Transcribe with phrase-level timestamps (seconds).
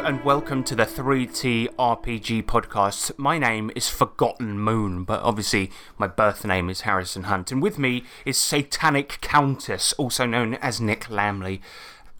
[0.00, 3.18] and welcome to the 3T RPG podcast.
[3.18, 7.78] My name is Forgotten Moon, but obviously my birth name is Harrison Hunt, and with
[7.78, 11.60] me is Satanic Countess, also known as Nick Lamley.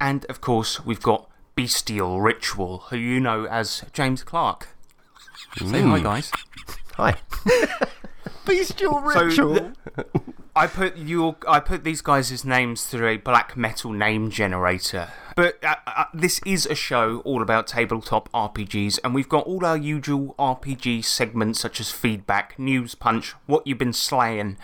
[0.01, 4.69] And of course, we've got Bestial Ritual, who you know as James Clark.
[5.59, 6.03] Say hi, mm.
[6.03, 6.33] guys.
[6.95, 7.17] Hi.
[8.47, 9.55] Bestial So, ritual.
[9.97, 10.07] th-
[10.57, 11.35] I put you.
[11.49, 15.09] I put these guys' names through a black metal name generator.
[15.35, 19.67] But uh, uh, this is a show all about tabletop RPGs, and we've got all
[19.67, 24.57] our usual RPG segments such as feedback, news punch, what you've been slaying,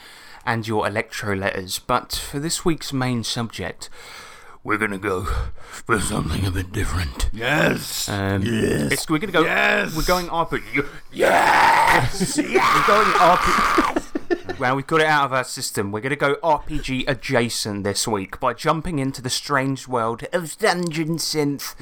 [0.47, 1.81] and your electro letters.
[1.81, 3.91] But for this week's main subject,
[4.63, 7.31] we're gonna go for something a bit different.
[7.33, 8.09] yes.
[8.09, 8.93] Um, yes.
[8.93, 9.43] It's, we're gonna go.
[9.43, 9.97] Yes.
[9.97, 10.87] We're going RPG.
[11.13, 12.37] Yes.
[12.39, 14.01] we're going RPG.
[14.61, 15.91] Well, we've got it out of our system.
[15.91, 20.59] We're going to go RPG adjacent this week by jumping into the strange world of
[20.59, 21.75] Dungeon Synth.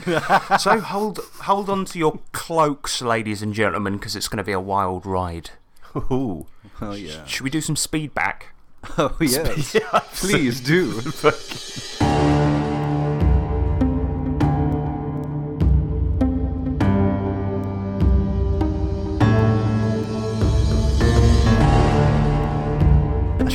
[0.61, 4.53] so hold hold on to your cloaks, ladies and gentlemen, because it's going to be
[4.53, 5.51] a wild ride.
[5.97, 6.47] Ooh.
[6.81, 7.25] oh yeah.
[7.25, 8.55] Should we do some speed back?
[8.97, 9.77] Oh yes.
[10.13, 11.01] Please do.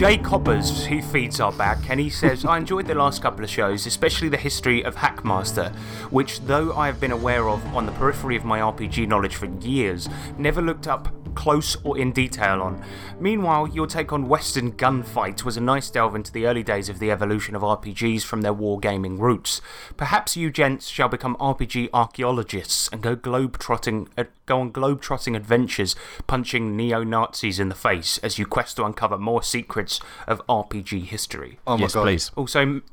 [0.04, 3.50] Jay Coppers, who feeds our back, and he says, I enjoyed the last couple of
[3.50, 5.73] shows, especially the history of Hackmaster,
[6.12, 9.45] which, though I have been aware of on the periphery of my RPG knowledge for
[9.45, 12.84] years, never looked up close or in detail on.
[13.20, 16.99] Meanwhile, your take on Western Gunfight was a nice delve into the early days of
[16.99, 19.61] the evolution of RPGs from their wargaming roots.
[19.98, 25.95] Perhaps you gents shall become RPG archaeologists and go globe-trotting, uh, go on globe-trotting adventures,
[26.27, 31.60] punching neo-Nazis in the face as you quest to uncover more secrets of RPG history.
[31.65, 32.04] Oh my yes, god.
[32.04, 32.32] please.
[32.36, 32.83] Also, m-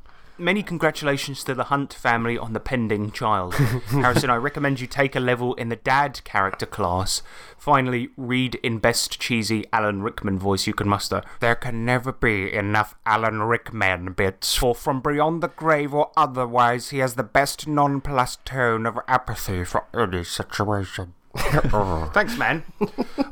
[0.41, 3.55] many congratulations to the Hunt family on the pending child.
[3.91, 7.23] Harrison, I recommend you take a level in the dad character class.
[7.59, 11.23] Finally, read in best cheesy Alan Rickman voice you can muster.
[11.41, 16.91] There can never be enough Alan Rickman bits, for from beyond the grave or otherwise,
[16.91, 21.15] he has the best nonplussed tone of apathy for any situation.
[21.37, 22.65] Thanks, man.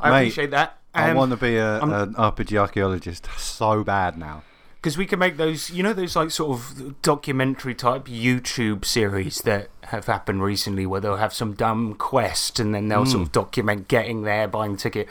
[0.01, 0.77] I Mate, appreciate that.
[0.95, 4.43] I Um, want to be a, an RPG archaeologist so bad now.
[4.81, 9.39] Because we can make those, you know, those like sort of documentary type YouTube series
[9.43, 13.33] that have happened recently where they'll have some dumb quest and then they'll sort of
[13.33, 15.09] document getting there, buying a ticket.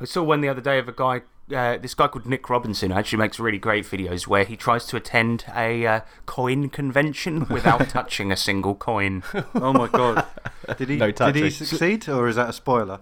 [0.00, 1.22] I saw one the other day of a guy,
[1.54, 4.96] uh, this guy called Nick Robinson, actually makes really great videos where he tries to
[4.96, 9.22] attend a uh, coin convention without touching a single coin.
[9.54, 10.26] Oh my god.
[10.76, 10.96] Did he?
[10.96, 13.00] No did he succeed, or is that a spoiler?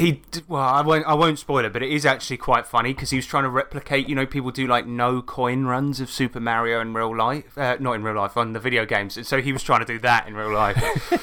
[0.00, 1.06] He well, I won't.
[1.06, 3.50] I won't spoil it, but it is actually quite funny because he was trying to
[3.50, 4.08] replicate.
[4.08, 7.76] You know, people do like no coin runs of Super Mario in real life, uh,
[7.78, 9.16] not in real life on the video games.
[9.16, 10.76] And so he was trying to do that in real life.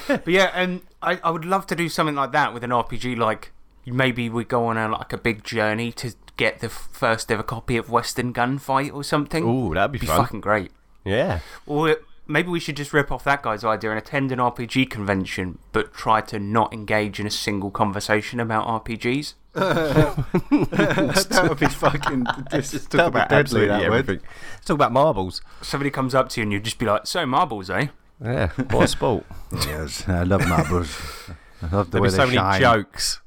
[0.08, 3.18] but yeah, and I, I would love to do something like that with an RPG.
[3.18, 3.52] Like
[3.86, 7.78] maybe we go on a like a big journey to get the first ever copy
[7.78, 9.44] of Western Gunfight or something.
[9.44, 10.72] Ooh, that'd be be fucking great.
[11.04, 11.40] Yeah.
[11.66, 15.60] Or maybe we should just rip off that guy's idea and attend an RPG convention,
[15.72, 19.34] but try to not engage in a single conversation about RPGs.
[19.54, 22.26] that would be fucking.
[22.52, 23.68] This is Talk about deadly.
[23.68, 24.00] That would.
[24.00, 24.28] everything.
[24.54, 25.42] Let's talk about marbles.
[25.62, 27.88] Somebody comes up to you and you'd just be like, "So marbles, eh?"
[28.24, 28.50] Yeah.
[28.72, 29.26] What a sport.
[29.66, 30.96] Yes, I love marbles.
[31.62, 32.62] I love the There'll way be so they many shine.
[32.62, 33.22] jokes.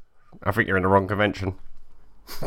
[0.44, 1.56] I think you're in the wrong convention.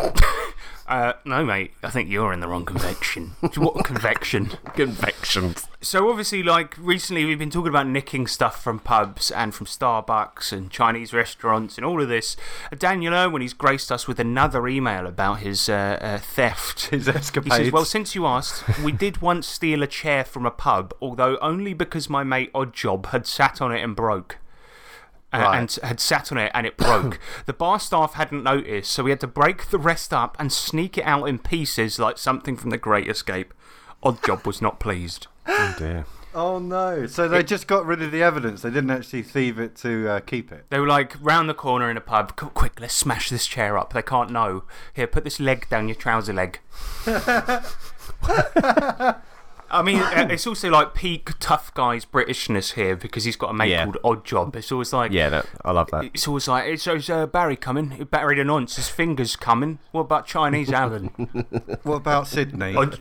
[0.88, 1.72] Uh, no, mate.
[1.82, 3.28] I think you're in the wrong convection.
[3.56, 4.48] what convection?
[4.76, 5.68] Convections.
[5.82, 10.52] So obviously, like recently, we've been talking about nicking stuff from pubs and from Starbucks
[10.52, 12.36] and Chinese restaurants and all of this.
[12.72, 16.86] Uh, Daniel Irwin, he's graced us with another email about his uh, uh, theft.
[16.94, 20.52] His He says, Well, since you asked, we did once steal a chair from a
[20.52, 24.38] pub, although only because my mate Oddjob had sat on it and broke.
[25.34, 25.58] Right.
[25.58, 27.20] And had sat on it and it broke.
[27.46, 30.98] the bar staff hadn't noticed, so we had to break the rest up and sneak
[30.98, 33.54] it out in pieces like something from the Great Escape.
[34.04, 35.28] Oddjob was not pleased.
[35.46, 36.06] Oh dear.
[36.36, 37.06] Oh no!
[37.06, 38.64] So they just got rid of the evidence.
[38.64, 40.66] They didn't actually thieve it to uh, keep it.
[40.70, 42.36] They were like round the corner in a pub.
[42.36, 43.94] Quick, let's smash this chair up.
[43.94, 44.64] They can't know.
[44.94, 46.60] Here, put this leg down your trouser leg.
[49.74, 53.54] I mean, uh, it's also like peak tough guy's Britishness here because he's got a
[53.54, 53.84] mate Yeah.
[53.86, 54.56] called Odd Job.
[54.56, 56.06] It's always like, Yeah, that, I love that.
[56.06, 58.08] it's always like, it's, it's uh, Barry coming.
[58.12, 59.80] Barry the nonce, his fingers coming.
[59.92, 61.08] What about Chinese Alan?
[61.84, 62.76] What about Sydney?
[62.76, 63.00] Odd,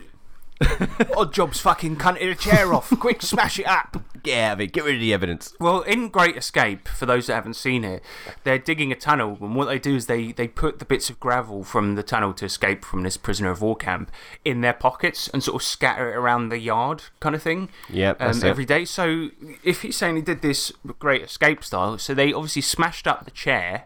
[1.17, 2.89] Odd job's fucking cunted a chair off.
[2.99, 3.97] Quick, smash it up.
[4.21, 4.67] Get out of it.
[4.71, 5.53] Get rid of the evidence.
[5.59, 8.01] Well, in Great Escape, for those that haven't seen it,
[8.43, 11.19] they're digging a tunnel, and what they do is they, they put the bits of
[11.19, 14.11] gravel from the tunnel to escape from this prisoner of war camp
[14.45, 17.69] in their pockets and sort of scatter it around the yard, kind of thing.
[17.89, 18.85] Yep, um, every day.
[18.85, 19.29] So,
[19.63, 23.31] if he's saying he did this Great Escape style, so they obviously smashed up the
[23.31, 23.85] chair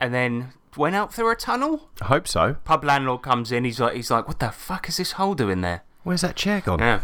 [0.00, 1.88] and then went out through a tunnel.
[2.00, 2.54] I hope so.
[2.64, 5.60] Pub landlord comes in, he's like, he's like, what the fuck is this hole doing
[5.60, 5.82] there?
[6.02, 6.78] Where's that chair gone?
[6.80, 7.00] Yeah.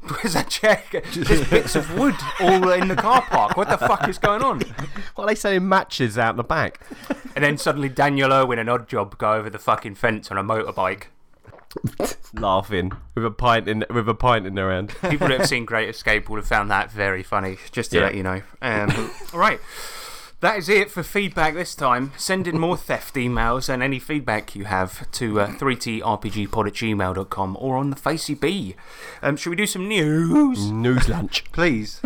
[0.08, 0.82] Where's that chair?
[0.92, 3.56] There's bits of wood all in the car park.
[3.56, 4.60] What the fuck is going on?
[5.16, 6.80] What are they selling matches out the back?
[7.34, 11.04] And then suddenly Daniel Irwin and Oddjob go over the fucking fence on a motorbike.
[12.34, 14.92] Laughing with a pint in with a pint in their hand.
[15.08, 18.02] People that have seen Great Escape will have found that very funny, just to Yeah.
[18.04, 18.42] let you know.
[18.60, 19.60] Um, all right.
[20.40, 22.12] That is it for feedback this time.
[22.16, 27.56] Send in more theft emails and any feedback you have to uh, 3trpgpod at gmail.com
[27.58, 28.76] or on the Facey B.
[29.20, 30.70] Um, should we do some news?
[30.70, 31.44] News lunch.
[31.50, 32.00] Please.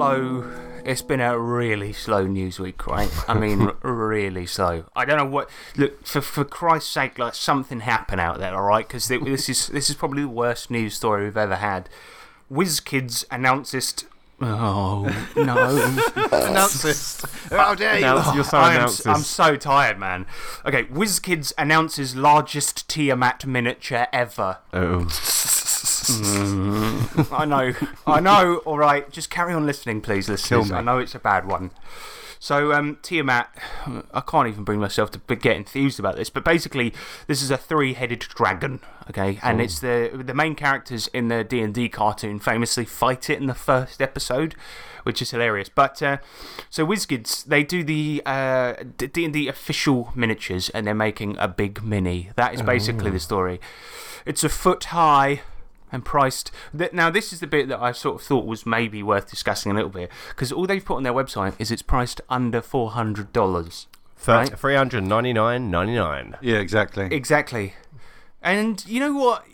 [0.00, 0.50] Slow.
[0.82, 3.10] It's been a really slow news week, right?
[3.28, 4.84] I mean, really slow.
[4.96, 5.50] I don't know what.
[5.76, 8.88] Look, for for Christ's sake, like something happen out there, all right?
[8.88, 11.90] Because this is this is probably the worst news story we've ever had.
[12.50, 13.94] WizKids announces.
[14.40, 15.04] Oh
[15.36, 15.76] no!
[16.32, 17.30] Announce it.
[17.50, 18.06] How oh, dare you?
[18.06, 19.06] Announce your son I am, announces.
[19.06, 20.24] I'm so tired, man.
[20.64, 24.60] Okay, WizKids announces largest Tiamat miniature ever.
[24.72, 25.10] Oh.
[27.32, 27.72] I know,
[28.06, 28.56] I know.
[28.64, 30.70] All right, just carry on listening, please, listeners.
[30.72, 31.70] I know it's a bad one.
[32.42, 33.50] So, um, Tiamat,
[34.14, 36.94] I can't even bring myself to get enthused about this, but basically,
[37.26, 38.80] this is a three-headed dragon,
[39.10, 43.28] okay, and it's the the main characters in the D and D cartoon famously fight
[43.28, 44.54] it in the first episode,
[45.02, 45.68] which is hilarious.
[45.68, 46.16] But uh,
[46.70, 51.46] so WizKids, they do the uh, D and D official miniatures, and they're making a
[51.46, 52.30] big mini.
[52.36, 53.60] That is basically the story.
[54.24, 55.42] It's a foot high
[55.92, 56.50] and priced.
[56.92, 59.74] Now, this is the bit that I sort of thought was maybe worth discussing a
[59.74, 63.32] little bit because all they've put on their website is it's priced under four hundred
[63.32, 63.86] dollars.
[64.26, 64.58] Right.
[64.58, 66.36] Three hundred ninety nine ninety nine.
[66.40, 67.06] Yeah, exactly.
[67.10, 67.74] Exactly.
[68.42, 69.44] And you know what?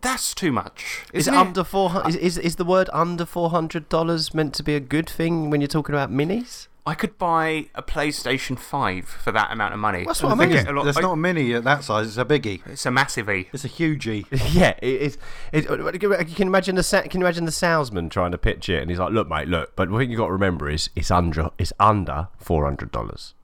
[0.00, 1.04] That's too much.
[1.12, 2.08] Is Isn't it under four hundred?
[2.10, 5.50] Is, is is the word under four hundred dollars meant to be a good thing
[5.50, 6.68] when you're talking about minis?
[6.84, 10.04] I could buy a PlayStation 5 for that amount of money.
[10.04, 10.50] That's what I mean.
[10.50, 12.08] it's lot- I- not a mini at that size.
[12.08, 12.60] It's a biggie.
[12.66, 13.48] It's a massive E.
[13.52, 14.26] It's a hugie.
[14.52, 15.18] yeah, it is.
[15.52, 18.68] It, uh, uh, you can imagine the can you imagine the salesman trying to pitch
[18.68, 21.10] it, and he's like, "Look, mate, look, but what you got to remember is it's
[21.12, 23.34] under it's under four hundred dollars."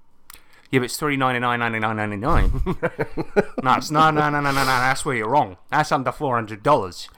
[0.70, 2.50] Yeah, but it's three ninety nine ninety nine ninety nine.
[3.62, 4.64] No, it's no, no, no, no, no, no.
[4.64, 5.56] That's where you're wrong.
[5.70, 7.08] That's under four hundred dollars,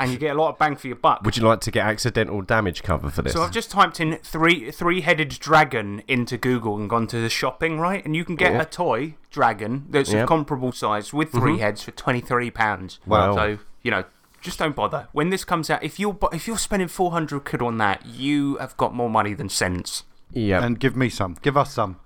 [0.00, 1.22] and you get a lot of bang for your buck.
[1.24, 3.32] Would you like to get accidental damage cover for this?
[3.34, 7.28] So I've just typed in three three headed dragon into Google and gone to the
[7.28, 8.62] shopping right, and you can get Yeah.
[8.62, 10.22] a toy dragon that's Yep.
[10.22, 11.38] of comparable size with mm-hmm.
[11.40, 12.98] 3 heads for twenty three pounds.
[13.06, 13.34] Wow.
[13.34, 14.04] So you know,
[14.40, 15.08] just don't bother.
[15.12, 18.56] When this comes out, if you're if you're spending four hundred quid on that, you
[18.56, 20.04] have got more money than sense.
[20.32, 21.36] yeah, And give me some.
[21.42, 21.96] Give us some.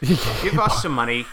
[0.00, 1.26] Give us some money.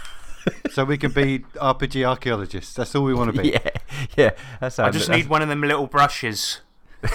[0.72, 2.74] So we can be RPG archaeologists.
[2.74, 3.50] That's all we want to be.
[3.54, 3.70] yeah,
[4.18, 4.32] yeah.
[4.60, 6.62] That's I just need one of them little brushes.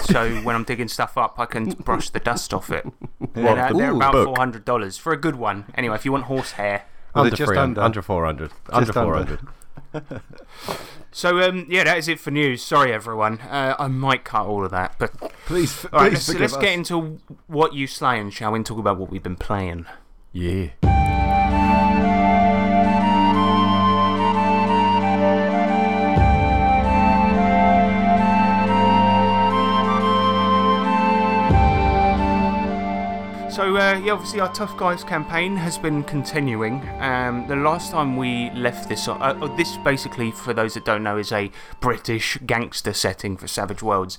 [0.03, 2.85] So when I'm digging stuff up, I can brush the dust off it.
[3.33, 4.25] They're, they're about book.
[4.25, 5.65] four hundred dollars for a good one.
[5.75, 6.85] Anyway, if you want horsehair.
[7.13, 7.81] Well, under they're just 300, under.
[7.81, 8.93] under four hundred, under under.
[8.93, 10.21] four hundred.
[11.13, 12.61] So um, yeah, that is it for news.
[12.63, 13.39] Sorry everyone.
[13.41, 15.11] Uh, I might cut all of that, but
[15.45, 16.61] Please, f- all right, please Let's, let's us.
[16.61, 18.59] get into what you slaying, shall we?
[18.59, 19.87] And talk about what we've been playing.
[20.31, 20.69] Yeah.
[33.61, 36.81] So uh, yeah, obviously our Tough Guys campaign has been continuing.
[36.99, 41.03] Um, the last time we left this, uh, uh, this basically, for those that don't
[41.03, 44.17] know, is a British gangster setting for Savage Worlds.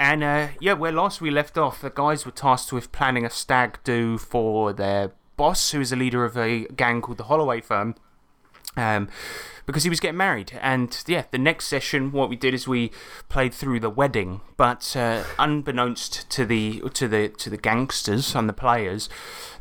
[0.00, 3.30] And uh, yeah, where last we left off, the guys were tasked with planning a
[3.30, 7.60] stag do for their boss, who is the leader of a gang called the Holloway
[7.60, 7.94] Firm
[8.76, 9.08] um,
[9.66, 10.52] because he was getting married.
[10.60, 12.92] And yeah, the next session, what we did is we
[13.28, 18.48] played through the wedding, but uh, unbeknownst to the to the to the gangsters and
[18.48, 19.08] the players,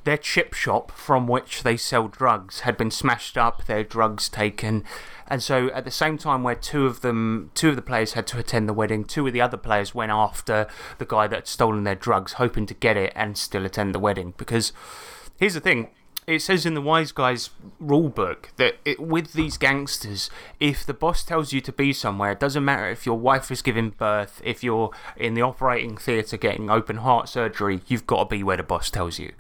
[0.03, 4.83] their chip shop from which they sell drugs had been smashed up, their drugs taken.
[5.27, 8.27] And so, at the same time, where two of them, two of the players had
[8.27, 10.67] to attend the wedding, two of the other players went after
[10.99, 13.99] the guy that had stolen their drugs, hoping to get it and still attend the
[13.99, 14.35] wedding.
[14.37, 14.71] Because
[15.39, 15.89] here's the thing:
[16.27, 20.29] it says in the Wise Guys rule book that it, with these gangsters,
[20.59, 23.61] if the boss tells you to be somewhere, it doesn't matter if your wife is
[23.61, 28.35] giving birth, if you're in the operating theatre getting open heart surgery, you've got to
[28.35, 29.33] be where the boss tells you.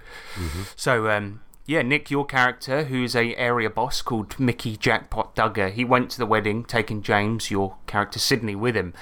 [0.75, 5.83] So, um, yeah, Nick, your character, who's a area boss called Mickey Jackpot Duggar, he
[5.83, 8.93] went to the wedding, taking James, your character Sydney, with him.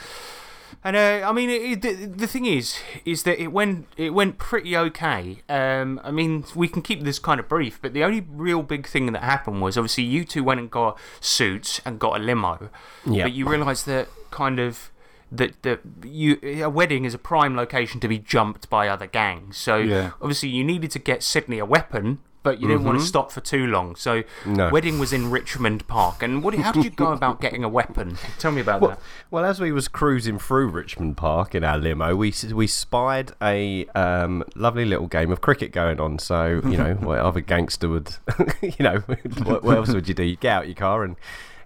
[0.86, 4.14] And uh, I mean, it, it, the, the thing is, is that it went it
[4.14, 5.42] went pretty okay.
[5.48, 8.86] Um, I mean, we can keep this kind of brief, but the only real big
[8.88, 12.70] thing that happened was obviously you two went and got suits and got a limo,
[13.06, 13.24] Yeah.
[13.24, 14.92] but you realised that kind of
[15.32, 19.58] that that you a wedding is a prime location to be jumped by other gangs.
[19.58, 20.12] So Yeah.
[20.22, 22.20] obviously you needed to get Sydney a weapon.
[22.44, 24.54] But you didn't want to stop for too long, so Mm-hmm.
[24.54, 24.70] No.
[24.70, 26.22] wedding was in Richmond Park.
[26.22, 26.54] And what?
[26.56, 28.18] How did you go about getting a weapon?
[28.38, 29.00] Tell me about Well, that.
[29.32, 33.86] well, as we was cruising through Richmond Park in our limo, we we spied a
[33.96, 36.20] um, lovely little game of cricket going on.
[36.20, 38.16] So you know, what other gangster would,
[38.62, 38.98] you know,
[39.44, 40.24] what, what else would you do?
[40.24, 41.16] You get out your car and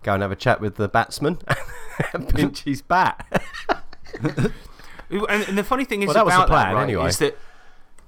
[0.03, 1.39] go and have a chat with the batsman
[2.13, 3.25] and pinch his bat.
[5.09, 7.07] And, and the funny thing is Well, that was the about plan that, right, anyway.
[7.07, 7.37] is that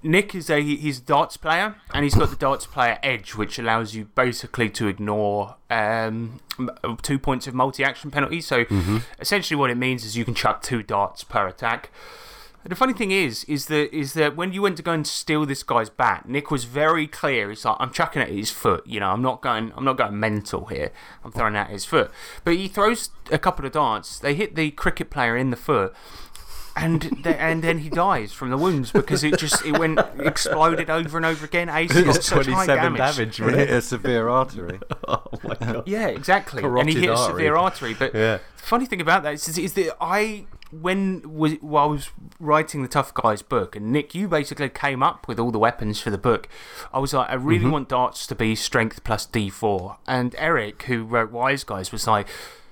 [0.01, 3.59] Nick is a he's a darts player, and he's got the darts player edge, which
[3.59, 6.39] allows you basically to ignore um,
[7.01, 8.41] two points of multi-action penalty.
[8.41, 8.97] So Mm-hmm.
[9.19, 11.89] essentially, what it means is you can chuck two darts per attack.
[12.65, 15.45] The funny thing is, is that is that when you went to go and steal
[15.45, 17.49] this guy's bat, Nick was very clear.
[17.49, 18.85] He's like, "I'm chucking at his foot.
[18.85, 20.91] You know, I'm not going, I'm not going mental here.
[21.23, 22.11] I'm throwing at his foot."
[22.43, 24.19] But he throws a couple of darts.
[24.19, 25.93] They hit the cricket player in the foot,
[26.75, 30.89] and the, and then he dies from the wounds because it just it went exploded
[30.89, 31.69] over and over again.
[31.69, 33.37] AC got such high Twenty-seven damage.
[33.37, 33.41] damage.
[33.41, 34.79] It hit a severe artery.
[35.07, 35.87] oh my god.
[35.87, 36.63] Yeah, exactly.
[36.63, 37.93] and he Carotid hit a severe artery.
[37.93, 38.37] But Yeah.
[38.57, 42.09] the funny thing about that is, is that I, when was, while I was
[42.39, 45.99] writing the Tough Guys book, and Nick, you basically came up with all the weapons
[45.99, 46.47] for the book.
[46.93, 47.71] I was like, I really Mm-hmm.
[47.71, 49.97] want darts to be strength plus D4.
[50.07, 52.27] And Eric, who wrote Wise Guys, was like,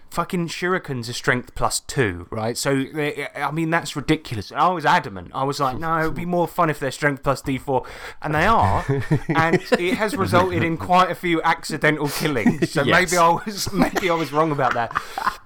[0.10, 2.58] Fucking shurikens are strength plus two, right?
[2.58, 4.52] So, eh, I mean, that's ridiculous.
[4.52, 5.32] I was adamant.
[5.34, 7.86] I was like, no, it would be more fun if they're strength plus d4.
[8.22, 8.84] And they are.
[9.28, 12.72] and it has resulted in quite a few accidental killings.
[12.72, 13.12] So Yes.
[13.12, 15.00] maybe I was maybe I was wrong about that.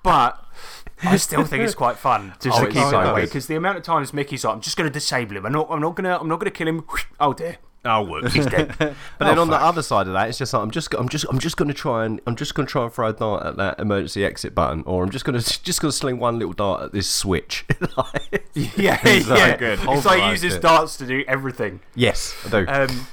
[0.03, 0.43] But
[1.03, 3.29] I still think it's quite fun just Oh, to keep so it away good.
[3.29, 5.45] because the amount of times Mickey's like, I'm just going to disable him.
[5.47, 5.67] I'm not.
[5.71, 6.19] I'm not going to.
[6.19, 6.85] I'm not going to kill him.
[7.19, 8.33] Oh dear, Oh, whoops.
[8.33, 8.75] he's dead.
[8.77, 11.09] But then Oh, on the other side of that, it's just like I'm just I'm
[11.09, 13.13] just I'm just going to try and I'm just going to try and throw a
[13.13, 16.19] dart at that emergency exit button, or I'm just going to just going to sling
[16.19, 17.65] one little dart at this switch.
[17.97, 19.57] Like- yeah, yeah.
[19.57, 19.79] good.
[19.81, 20.61] It's like he uses it.
[20.61, 21.79] darts to do everything.
[21.95, 22.65] yes, I do.
[22.67, 23.07] Um,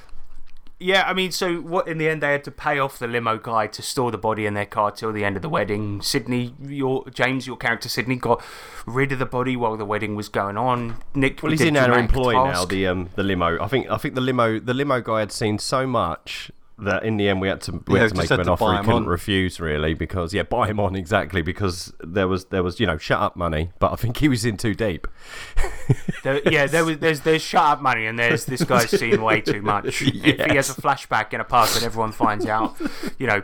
[0.80, 1.88] yeah, I mean, so what?
[1.88, 4.47] In the end, they had to pay off the limo guy to store the body
[4.47, 6.00] in their car till the end of the wedding.
[6.00, 8.42] Sydney, your James, your character Sydney, got
[8.87, 10.99] rid of the body while the wedding was going on.
[11.14, 12.64] Nick, well, he's in our employ now.
[12.64, 13.61] The um the limo.
[13.61, 16.52] I think I think the limo the limo guy had seen so much.
[16.80, 18.40] That in the end we had to we Yeah, had to just make had him
[18.40, 19.06] an to offer buy he couldn't on.
[19.06, 22.97] refuse really because yeah buy him on exactly because there was there was you know
[22.99, 25.08] shut up money but I think he was in too deep
[26.23, 29.40] There, yeah, there was there's there's shut up money and there's this guy's seen way
[29.40, 30.02] too much.
[30.02, 32.76] If he has a flashback in a pub and everyone finds out,
[33.18, 33.42] you know.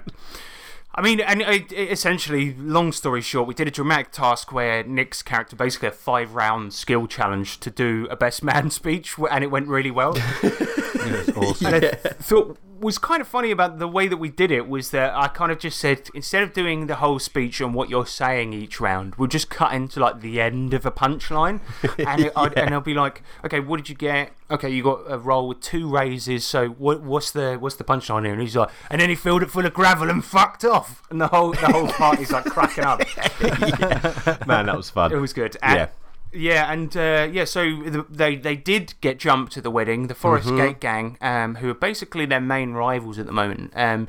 [0.97, 4.85] I mean, and it, it- essentially, long story short, we did a dramatic task where
[4.85, 9.43] Nick's character basically a five round skill challenge to do a best man speech, and
[9.43, 10.17] it went really well.
[10.17, 11.67] Yeah, it's awesome.
[11.67, 14.69] And I th- thought was kind of funny about the way that we did it
[14.69, 17.89] was that I kind of just said instead of doing the whole speech on what
[17.89, 21.61] you're saying each round, we'll just cut into like the end of a punchline,
[22.07, 24.33] and it, I'd, and I'll be like, okay, what did you get?
[24.51, 26.45] Okay, you got a roll with two raises.
[26.45, 28.35] So what, what's the what's the punchline here?
[28.35, 31.19] And he's like, and then he filled it full of gravel and fucked off, and
[31.19, 33.01] the whole the whole party's like cracking up.
[34.47, 35.57] man that was fun It was good.
[35.63, 35.89] And, Yeah.
[36.35, 40.09] Yeah, and uh, yeah, so the, they they did get jumped to the wedding.
[40.09, 40.57] The Forest Mm-hmm.
[40.57, 44.09] Gate Gang, um, who are basically their main rivals at the moment, um,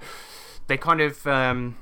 [0.67, 1.77] they kind of um,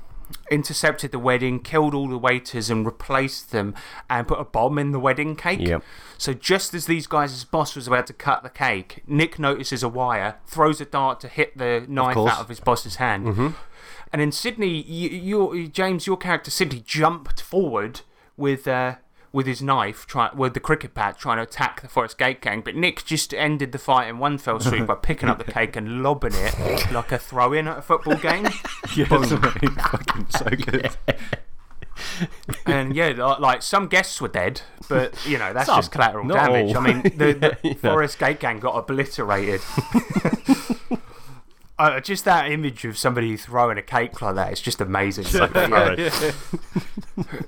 [0.50, 3.74] intercepted the wedding, killed all the waiters, and replaced them,
[4.10, 5.60] and put a bomb in the wedding cake.
[5.60, 5.82] Yep.
[6.18, 9.88] So just as these guys' boss was about to cut the cake, Nick notices a
[9.88, 12.32] wire, throws a dart to hit the knife course.
[12.32, 13.54] out of his boss's hand,
[14.12, 18.02] and then Sydney, you, your James, your character Sydney jumped forward
[18.36, 18.96] with uh,
[19.34, 22.60] with his knife, try, with the cricket bat, trying to attack the Forest Gate Gang.
[22.60, 25.74] But Nick just ended the fight in one fell swoop by picking up the cake
[25.74, 28.44] and lobbing it like a throw in at a football game.
[28.96, 30.90] Mate, fucking so good.
[32.64, 36.72] And yeah, like some guests were dead, but you know that's Some, just collateral damage.
[36.74, 36.86] all.
[36.86, 37.74] I mean, the, the know.
[37.74, 39.60] Forest Gate Gang got obliterated.
[41.76, 45.24] Uh, just that image of somebody throwing a cake like that is just amazing.
[45.44, 46.10] Like, yeah.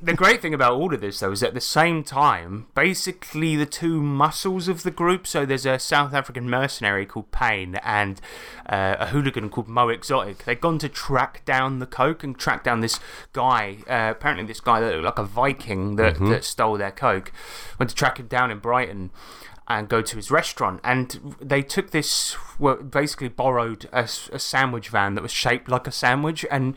[0.02, 3.66] the great thing about all of this, though, is at the same time, basically the
[3.66, 5.26] two muscles of the group.
[5.26, 8.20] So there's a South African mercenary called Payne and
[8.68, 10.44] uh, a hooligan called Mo Exotic.
[10.44, 12.98] They've gone to track down the coke and track down this
[13.32, 13.78] guy.
[13.88, 17.32] Uh, apparently, this guy that looked like a Viking that, that stole their coke.
[17.78, 19.10] Went to track him down in Brighton
[19.68, 20.80] and go to his restaurant.
[20.84, 25.86] And they took this, well, basically borrowed a, a sandwich van that was shaped like
[25.86, 26.74] a sandwich and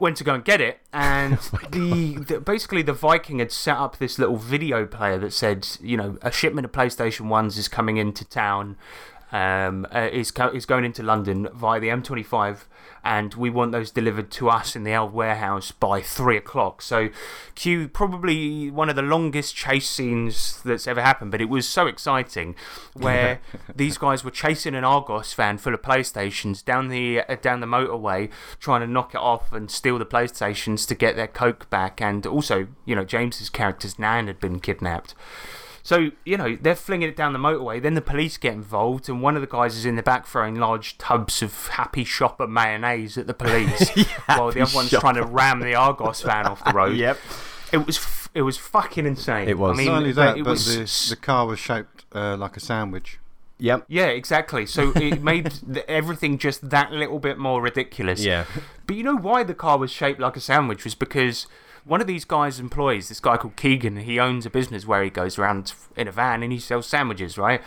[0.00, 0.80] went to go and get it.
[0.92, 1.38] And
[1.70, 5.96] the, the basically the Viking had set up this little video player that said, you
[5.96, 8.76] know, a shipment of PlayStation ones is coming into town.
[9.32, 12.64] Um, uh, is co- is going into London via the M25,
[13.04, 16.82] and we want those delivered to us in the old warehouse by three o'clock.
[16.82, 17.08] So,
[17.54, 21.86] Q probably one of the longest chase scenes that's ever happened, but it was so
[21.86, 22.54] exciting,
[22.94, 23.40] where
[23.74, 27.66] these guys were chasing an Argos van full of PlayStations down the uh, down the
[27.66, 32.00] motorway, trying to knock it off and steal the PlayStations to get their coke back,
[32.00, 35.14] and also, you know, James's character's nan had been kidnapped.
[35.90, 37.82] So, you know, they're flinging it down the motorway.
[37.82, 40.54] Then the police get involved, and one of the guys is in the back throwing
[40.54, 43.88] large tubs of Happy Shopper mayonnaise at the police,
[44.26, 46.96] while the other one's trying to ram the Argos van off the road.
[46.96, 47.18] Yep.
[47.72, 49.48] It was f- it was fucking insane.
[49.48, 49.76] It was.
[49.76, 52.56] I mean, Not only that, it but was the, the car was shaped uh, like
[52.56, 53.18] a sandwich.
[53.58, 53.86] Yep.
[53.88, 54.66] yeah, exactly.
[54.66, 55.52] So it made
[55.88, 58.24] everything just that little bit more ridiculous.
[58.24, 58.44] Yeah.
[58.86, 61.48] But you know why the car was shaped like a sandwich was because
[61.84, 65.10] one of these guys' employees, this guy called Keegan, he owns a business where he
[65.10, 67.62] goes around in a van and he sells sandwiches, right?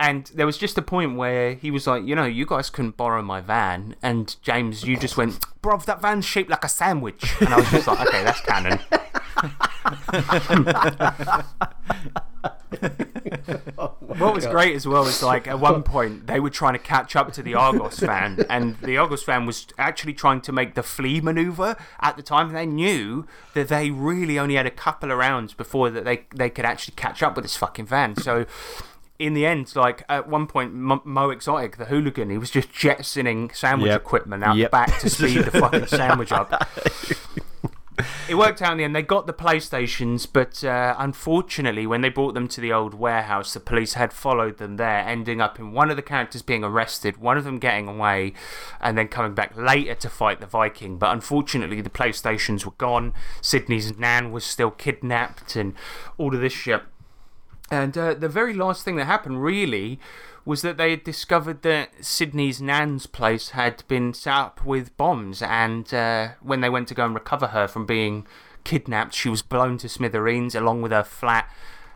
[0.00, 2.96] And there was just a point where he was like, you know, you guys couldn't
[2.96, 3.96] borrow my van.
[4.00, 7.34] And James, you just went, bruv, that van's shaped like a sandwich.
[7.40, 8.78] And I was just like, okay, that's canon.
[14.18, 17.16] what was great as well is like at one point they were trying to catch
[17.16, 20.82] up to the Argos van, and the Argos van was actually trying to make the
[20.82, 21.76] flee maneuver.
[22.00, 25.90] At the time, they knew that they really only had a couple of rounds before
[25.90, 28.16] that they they could actually catch up with this fucking van.
[28.16, 28.46] So.
[29.20, 32.72] In the end, like at one point, Mo, Mo Exotic, the hooligan, he was just
[32.72, 34.00] jetsoning sandwich Yep.
[34.00, 34.70] equipment out Yep.
[34.70, 36.52] the back to speed the fucking sandwich up.
[38.28, 38.94] It worked out in the end.
[38.94, 43.54] They got the PlayStations, but uh, unfortunately, when they brought them to the old warehouse,
[43.54, 47.16] the police had followed them there, ending up in one of the characters being arrested,
[47.16, 48.34] one of them getting away,
[48.80, 50.98] and then coming back later to fight the Viking.
[50.98, 53.14] But unfortunately, the PlayStations were gone.
[53.40, 55.74] Sydney's nan was still kidnapped, and
[56.18, 56.82] all of this shit.
[57.70, 59.98] And uh, the very last thing that happened, really,
[60.48, 65.42] was that they had discovered that Sydney's nan's place had been set up with bombs.
[65.42, 68.26] And uh, when they went to go and recover her from being
[68.64, 71.52] kidnapped, she was blown to smithereens along with her flat.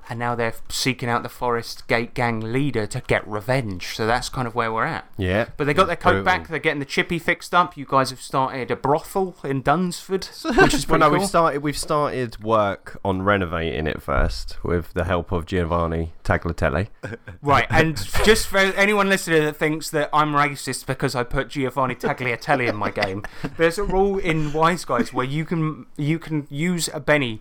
[0.09, 3.95] And now they're seeking out the Forest Gate Gang leader to get revenge.
[3.97, 5.07] So that's kind of where we're at.
[5.17, 5.47] Yeah.
[5.57, 6.25] But they got their coat Brutal.
[6.25, 6.49] back.
[6.49, 7.77] They're getting the chippy fixed up.
[7.77, 10.25] You guys have started a brothel in Dunsford,
[10.57, 11.19] which is Well, no, cool.
[11.21, 11.62] we've started.
[11.62, 16.88] We've started work on renovating it first with the help of Giovanni Tagliatelle.
[17.41, 21.95] Right, and just for anyone listening that thinks that I'm racist because I put Giovanni
[21.97, 23.25] Tagliatelle in my game,
[23.57, 27.41] there's a rule in Wise Guys where you can you can use a Benny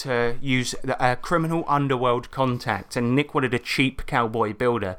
[0.00, 4.96] to use a criminal underworld contact, and Nick wanted a cheap cowboy builder.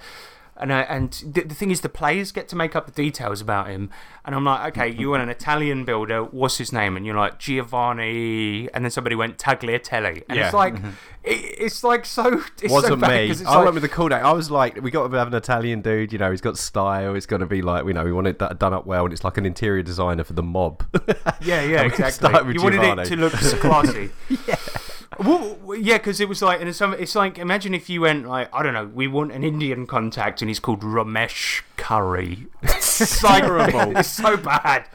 [0.57, 3.41] And, uh, and the, the thing is, the players get to make up the details
[3.41, 3.89] about him.
[4.23, 6.23] And I'm like, okay, you want an Italian builder?
[6.23, 6.95] What's his name?
[6.95, 10.45] And you're like Giovanni, and then somebody went Tagliatelle, and Yeah.
[10.45, 10.75] it's like,
[11.23, 12.41] it, it's like so.
[12.61, 13.31] It's Wasn't bad me.
[13.31, 14.23] it's I like- went with the cool name.
[14.23, 16.13] I was like, we got to have an Italian dude.
[16.13, 17.15] You know, he's got style.
[17.15, 19.23] He's going to be like, you know, we want it done up well, and it's
[19.23, 20.83] like an interior designer for the mob.
[21.41, 22.53] Yeah, yeah, exactly.
[22.53, 24.11] You wanted it to look classy.
[24.47, 24.55] yeah.
[25.21, 28.49] Well, yeah, because it was like, and it's, it's like, imagine if you went like,
[28.53, 32.47] I don't know, we want an Indian contact, and he's called Ramesh Curry.
[32.63, 33.43] it's like,
[33.97, 34.87] it's so bad.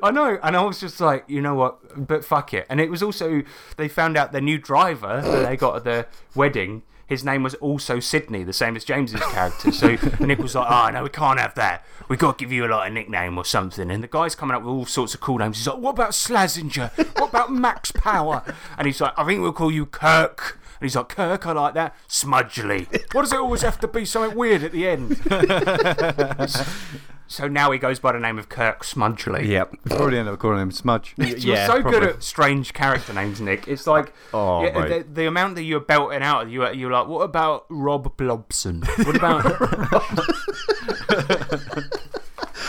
[0.00, 2.64] I know, and I was just like, you know what, but fuck it.
[2.70, 3.42] And it was also
[3.76, 6.82] they found out the new driver that they got at the wedding.
[7.06, 9.70] His name was also Sydney, the same as James's character.
[9.72, 11.84] So Nick was like, "Oh no, we can't have that.
[12.08, 14.56] We got to give you a, like a nickname or something." And the guy's coming
[14.56, 15.58] up with all sorts of cool names.
[15.58, 17.18] He's like, "What about Slazenger?
[17.18, 18.42] What about Max Power?"
[18.78, 21.74] And he's like, "I think we'll call you Kirk." And he's like, "Kirk, I like
[21.74, 21.94] that.
[22.08, 22.88] Smudgely.
[23.12, 25.20] What does it always have to be something weird at the end?"
[27.32, 29.48] so now he goes by the name of Kirk Smudgely.
[29.48, 29.74] yep.
[29.86, 31.14] Probably end up calling him Smudge.
[31.16, 32.00] You're Yeah, so probably.
[32.00, 33.66] good at strange character names, Nick.
[33.66, 36.50] It's like Oh, yeah, the, the amount that you're belting out.
[36.50, 38.82] You you're like, what about Rob Blobson?
[39.04, 39.44] What about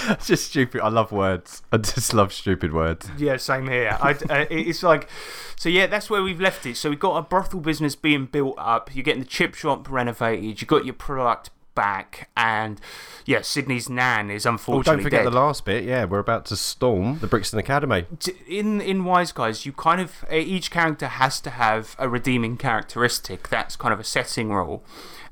[0.05, 0.81] It's just stupid.
[0.81, 1.61] I love words.
[1.71, 3.09] I just love stupid words.
[3.17, 3.97] yeah, same here.
[4.01, 5.07] I, uh, it's like
[5.55, 5.87] so yeah.
[5.87, 6.75] That's where we've left it.
[6.75, 8.93] So we've got a brothel business being built up.
[8.93, 10.59] You're getting the chip shop renovated.
[10.61, 12.79] You've got your product back, and
[13.25, 15.31] yeah, Sydney's nan is Oh, unfortunately don't forget dead.
[15.33, 15.83] the last bit.
[15.83, 18.05] Yeah, we're about to storm the Brixton Academy.
[18.47, 23.49] In in Wise Guys, you kind of each character has to have a redeeming characteristic.
[23.49, 24.83] That's kind of a setting rule,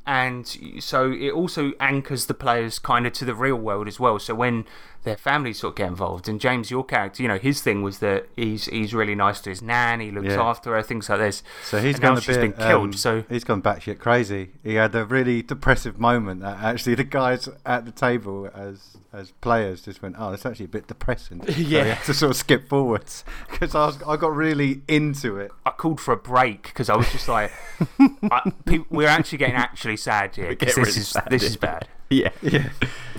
[0.06, 0.48] and
[0.80, 4.18] so it also anchors the players kind of to the real world as well.
[4.20, 4.66] So when
[5.04, 8.00] their families sort of get involved, and James, your character, you know, his thing was
[8.00, 10.42] that he's he's really nice to his nan, he looks Yeah.
[10.42, 11.44] after her, things like this.
[11.64, 12.84] So he's and now gone a she's bit, been killed.
[12.90, 14.52] um, so he's gone batshit crazy.
[14.64, 16.42] He had a really depressive moment.
[16.42, 20.66] That actually, the guys at the table as as players just went, "Oh, that's actually
[20.66, 21.84] a bit depressing." So Yeah.
[21.96, 25.52] had to sort of skip forwards because I was I got really into it.
[25.66, 27.52] I called for a break because I was just like,
[28.00, 30.56] I, pe- we're actually getting actually sad here.
[30.56, 31.50] 'cause getting This really is this here.
[31.50, 31.88] is bad.
[32.10, 32.30] Yeah.
[32.42, 32.70] Yeah,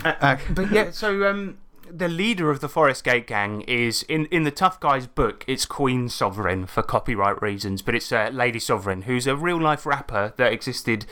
[0.04, 1.56] Uh, but yeah, so um,
[1.94, 5.44] the leader of the Forest Gate Gang is in in the Tough Guys book.
[5.46, 9.84] It's Queen Sovereign for copyright reasons, but it's uh, Lady Sovereign, who's a real life
[9.84, 11.04] rapper that existed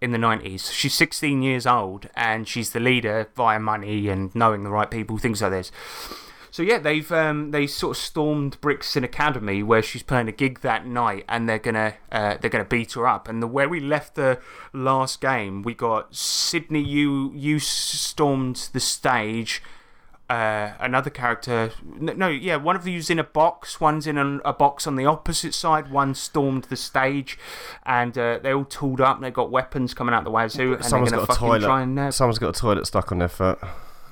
[0.00, 0.72] in the 90s.
[0.72, 5.16] She's 16 years old and she's the leader via money and knowing the right people,
[5.18, 5.70] things like this.
[6.50, 10.60] So yeah, they've um, they sort of stormed Brixton Academy where she's playing a gig
[10.60, 13.28] that night, and they're gonna uh, they're gonna beat her up.
[13.28, 14.40] And the where we left the
[14.72, 16.82] last game, we got Sydney.
[16.82, 19.62] You you stormed the stage.
[20.30, 23.78] Uh, another character, no, no, yeah, one of you's in a box.
[23.78, 25.90] One's in a, a box on the opposite side.
[25.90, 27.38] One stormed the stage,
[27.84, 29.16] and uh, they're all tooled up.
[29.16, 31.66] and They've got weapons coming out the wazoo, and Someone's they're got gonna a toilet.
[31.66, 33.58] try and uh, Someone's got a toilet stuck on their foot.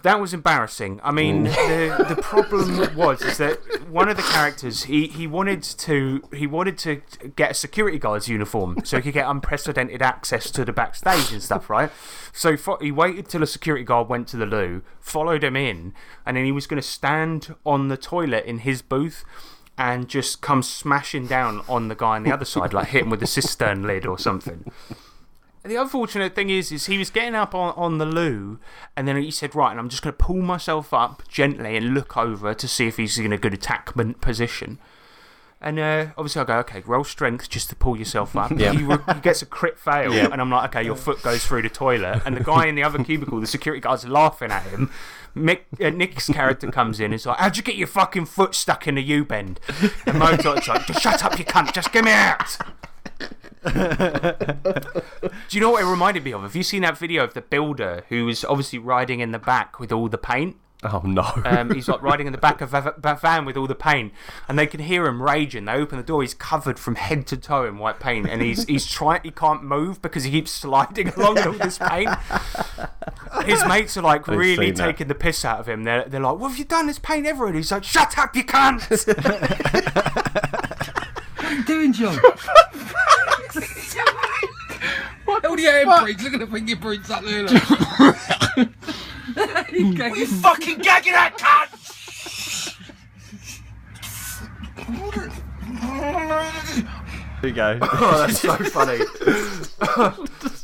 [0.03, 1.01] That was embarrassing.
[1.03, 5.63] I mean, the the problem was is that one of the characters he, he wanted
[5.63, 7.03] to he wanted to
[7.37, 11.43] get a security guard's uniform so he could get unprecedented access to the backstage and
[11.43, 11.91] stuff, right?
[12.33, 15.95] So he waited till a security guard went to the loo, followed him in,
[16.27, 19.25] and then he was going to stand on the toilet in his booth.
[19.79, 23.11] And just come smashing down on the guy on the other side, like hit him
[23.11, 24.71] with the cistern lid or something.
[25.65, 28.59] The unfortunate thing is, is he was getting up on, on the loo,
[28.97, 31.95] and then he said, "Right, and I'm just going to pull myself up gently and
[31.95, 34.79] look over to see if he's in a good attackment position."
[35.61, 38.73] And uh, obviously, I go, "Okay, roll strength just to pull yourself up." Yeah.
[38.73, 38.79] He,
[39.15, 40.29] he gets a crit fail, Yeah.
[40.33, 42.83] and I'm like, "Okay, your foot goes through the toilet." And the guy in the
[42.83, 44.91] other cubicle, the security guard's are laughing at him.
[45.37, 48.55] Mick, uh, Nick's character comes in and is like, How'd you get your fucking foot
[48.57, 49.61] stuck in the U bend?
[50.07, 52.59] And Mozart's like, Just shut up, you cunt, just get me out.
[53.73, 55.03] Do
[55.51, 56.43] you know what it reminded me of?
[56.43, 59.79] Have you seen that video of the builder who was obviously riding in the back
[59.79, 60.57] with all the paint?
[60.85, 61.23] Oh no.
[61.45, 64.13] Um, he's like riding in the back of a a van with all the paint,
[64.49, 65.65] and they can hear him raging.
[65.67, 66.23] They open the door.
[66.23, 69.21] He's covered from head to toe in white paint, and he's he's trying.
[69.23, 72.11] He can't move because he keeps sliding along in all this paint.
[73.45, 74.87] His mates are like I've really seen that.
[74.87, 75.85] taking the piss out of him.
[75.85, 76.89] They're they're like, "What have you done?
[76.89, 78.83] This paint everywhere." And he's like, "Shut up, you cunt!"
[81.37, 82.19] What are you doing, John?
[85.27, 86.23] Hold your handbrakes.
[86.23, 87.43] Look at the fingerprints up there.
[87.45, 87.63] Look.
[89.73, 90.17] Mm.
[90.17, 91.71] you fucking gagging that cunt!
[97.41, 97.79] There you go.
[97.83, 98.99] Oh, that's so funny.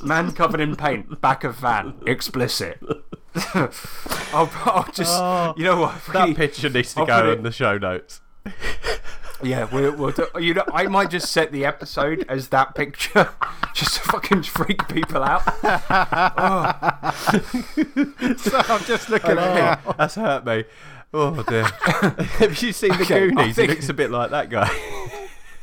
[0.07, 2.81] Man covered in paint, back of van, explicit.
[3.55, 6.01] I'll, I'll just, oh, you know what?
[6.13, 8.21] that we- picture needs to I'll go in it- the show notes.
[9.43, 13.31] Yeah, we'll, we'll do, you know, I might just set the episode as that picture,
[13.75, 15.45] just to fucking freak people out.
[18.39, 19.91] so I'm just looking at oh.
[19.91, 19.97] it.
[19.97, 20.65] That's hurt me.
[21.15, 21.65] Oh dear.
[21.65, 23.47] Have you seen the Okay, I Goonies?
[23.47, 24.71] He think- looks a bit like that guy.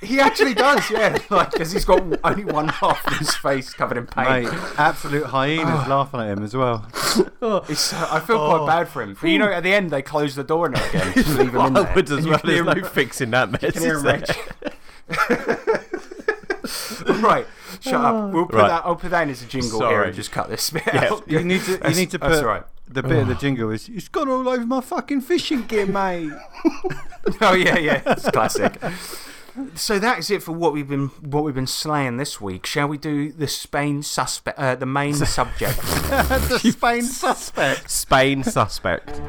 [0.06, 3.98] He actually does, yeah, like because he's got only one half of his face covered
[3.98, 4.46] in paint.
[4.46, 6.86] Mate, absolute hyenas laughing at him as well.
[7.70, 8.66] It's, uh, I feel quite Oh.
[8.68, 9.16] bad for him.
[9.20, 11.62] But you know, at the end they close the door now again, just leave him
[11.62, 11.88] in there.
[11.88, 12.40] I would as well.
[12.44, 13.76] There's hear no fixing that mess.
[13.76, 14.24] is there?
[17.22, 17.46] right,
[17.82, 18.14] shut up.
[18.16, 18.28] Oh.
[18.30, 18.68] We'll put Right.
[18.70, 18.86] that.
[18.86, 21.30] I'll put that in as a jingle here and just cut this bit Yeah, out.
[21.30, 21.72] You need to.
[21.72, 22.64] You That's- need to that's put all right.
[22.88, 23.88] the bit of the jingle is.
[23.90, 26.32] It's gone all over my fucking fishing gear, mate.
[27.42, 28.78] Oh yeah, yeah, it's classic.
[29.76, 32.66] So that is it for what we've been what we've been slaying this week.
[32.66, 35.78] Shall we do the Spain suspect, uh, the main subject?
[35.82, 37.90] the Spain suspect.
[37.90, 39.22] Spain suspect.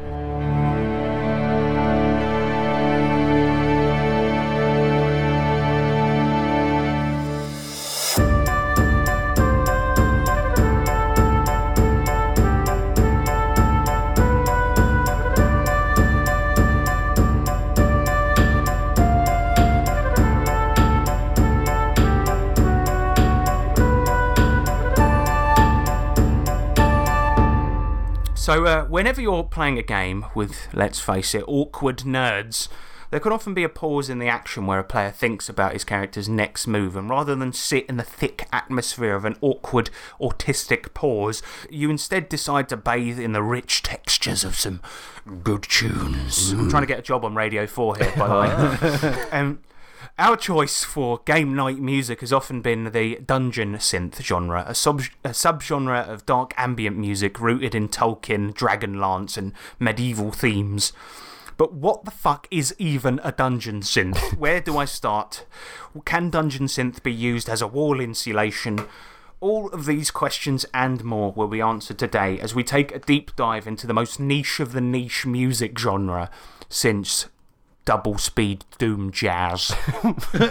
[28.47, 32.69] So, uh, whenever you're playing a game with, let's face it, awkward nerds,
[33.09, 35.83] There can often be a pause in the action where a player thinks about his
[35.83, 40.93] character's next move, and rather than sit in the thick atmosphere of an awkward, autistic
[40.93, 44.81] pause, you instead decide to bathe in the rich textures of some
[45.43, 46.51] good tunes.
[46.51, 49.27] I'm trying to get a job on Radio 4 here, by the way.
[49.31, 49.59] um,
[50.19, 55.01] our choice for game night music has often been the dungeon synth genre, a, sub
[55.23, 60.91] a subgenre of dark ambient music rooted in Tolkien, Dragonlance, and medieval themes.
[61.55, 64.33] But what the fuck is even a dungeon synth?
[64.37, 65.45] Where do I start?
[66.05, 68.87] Can dungeon synth be used as a wall insulation?
[69.39, 73.35] All of these questions and more will be answered today as we take a deep
[73.35, 76.31] dive into the most niche of the niche music genre
[76.69, 77.27] since
[77.87, 79.73] double speed doom jazz.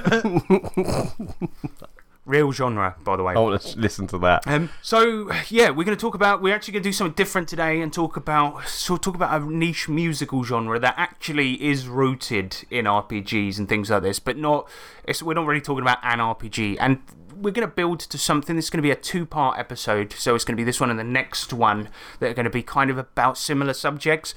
[2.24, 3.34] Real genre, by the way.
[3.34, 4.42] I want to listen to that.
[4.46, 6.42] Um, so yeah, we're going to talk about.
[6.42, 9.40] We're actually going to do something different today and talk about sort of talk about
[9.40, 14.38] a niche musical genre that actually is rooted in RPGs and things like this, but
[14.38, 14.66] not.
[15.04, 17.00] It's, we're not really talking about an RPG, and
[17.36, 18.56] we're going to build to something.
[18.56, 20.88] This is going to be a two-part episode, so it's going to be this one
[20.88, 24.34] and the next one that are going to be kind of about similar subjects.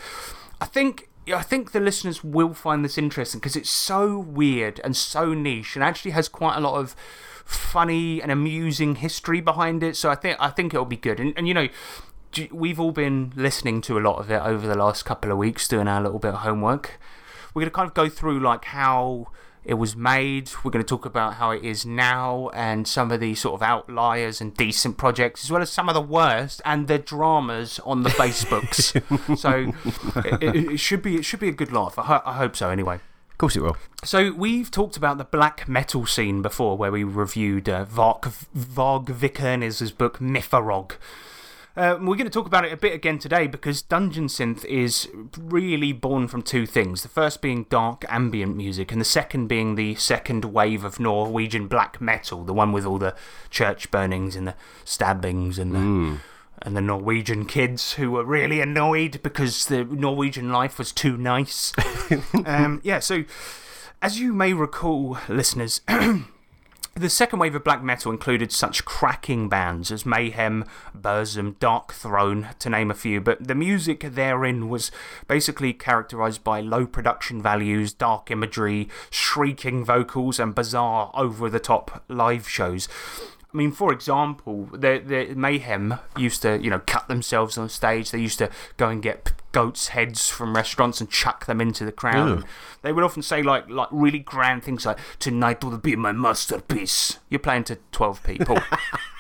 [0.62, 4.96] I think I think the listeners will find this interesting because it's so weird and
[4.96, 6.96] so niche and actually has quite a lot of
[7.46, 9.96] funny and amusing history behind it.
[9.96, 11.20] So I think I think it'll be good.
[11.20, 11.68] And, and you know,
[12.52, 15.68] we've all been listening to a lot of it over the last couple of weeks,
[15.68, 17.00] doing our little bit of homework.
[17.54, 19.28] We're going to kind of go through like how
[19.70, 20.50] it was made.
[20.64, 23.62] We're going to talk about how it is now and some of the sort of
[23.62, 28.02] outliers and decent projects, as well as some of the worst and the dramas on
[28.02, 28.98] the Facebooks.
[29.38, 29.72] so
[30.42, 32.00] it, it, should be, it should be a good laugh.
[32.00, 32.96] I, ho I hope so, anyway.
[32.96, 33.78] Of course it will.
[34.04, 39.06] So, we've talked about the black metal scene before, where we reviewed uh, Varg, Varg
[39.06, 40.94] Vikernes' book MYFAROG.
[41.76, 45.08] Uh, we're going to talk about it a bit again today because Dungeon Synth is
[45.38, 47.04] really born from two things.
[47.04, 51.68] The first being dark ambient music, and the second being the second wave of Norwegian
[51.68, 53.16] black metal, the one with all the
[53.50, 56.20] church burnings and the stabbings and the.
[56.62, 61.72] And the Norwegian kids who were really annoyed because the Norwegian life was too nice.
[62.46, 63.24] um, yeah, so
[64.02, 65.80] as you may recall, listeners,
[67.00, 70.66] the second wave of black metal included such cracking bands as Mayhem,
[70.98, 74.92] Burzum, Darkthrone, to name a few, but the music therein was
[75.28, 82.04] basically characterized by low production values, dark imagery, shrieking vocals, and bizarre, over the top
[82.10, 82.90] live shows.
[83.52, 88.12] I mean, for example, the, the Mayhem used to, you know, cut themselves on stage.
[88.12, 91.92] They used to go and get goats' heads from restaurants and chuck them into the
[91.92, 92.46] crowd.
[92.84, 97.18] They would often say, like, like really grand things like, Tonight will be my masterpiece.
[97.30, 98.60] You're playing to 12 people.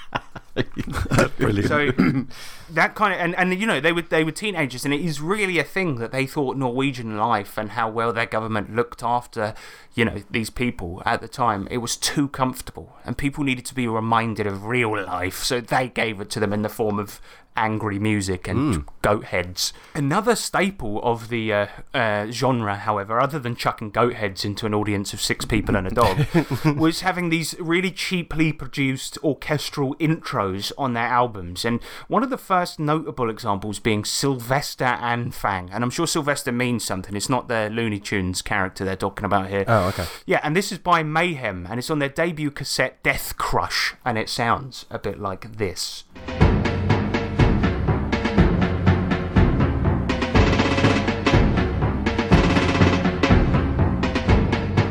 [1.38, 1.67] Brilliant.
[1.67, 1.91] So
[2.69, 5.22] that kind of and, and you know they were they were teenagers and it is
[5.22, 9.54] really a thing that they thought Norwegian life and how well their government looked after
[9.95, 13.76] you know these people at the time it was too comfortable and people needed to
[13.76, 17.19] be reminded of real life so they gave it to them in the form of
[17.56, 19.74] angry music and goat heads.
[19.94, 24.74] Another staple of the uh, uh, genre, however, other than chucking goat heads into an
[24.74, 26.26] audience of six people and a dog,
[26.78, 31.66] was having these really cheaply produced orchestral intros on their albums.
[31.66, 35.70] And one of the first notable examples being Silvester Anfang.
[35.72, 37.16] And I'm sure Silvester means something.
[37.16, 39.66] It's not the Looney Tunes character they're talking about here.
[39.68, 40.06] Oh, okay.
[40.26, 44.30] Yeah, and this is by Mayhem, and it's on their debut cassette, Deathcrush, and it
[44.30, 46.06] sounds a bit like this.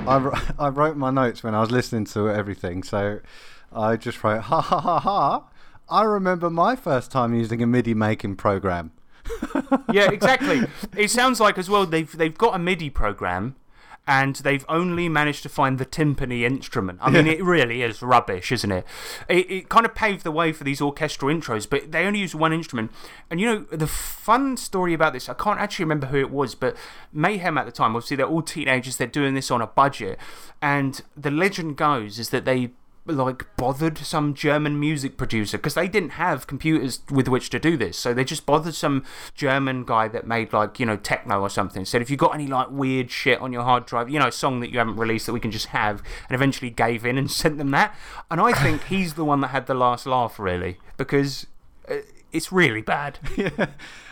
[0.08, 3.20] I, I wrote my notes when I was listening to everything, so
[3.72, 5.44] I just wrote, ha ha ha ha.
[5.88, 8.92] I remember my first time using a MIDI making program.
[9.92, 10.62] yeah, exactly.
[10.96, 13.56] It sounds like as well they've they've got a MIDI program
[14.08, 16.98] and they've only managed to find the timpani instrument.
[17.02, 18.86] I mean, it really is rubbish, isn't it?
[19.28, 19.50] it?
[19.50, 22.54] It kind of paved the way for these orchestral intros, but they only use one
[22.54, 22.90] instrument.
[23.30, 26.54] And you know, the fun story about this, I can't actually remember who it was,
[26.54, 26.74] but
[27.12, 30.18] Mayhem at the time, obviously, they're all teenagers, they're doing this on a budget.
[30.62, 32.70] And the legend goes is that they
[33.16, 37.76] like bothered some German music producer because they didn't have computers with which to do
[37.76, 37.98] this.
[37.98, 41.84] So they just bothered some German guy that made like, you know, techno or something.
[41.84, 44.60] Said, if you got any like weird shit on your hard drive, you know, song
[44.60, 47.58] that you haven't released that we can just have, and eventually gave in and sent
[47.58, 47.94] them that.
[48.30, 51.46] And I think he's the one that had the last laugh, really, because
[51.88, 51.96] uh,
[52.32, 53.18] it's really bad.
[53.36, 53.66] yeah,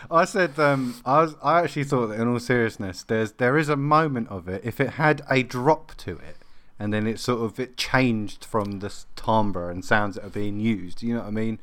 [0.09, 1.35] I said um, I was.
[1.43, 4.61] I actually thought that in all seriousness, there's there is a moment of it.
[4.63, 6.37] If it had a drop to it,
[6.79, 10.59] and then it sort of it changed from the timbre and sounds that are being
[10.59, 11.01] used.
[11.03, 11.59] You know what I mean?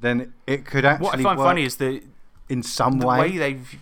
[0.00, 2.02] Then it could actually What I find work funny is the
[2.48, 3.20] in some the way.
[3.20, 3.76] way they've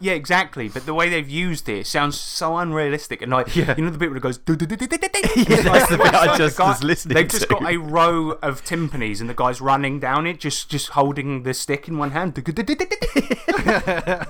[0.00, 0.68] Yeah, exactly.
[0.68, 3.22] But the way they've used it, it sounds so unrealistic.
[3.22, 3.74] And like, Yeah.
[3.76, 4.38] you know, the bit where it goes.
[4.46, 9.20] That's the bit I just guy- was listening They've just got a row of timpanis,
[9.20, 12.34] and the guy's running down it, just just holding the stick in one hand.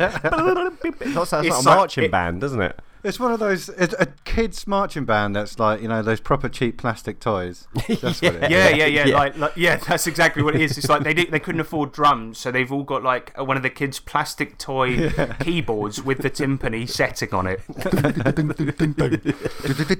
[0.04, 2.78] That's, that's It's not a marching it- band, doesn't it?
[3.04, 6.48] It's one of those it's a kids marching band that's like you know those proper
[6.48, 7.68] cheap plastic toys.
[7.88, 8.50] That's what it is.
[8.50, 9.14] Yeah, yeah, yeah, Yeah.
[9.14, 10.78] Like, like, yeah, that's exactly what it is.
[10.78, 13.62] It's like they did, they couldn't afford drums, so they've all got like one of
[13.62, 17.60] the kids' plastic toy keyboards with the timpani setting on it.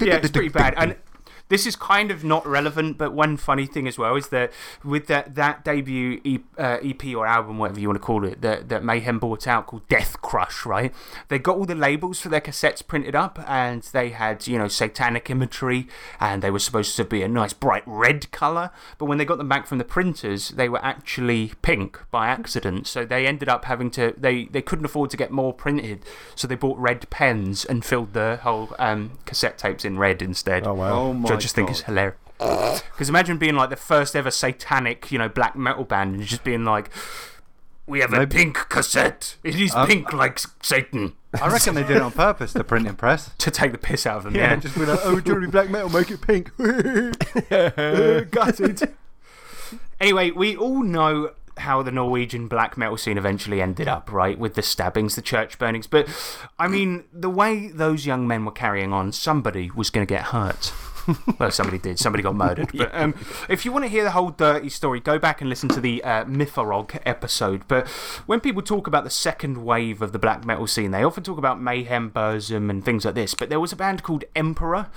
[0.00, 0.74] yeah, it's pretty bad.
[0.78, 0.96] And
[1.48, 4.50] this is kind of not relevant, but one funny thing as well is that
[4.82, 8.40] with that, that debut EP, uh, EP or album, whatever you want to call it,
[8.40, 10.92] that, that Mayhem brought out called Deathcrush, right?
[11.28, 14.68] They got all the labels for their cassettes printed up and they had, you know,
[14.68, 15.86] satanic imagery
[16.18, 18.70] and they were supposed to be a nice bright red colour.
[18.96, 22.86] But when they got them back from the printers, they were actually pink by accident.
[22.86, 26.04] So they ended up having to, they, they couldn't afford to get more printed.
[26.36, 30.66] So they bought red pens and filled the whole um, cassette tapes in red instead.
[30.66, 30.92] Oh, wow.
[30.94, 31.74] Oh my I just think God.
[31.76, 32.18] is hilarious.
[32.38, 36.44] Because imagine being like the first ever satanic, you know, black metal band and just
[36.44, 36.90] being like,
[37.86, 39.36] we have a pink cassette.
[39.44, 41.12] It is um, pink like Satan.
[41.40, 43.30] I reckon they did it on purpose, the printing press.
[43.38, 44.56] To take the piss out of them, Yeah, yeah.
[44.56, 45.20] just be like, oh,
[45.50, 46.50] Black Metal, make it pink.
[47.50, 48.94] Uh, Got it.
[50.00, 54.38] Anyway, we all know how the Norwegian black metal scene eventually ended up, right?
[54.38, 55.86] With the stabbings, the church burnings.
[55.86, 56.08] But,
[56.58, 60.26] I mean, the way those young men were carrying on, somebody was going to get
[60.26, 60.72] hurt.
[61.38, 61.98] well, somebody did.
[61.98, 62.70] Somebody got murdered.
[62.74, 63.14] But um,
[63.48, 66.02] if you want to hear the whole dirty story, go back and listen to the
[66.04, 67.66] uh, MYFAROG episode.
[67.68, 67.88] But
[68.26, 71.38] when people talk about the second wave of the black metal scene, they often talk
[71.38, 73.34] about Mayhem, Burzum, and things like this.
[73.34, 74.88] But there was a band called Emperor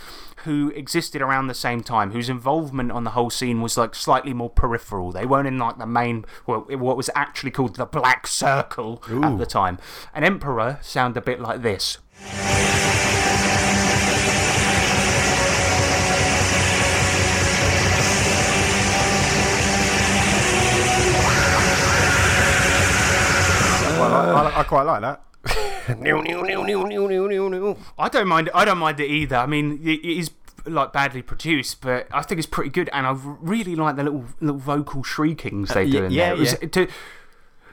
[0.43, 4.33] who existed around the same time, whose involvement on the whole scene was like slightly
[4.33, 5.11] more peripheral.
[5.11, 9.37] They weren't in like the main, well, what was actually called the Black Circle at
[9.37, 9.79] the time.
[10.13, 11.97] And Emperor sound a bit like this.
[24.45, 25.21] I, I, quite like that.
[27.97, 28.49] I don't mind.
[28.53, 29.37] I don't mind it either.
[29.37, 30.31] I mean, it it is
[30.65, 34.25] like badly produced, but I think it's pretty good, and I really like the little
[34.41, 36.33] little vocal shriekings they do y- in yeah, there.
[36.35, 36.67] It was- yeah.
[36.67, 36.87] To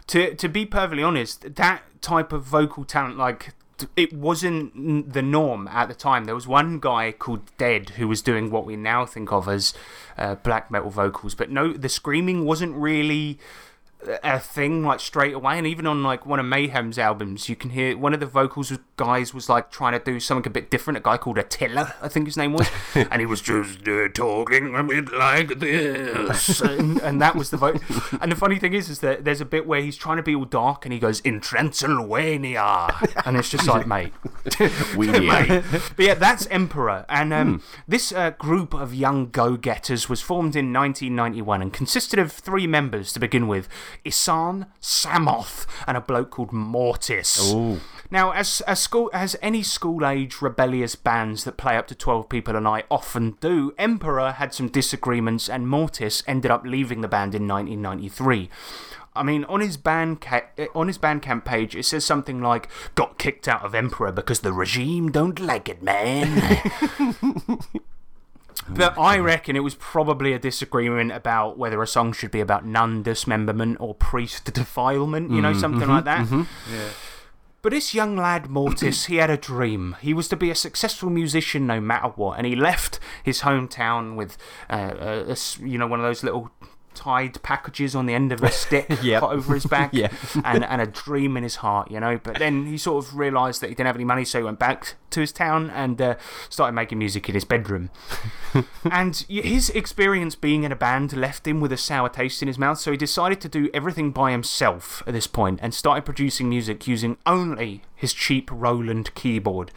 [0.07, 3.55] to to be perfectly honest, that type of vocal talent, like.
[3.96, 6.27] It wasn't the norm at the time.
[6.27, 9.74] There was one guy called Dead who was doing what we now think of as
[10.16, 13.40] uh, black metal vocals, but no, the screaming wasn't really
[14.23, 15.59] a thing like straight away.
[15.59, 18.71] And even on like one of mayhem's albums you can hear one of the vocals
[18.71, 20.97] was- guys was like trying to do something a bit different.
[20.97, 22.69] A guy called attila i think his name was.
[22.95, 26.61] And he was just uh, talking a bit like this.
[26.64, 27.81] And, and that was the vote.
[28.21, 30.35] And the funny thing is is that there's a bit where he's trying to be
[30.35, 32.88] all dark and he goes in transylvania.
[33.25, 34.12] And it's just like mate.
[34.97, 35.62] We Mate.
[35.97, 37.05] But yeah, that's Emperor.
[37.09, 42.19] And um, this uh, group of young go getters was formed in 1991 and consisted
[42.19, 43.69] of three members to begin with
[44.04, 47.38] Ihsahn, Samoth, and a bloke called Mortiis.
[48.11, 52.28] Now, as, as, school, as any school age rebellious bands that play up to 12
[52.28, 57.09] people a night often do, Emperor had some disagreements and Mortiis ended up leaving the
[57.09, 58.50] band in 1993.
[59.16, 62.68] I mean, on his band ca- eh, on his Bandcamp page, it says something like
[62.96, 66.42] "Got kicked out of Emperor because the regime don't like it, man."
[68.69, 72.64] but I reckon it was probably a disagreement about whether a song should be about
[72.64, 76.27] nun dismemberment or priest defilement, you know, mm, something mm-hmm, like that.
[76.27, 76.43] Mm-hmm.
[77.62, 79.97] But this young lad, Mortiis, he had a dream.
[80.03, 84.17] He was to be a successful musician no matter what, and he left his hometown
[84.17, 84.37] with,
[84.69, 86.51] uh, a, a s- you know, one of those little
[86.94, 89.22] tied packages on the end of a stick Yep.
[89.22, 90.12] over his back Yeah.
[90.44, 92.18] and, and a dream in his heart, you know.
[92.22, 94.59] But then he sort of realised that he didn't have any money, so he went
[94.59, 96.16] back to his town and uh,
[96.48, 97.90] started making music in his bedroom.
[98.90, 102.59] and his experience being in a band left him with a sour taste in his
[102.59, 106.48] mouth, so he decided to do everything by himself at this point and started producing
[106.48, 109.70] music using only his cheap Roland keyboard.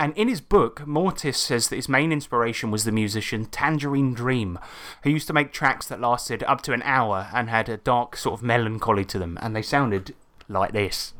[0.00, 4.58] And in his book, Mortiis says that his main inspiration was the musician Tangerine Dream,
[5.02, 8.16] who used to make tracks that lasted up to an hour and had a dark
[8.16, 10.14] sort of melancholy to them, and they sounded
[10.48, 11.12] like this.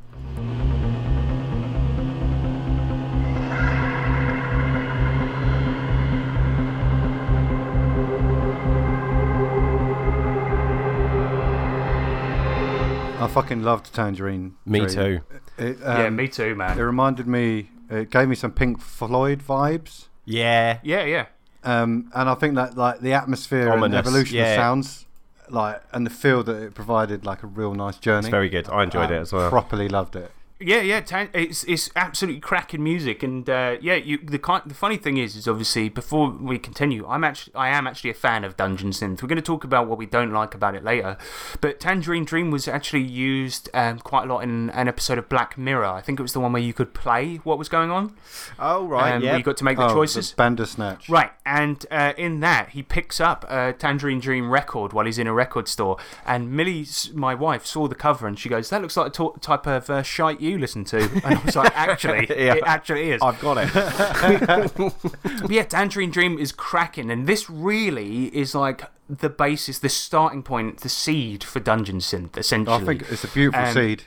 [13.20, 14.55] I fucking loved Tangerine.
[14.64, 14.89] Me Dream.
[14.89, 15.20] too.
[15.59, 16.78] It, yeah, um, me too, man.
[16.78, 20.07] It reminded me, it gave me some Pink Floyd vibes.
[20.24, 20.78] Yeah.
[20.82, 21.26] Yeah, yeah.
[21.62, 24.53] Um, and I think that like the atmosphere and Ominous, evolution yeah.
[24.53, 25.07] of sounds,
[25.51, 28.20] like and the feel that it provided, like a real nice journey.
[28.20, 28.68] It's very good.
[28.68, 29.51] I enjoyed I it as well.
[29.51, 30.30] Properly loved it.
[30.62, 34.74] Yeah, yeah, tan- it's it's absolutely cracking music, and uh, yeah, you the kind the
[34.74, 38.44] funny thing is, is obviously before we continue, I'm actually I am actually a fan
[38.44, 39.22] of Dungeon Synth.
[39.22, 41.16] We're going to talk about what we don't like about it later,
[41.62, 45.56] but Tangerine Dream was actually used um, quite a lot in an episode of Black
[45.56, 45.86] Mirror.
[45.86, 48.14] I think it was the one where you could play what was going on.
[48.58, 49.38] Oh right, um, yeah.
[49.38, 50.30] you got to make the Oh, choices.
[50.32, 51.08] The Bandersnatch.
[51.08, 55.26] Right, and uh, in that, he picks up a Tangerine Dream record while he's in
[55.26, 55.96] a record store.
[56.26, 59.38] And Millie, my wife, saw the cover and she goes, That looks like the to-
[59.40, 60.98] type of uh, shite you listen to.
[61.24, 62.55] And I was like, Actually, Yeah.
[62.55, 63.22] it actually is.
[63.22, 63.70] I've got it.
[65.42, 67.11] But yeah, Tangerine Dream is cracking.
[67.11, 72.36] And this really is like the basis, the starting point, the seed for Dungeon Synth,
[72.36, 72.76] essentially.
[72.76, 74.05] I think it's a beautiful Um, seed.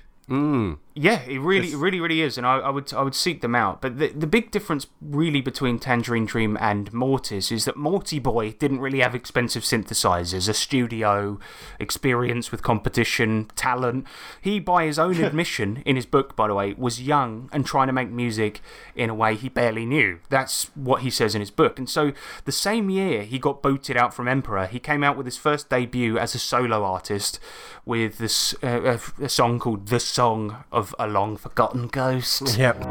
[0.95, 3.55] Yeah, it really, it really, really is, and I, I would, I would seek them
[3.55, 3.81] out.
[3.81, 8.51] But the the big difference, really, between Tangerine Dream and Mortiis is that Morty Boy
[8.51, 11.39] didn't really have expensive synthesizers, a studio,
[11.79, 14.05] experience with competition, talent.
[14.39, 17.87] He, by his own admission in his book, by the way, was young and trying
[17.87, 18.61] to make music
[18.95, 20.19] in a way he barely knew.
[20.29, 21.79] That's what he says in his book.
[21.79, 22.13] And so,
[22.45, 25.69] the same year he got booted out from Emperor, he came out with his first
[25.71, 27.39] debut as a solo artist
[27.83, 32.83] with this uh, a, a song called "The Song of a Long Forgotten Ghost." yep.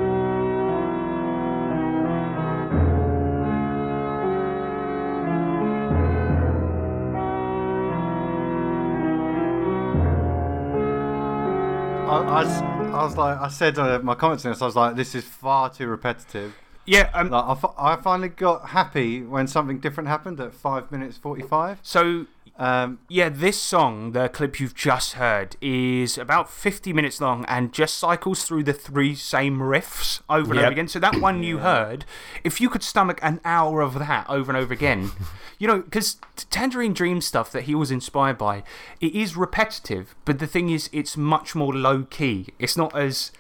[12.05, 12.63] I, I s-
[12.93, 14.61] I was like, I said uh, my comments on this.
[14.61, 16.55] I was like, this is far too repetitive.
[16.85, 21.17] Yeah, um, Like, I, I finally got happy when something different happened at five minutes
[21.17, 21.79] forty-five.
[21.83, 22.27] so
[22.59, 27.73] Um, yeah, this song, the clip you've just heard, is about 50 minutes long and
[27.73, 30.65] just cycles through the three same riffs over and Yep.
[30.65, 30.89] over again.
[30.89, 32.05] So that one you heard,
[32.45, 35.11] if you could stomach an hour of that over and over again,
[35.59, 36.17] you know, because
[36.51, 38.63] Tangerine Dream stuff that he was inspired by,
[39.01, 42.49] it is repetitive, but the thing is, it's much more low key.
[42.59, 43.33] It's not as.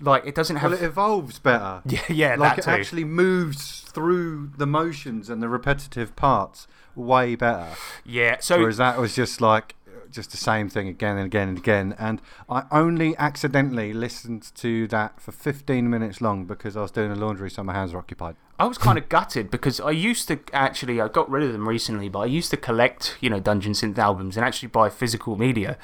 [0.00, 0.70] Like, it doesn't have.
[0.70, 1.82] well, it evolves better.
[1.86, 2.70] yeah, yeah, like it too.
[2.70, 7.68] actually moves through the motions and the repetitive parts way better.
[8.04, 8.58] yeah, so.
[8.58, 9.74] Whereas that was just like
[10.10, 11.94] just the same thing again and again and again.
[11.98, 17.10] And I only accidentally listened to that for 15 minutes long because I was doing
[17.10, 18.36] the laundry, so my hands were occupied.
[18.58, 21.68] I was kind of gutted because I used to actually, I got rid of them
[21.68, 25.36] recently, but I used to collect, you know, Dungeon Synth albums and actually buy physical
[25.36, 25.78] media.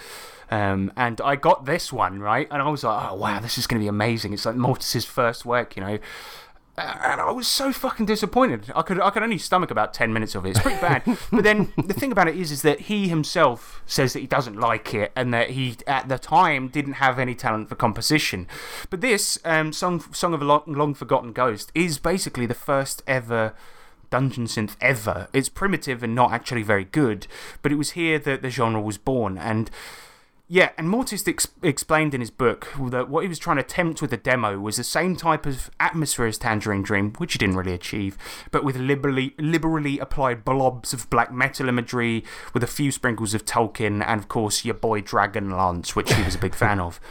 [0.50, 2.48] Um, and I got this one, right?
[2.50, 4.32] And I was like, oh, wow, this is going to be amazing.
[4.32, 5.98] It's like Mortiis's first work, you know.
[6.78, 8.70] And I was so fucking disappointed.
[8.74, 10.50] I could I could only stomach about ten minutes of it.
[10.50, 11.02] It's pretty bad.
[11.32, 14.60] but then the thing about it is, is that he himself says that he doesn't
[14.60, 18.46] like it, and that he at the time didn't have any talent for composition.
[18.90, 23.02] But this um, song song of a long, long forgotten ghost is basically the first
[23.06, 23.54] ever
[24.10, 25.28] dungeon synth ever.
[25.32, 27.26] It's primitive and not actually very good,
[27.62, 29.70] but it was here that the genre was born and.
[30.48, 34.00] Yeah, and Mortiis ex- explained in his book that what he was trying to attempt
[34.00, 37.56] with the demo was the same type of atmosphere as Tangerine Dream, which he didn't
[37.56, 38.16] really achieve,
[38.52, 42.22] but with liberally, liberally applied blobs of black metal imagery,
[42.54, 46.36] with a few sprinkles of Tolkien, and of course your boy Dragonlance, which he was
[46.36, 47.00] a big fan of.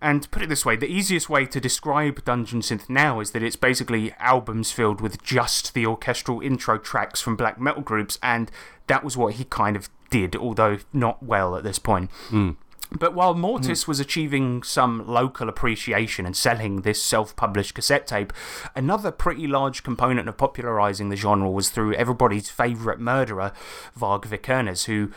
[0.00, 3.42] And put it this way, the easiest way to describe Dungeon Synth now is that
[3.42, 8.50] it's basically albums filled with just the orchestral intro tracks from black metal groups, and
[8.88, 12.10] that was what he kind of did, although not well at this point.
[12.28, 12.52] Hmm.
[12.92, 13.90] But while Mortiis hmm.
[13.90, 18.32] was achieving some local appreciation and selling this self published cassette tape,
[18.74, 23.52] another pretty large component of popularising the genre was through everybody's favourite murderer,
[23.98, 25.10] Varg Vikernes, who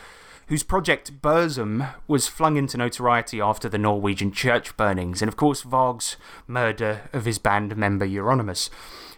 [0.50, 5.62] whose project Burzum was flung into notoriety after the Norwegian church burnings, and of course
[5.62, 6.16] Varg's
[6.48, 8.68] murder of his band member Euronymous.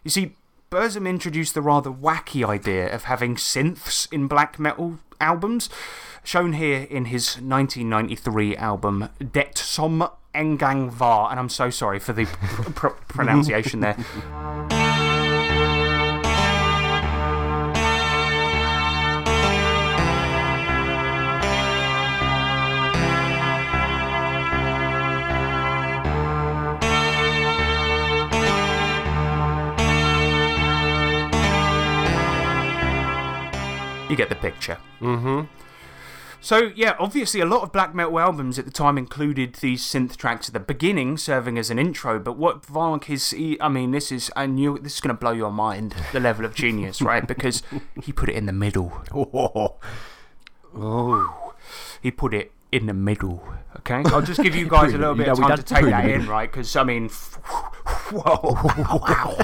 [0.04, 0.36] You see,
[0.70, 5.70] Burzum introduced the rather wacky idea of having synths in black metal albums,
[6.22, 12.12] shown here in his 1993 album Det Som Engang Var, and I'm so sorry for
[12.12, 13.96] the pr- pr- pronunciation there.
[34.12, 34.76] You get the picture.
[35.00, 35.46] Mm-hmm.
[36.42, 40.16] So, yeah, obviously, a lot of black metal albums at the time included these synth
[40.16, 42.18] tracks at the beginning, serving as an intro.
[42.18, 45.32] But what Varg is, I mean, this is, I knew this is going to blow
[45.32, 47.26] your mind, the level of genius, right?
[47.26, 47.62] Because
[48.02, 48.92] he put it in the middle.
[50.74, 51.54] Oh.
[52.02, 53.46] He put it in the middle,
[53.80, 54.02] okay?
[54.06, 56.26] I'll just give you guys a little bit of know, time to take that in,
[56.26, 56.50] right?
[56.50, 58.54] Because, I mean, whoa,
[58.98, 59.38] wow.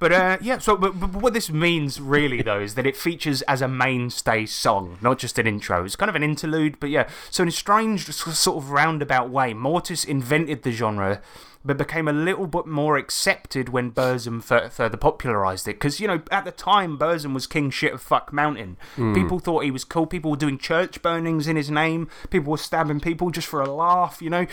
[0.00, 3.42] But uh, yeah, so but, but what this means really though is that it features
[3.42, 5.84] as a mainstay song, not just an intro.
[5.84, 7.06] It's kind of an interlude, but yeah.
[7.30, 11.20] So in a strange sort of roundabout way, Mortiis invented the genre.
[11.62, 15.74] But became a little bit more accepted when Burzum fur- further popularised it.
[15.74, 18.78] Because, you know, at the time, Burzum was king shit of fuck mountain.
[18.96, 19.12] Hmm.
[19.12, 20.06] People thought he was cool.
[20.06, 22.08] People were doing church burnings in his name.
[22.30, 24.46] People were stabbing people just for a laugh, you know?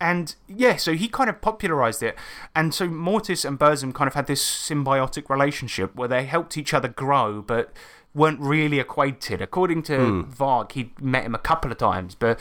[0.00, 2.14] And yeah, so he kind of popularised it.
[2.54, 6.74] And so Mortiis and Burzum kind of had this symbiotic relationship where they helped each
[6.74, 7.72] other grow, but
[8.14, 9.40] weren't really acquainted.
[9.40, 10.20] According to hmm.
[10.30, 12.38] Varg, he'd met him a couple of times, but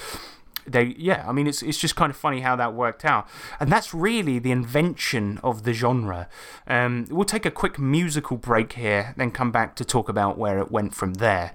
[0.71, 3.27] they yeah i mean it's it's just kind of funny how that worked out.
[3.59, 6.29] And that's really the invention of the genre.
[6.67, 10.59] Um, we'll take a quick musical break here then come back to talk about where
[10.59, 11.51] it went from there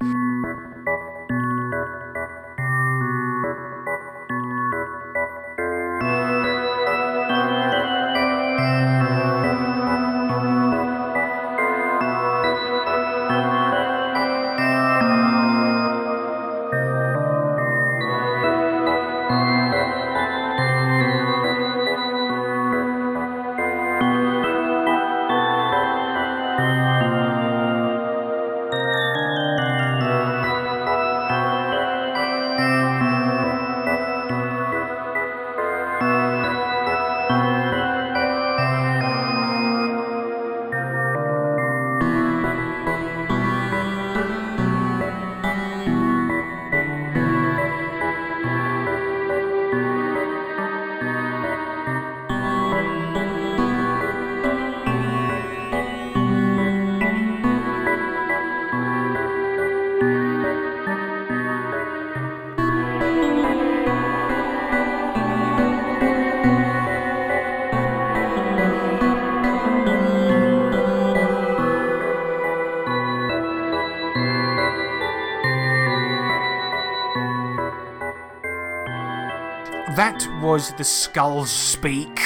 [80.04, 82.20] That was the Skulls Speak.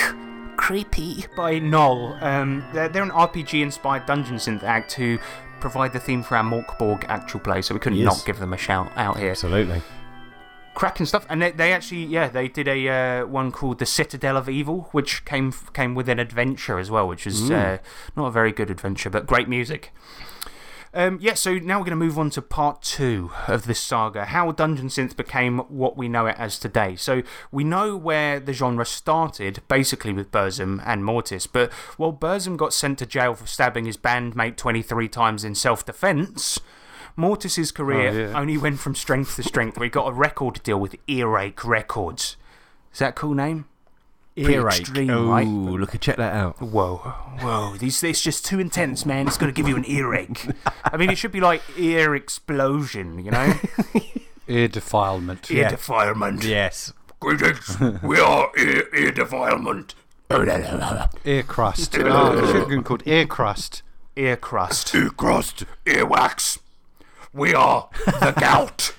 [0.57, 2.19] Creepy by Null.
[2.21, 5.17] Um, they're, they're an RPG inspired dungeon synth act who
[5.61, 8.17] provide the theme for our Morkborg actual play, so we couldn't Yes.
[8.17, 9.31] not give them a shout out here.
[9.31, 9.81] Absolutely.
[10.75, 11.25] cracking stuff.
[11.29, 12.89] And they, they actually, yeah, they did a
[13.21, 17.07] uh, one called the Citadel of Evil, which came came with an adventure as well,
[17.07, 17.79] which was uh,
[18.17, 19.93] not a very good adventure, but great music.
[20.95, 24.25] Um, yeah, so now we're going to move on to part two of this saga
[24.25, 26.97] how Dungeon Synth became what we know it as today.
[26.97, 27.23] So,
[27.53, 32.73] we know where the genre started, basically with Burzum and Mortiis, but while Burzum got
[32.73, 36.59] sent to jail for stabbing his bandmate 23 times in self defense,
[37.17, 38.39] Mortiis's career Oh, yeah.
[38.41, 39.79] only went from strength to strength.
[39.79, 42.37] We got a record deal with Earache Records.
[42.93, 43.67] Is that a cool name?
[44.45, 44.81] Pretty Earache.
[44.81, 45.47] extreme, Ooh, right?
[45.47, 46.61] look at check that out.
[46.61, 46.97] Whoa,
[47.41, 47.77] whoa!
[47.77, 49.27] These it's just too intense, man.
[49.27, 50.47] It's going to give you an earache.
[50.85, 53.55] I mean, it should be like ear explosion, you know?
[54.49, 55.51] Ear defilement.
[55.51, 56.43] Ear defilement.
[56.43, 56.95] Yes.
[57.21, 57.77] Greetings.
[58.03, 59.95] we are ear, ear defilement.
[60.31, 61.99] Ear crust.
[61.99, 63.83] oh, it should have been called ear crust.
[64.17, 64.95] Ear crust.
[64.95, 65.65] Ear crust.
[65.85, 66.59] Earwax.
[67.33, 68.95] We are the gout.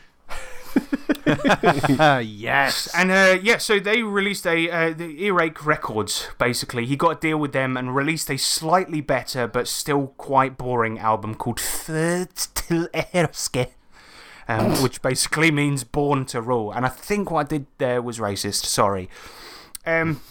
[2.22, 2.90] Yes.
[2.96, 6.28] And uh, yeah, so they released a uh, the Earache Records.
[6.38, 10.58] Basically, he got a deal with them and released a slightly better but still quite
[10.58, 13.70] boring album called Third till Erske.
[14.48, 16.72] Um, which basically means born to rule.
[16.72, 18.66] And I think what I did there was racist.
[18.66, 19.08] Sorry.
[19.86, 20.22] Um,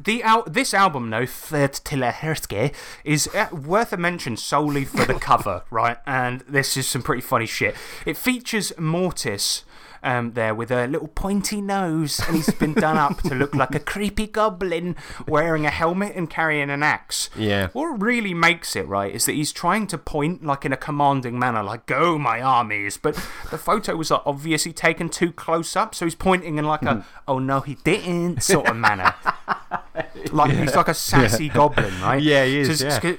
[0.00, 2.74] the al- this album, though, Third till Erske,
[3.04, 5.98] is uh, worth a mention solely for the cover, right?
[6.06, 7.74] And this is some pretty funny shit.
[8.06, 9.62] It features Mortiis
[10.02, 13.74] um, there with a little pointy nose, and he's been done up to look like
[13.74, 14.96] a creepy goblin
[15.26, 17.30] wearing a helmet and carrying an axe.
[17.36, 17.68] Yeah.
[17.72, 21.38] What really makes it, right, is that he's trying to point like in a commanding
[21.38, 22.96] manner, like, go, my armies.
[22.96, 23.14] But
[23.50, 27.06] the photo was like, obviously taken too close up, so he's pointing in like a,
[27.28, 29.14] oh no, he didn't sort of manner.
[30.30, 32.22] Like, he's like a sassy goblin, right?
[32.22, 33.16] Yeah, he is, So yeah.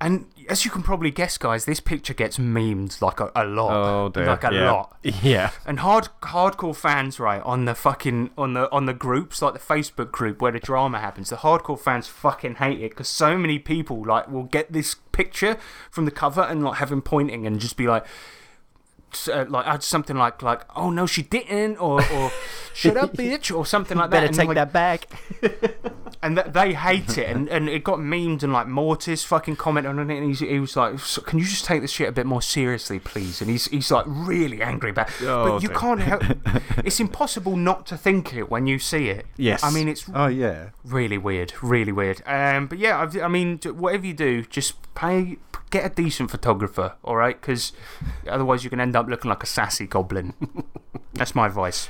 [0.00, 3.70] And as you can probably guess, guys, this picture gets memed like a, a lot.
[3.72, 4.26] Oh dear.
[4.26, 4.72] Like a yeah.
[4.72, 4.96] lot.
[5.22, 5.50] Yeah.
[5.66, 9.60] And hard hardcore fans, right, on the fucking on the on the groups, like the
[9.60, 13.58] Facebook group where the drama happens, the hardcore fans fucking hate it because so many
[13.58, 15.56] people like will get this picture
[15.90, 18.04] from the cover and like have him pointing and just be like.
[19.12, 22.30] S- Uh, like add something like like oh no she didn't or or
[22.74, 25.06] shut up bitch or something like that Better And, take like, that back.
[26.22, 29.90] and th- they hate it, and, and it got memed and like Mortiis fucking commented
[29.90, 32.12] on it, and he's, he was like, "So "Can you just take this shit a
[32.12, 35.08] bit more seriously, please?" And he's he's like really angry about.
[35.10, 35.22] it.
[35.26, 35.76] Oh, but you dear.
[35.78, 36.22] can't help.
[36.84, 39.26] it's impossible not to think it when you see it.
[39.36, 39.62] Yes.
[39.62, 40.70] I mean it's Oh yeah.
[40.84, 42.20] really weird, really weird.
[42.26, 45.36] Um, but yeah, I've, I mean, whatever you do, just pay,
[45.70, 47.40] get a decent photographer, all right?
[47.40, 47.72] Because
[48.28, 50.34] otherwise, you can end up looking like a sassy goblin.
[51.14, 51.88] That's my advice.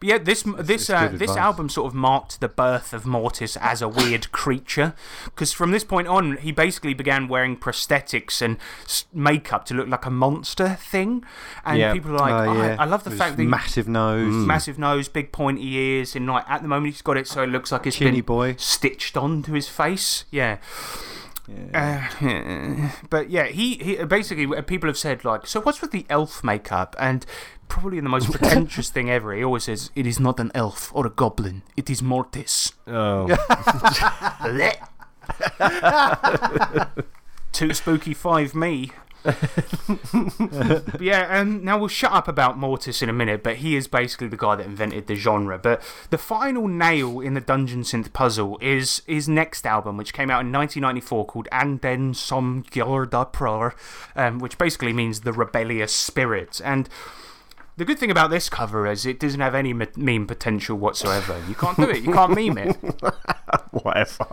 [0.00, 3.80] But yeah, this this uh, this album sort of marked the birth of Mortiis as
[3.82, 4.94] a weird creature.
[5.26, 8.56] Because from this point on, he basically began wearing prosthetics and
[9.12, 11.24] makeup to look like a monster thing.
[11.64, 11.92] And Yeah.
[11.92, 12.76] people are like, Oh, "Oh, I- yeah.
[12.80, 14.32] I, love the With fact that he- massive nose.
[14.34, 17.48] massive nose, big pointy ears, and like at the moment he's got it so it
[17.48, 18.54] looks like it's Chinny been boy.
[18.58, 20.24] stitched onto his face.
[20.32, 20.56] Yeah.
[21.48, 22.08] Yeah.
[22.20, 26.42] Uh, but yeah, he, he basically people have said like, so what's with the elf
[26.42, 26.96] makeup?
[26.98, 27.26] And
[27.68, 31.06] probably the most pretentious thing ever, he always says, "It is not an elf or
[31.06, 31.62] a goblin.
[31.76, 33.28] It is Mortiis." Oh,
[37.52, 38.90] Too spooky five me.
[41.00, 44.28] Yeah, and now we'll shut up about Mortiis in a minute, but he is basically
[44.28, 45.58] the guy that invented the genre.
[45.58, 50.30] But the final nail in the Dungeon Synth puzzle is his next album, which came
[50.30, 53.72] out in 1994 called Anden som Gjorda Pror,
[54.16, 56.60] um, which basically means the rebellious spirit.
[56.64, 56.88] And
[57.76, 61.42] the good thing about this cover is it doesn't have any meme potential whatsoever.
[61.48, 62.76] You can't do it, you can't meme it.
[63.70, 64.26] whatever.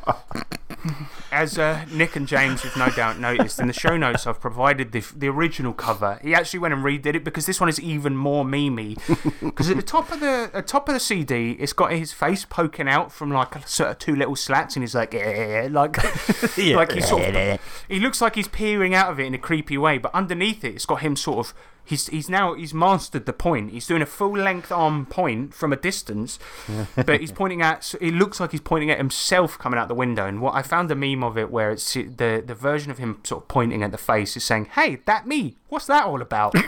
[1.31, 4.91] As uh, Nick and James have no doubt noticed, in the show notes I've provided
[4.91, 6.19] the, the original cover.
[6.21, 8.97] He actually went and redid it because this one is even more memey.
[9.51, 12.45] Because at the top of the at top of the CD, it's got his face
[12.45, 15.97] poking out from like a, sort of two little slats, and he's like, "Eh," like,
[16.57, 19.77] like he's sort of, he looks like he's peering out of it in a creepy
[19.77, 19.97] way.
[19.97, 21.53] But underneath it, it's got him sort of.
[21.83, 23.71] He's, he's now he's mastered the point.
[23.71, 26.39] He's doing a full length arm point from a distance,
[26.95, 27.83] but he's pointing at.
[27.83, 30.25] So it looks like he's pointing at himself coming out the window.
[30.25, 33.19] And what I found a meme of it where it's the the version of him
[33.23, 35.57] sort of pointing at the face is saying, "Hey, that me?
[35.69, 36.55] What's that all about?"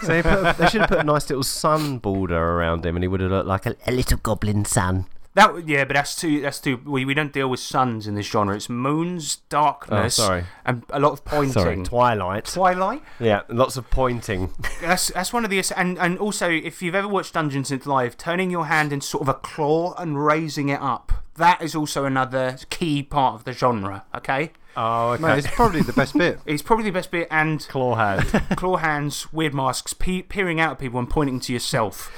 [0.00, 3.02] So they, put, they should have put a nice little sun border around him, and
[3.02, 5.06] he would have looked like a, a little goblin sun.
[5.34, 6.80] That would- yeah, but that's too that's too.
[6.84, 8.54] We, we don't deal with suns in this genre.
[8.54, 10.44] It's moons, darkness, Oh, sorry.
[10.64, 11.52] and a lot of pointing.
[11.52, 12.44] Sorry, twilight.
[12.46, 13.02] Twilight.
[13.18, 14.50] Yeah, lots of pointing.
[14.80, 18.16] That's that's one of the and and also if you've ever watched Dungeons and live,
[18.18, 21.12] turning your hand in sort of a claw and raising it up.
[21.36, 24.04] That is also another key part of the genre.
[24.14, 26.38] Okay, Oh, Mate, it's probably the best bit.
[26.46, 27.26] it's probably the best bit.
[27.30, 28.24] And Claw hand.
[28.56, 32.10] claw hands, weird masks, pe- peering out at people and pointing to yourself.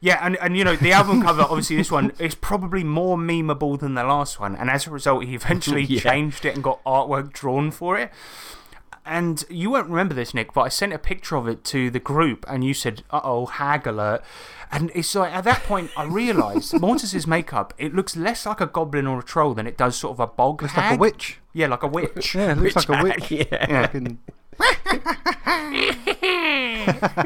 [0.00, 3.78] Yeah, and, and you know, the album cover, obviously, this one is probably more memeable
[3.80, 4.54] than the last one.
[4.54, 6.00] And as a result, he eventually Yeah.
[6.00, 8.12] changed it and got artwork drawn for it.
[9.04, 11.98] And you won't remember this, Nick, but I sent a picture of it to the
[11.98, 14.22] group, and you said, uh oh, hag alert.
[14.70, 18.66] And it's like, at that point, I realised Mortiis's makeup, it looks less like a
[18.66, 21.38] goblin or a troll than it does sort of a bog It's like a witch.
[21.54, 22.34] Yeah, like a witch.
[22.34, 23.30] Yeah, it looks like a witch.
[23.30, 23.86] yeah.
[23.86, 24.18] Fucking-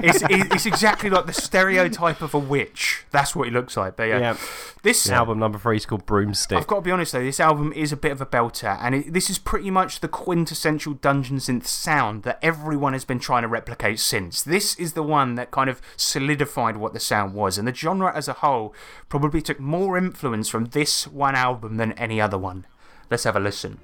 [0.03, 3.05] it's, it's exactly like the stereotype of a witch.
[3.11, 3.97] That's what he looks like.
[3.97, 4.37] But yeah, Yeah.
[4.83, 6.59] this Album number three is called Broomstick.
[6.59, 8.95] I've got to be honest though, this album is a bit of a belter, and
[8.95, 13.43] it, this is pretty much the quintessential Dungeon Synth sound that everyone has been trying
[13.43, 14.43] to replicate since.
[14.43, 18.12] This is the one that kind of solidified what the sound was, and the genre
[18.14, 18.74] as a whole
[19.09, 22.66] probably took more influence from this one album than any other one.
[23.11, 23.78] Let's have a listen.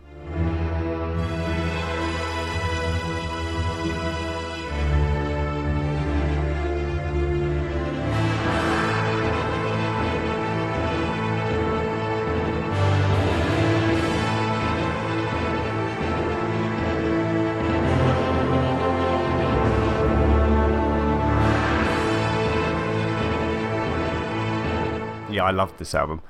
[25.48, 26.20] I loved this album.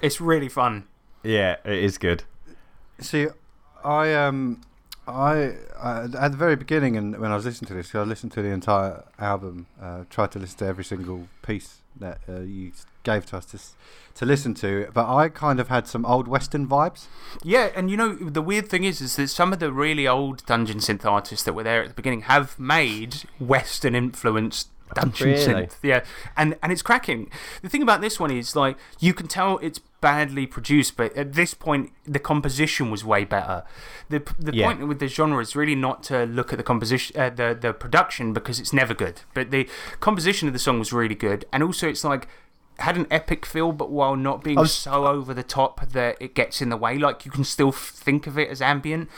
[0.00, 0.84] It's really fun.
[1.24, 2.22] Yeah, it is good.
[3.00, 3.26] See,
[3.84, 4.60] I um,
[5.08, 8.08] I uh, at the very beginning, and when I was listening to this, 'cause I
[8.08, 9.66] listened to the entire album.
[9.82, 13.58] Uh, tried to listen to every single piece that uh, you gave to us to
[14.14, 17.06] to listen to, but I kind of had some old western vibes.
[17.42, 20.46] Yeah, and you know the weird thing is, is that some of the really old
[20.46, 25.44] Dungeon Synth artists that were there at the beginning have made Western influenced Dungeon Really?
[25.66, 25.76] Synth.
[25.82, 26.04] Yeah,
[26.36, 27.30] and and it's cracking.
[27.62, 31.34] The thing about this one is like you can tell it's badly produced, but at
[31.34, 33.64] this point the composition was way better.
[34.08, 34.66] the The Yeah.
[34.66, 37.72] point with the genre is really not to look at the composition, uh, the the
[37.72, 39.20] production because it's never good.
[39.34, 39.68] But the
[40.00, 42.26] composition of the song was really good, and also it's like
[42.78, 46.34] had an epic feel, but while not being was- so over the top that it
[46.34, 46.96] gets in the way.
[46.96, 49.10] Like you can still f- think of it as ambient.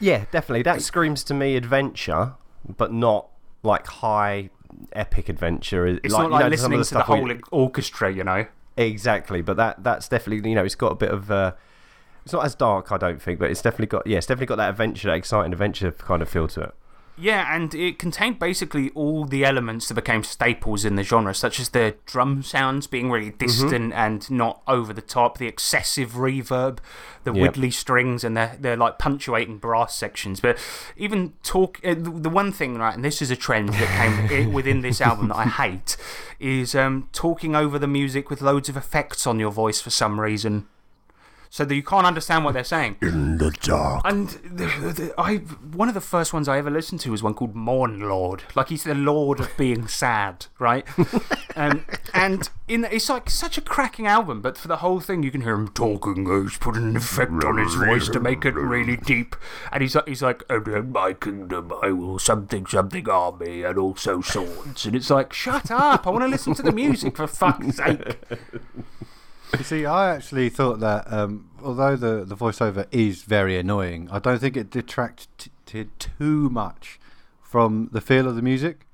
[0.00, 0.62] Yeah, definitely.
[0.62, 2.32] That screams to me adventure,
[2.76, 3.28] but not
[3.62, 4.50] like high
[4.92, 5.86] epic adventure.
[5.86, 8.24] It's like, not you like know, some of listening to the whole we- orchestra, you
[8.24, 8.46] know.
[8.76, 11.30] Exactly, but that that's definitely you know it's got a bit of.
[11.30, 11.52] Uh,
[12.24, 14.56] it's not as dark, I don't think, but it's definitely got yeah, it's definitely got
[14.56, 16.74] that adventure, that exciting adventure kind of feel to it.
[17.16, 21.60] Yeah, and it contained basically all the elements that became staples in the genre, such
[21.60, 26.78] as the drum sounds being really distant and not over the top, the excessive reverb,
[27.24, 27.42] the Yep.
[27.42, 30.40] widdly strings, and the, the like punctuating brass sections.
[30.40, 30.58] But
[30.96, 34.52] even talk, uh, the, the one thing, right, and this is a trend that came
[34.54, 35.98] within this album that I hate,
[36.38, 40.18] is um, talking over the music with loads of effects on your voice for some
[40.18, 40.66] reason.
[41.52, 42.96] So that you can't understand what they're saying.
[43.02, 44.02] In the dark.
[44.04, 47.34] And the, the, I, one of the first ones I ever listened to was one
[47.34, 48.44] called Mourn Lord.
[48.54, 50.86] Like he's the lord of being sad, right?
[51.56, 51.84] um,
[52.14, 55.40] and in, it's like such a cracking album, but for the whole thing, you can
[55.40, 56.24] hear him talking.
[56.42, 59.34] He's putting an effect on his voice to make it really deep.
[59.72, 63.76] And he's like, he's like, and in my kingdom, I will something, something army, and
[63.76, 64.86] also swords.
[64.86, 66.06] And it's like, shut up!
[66.06, 68.18] I want to listen to the music for fuck's sake.
[69.58, 74.18] You see, I actually thought that um, although the, the voiceover is very annoying, I
[74.18, 76.98] don't think it detracted too much
[77.42, 78.86] from the feel of the music.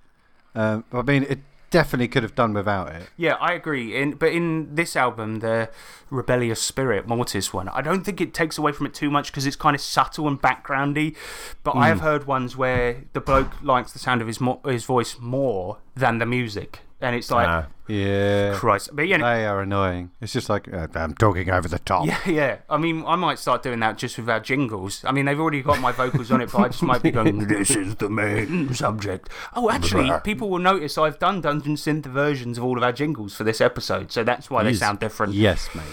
[0.54, 1.40] Um, I mean, it
[1.70, 3.10] definitely could have done without it.
[3.16, 3.94] Yeah, I agree.
[3.94, 5.68] In, but in this album, the
[6.10, 9.46] Rebellious Spirit, Mortiis one, I don't think it takes away from it too much because
[9.46, 11.14] it's kind of subtle and backgroundy.
[11.62, 14.84] But I have heard ones where the bloke likes the sound of his, mo- his
[14.84, 16.80] voice more than the music.
[17.00, 17.66] And it's like, Ah.
[17.88, 18.54] Yeah.
[18.56, 18.90] Christ.
[18.92, 20.10] But yeah, They are annoying.
[20.20, 22.06] It's just like, uh, I'm talking over the top.
[22.06, 22.56] yeah, yeah.
[22.68, 25.04] I mean, I might start doing that just with our jingles.
[25.04, 27.46] I mean, they've already got my vocals on it, but I just might be going,
[27.46, 29.28] this is the main subject.
[29.54, 33.36] Oh, actually, people will notice I've done Dungeon Synth versions of all of our jingles
[33.36, 35.34] for this episode, so that's why they sound different.
[35.34, 35.84] Yes, mate.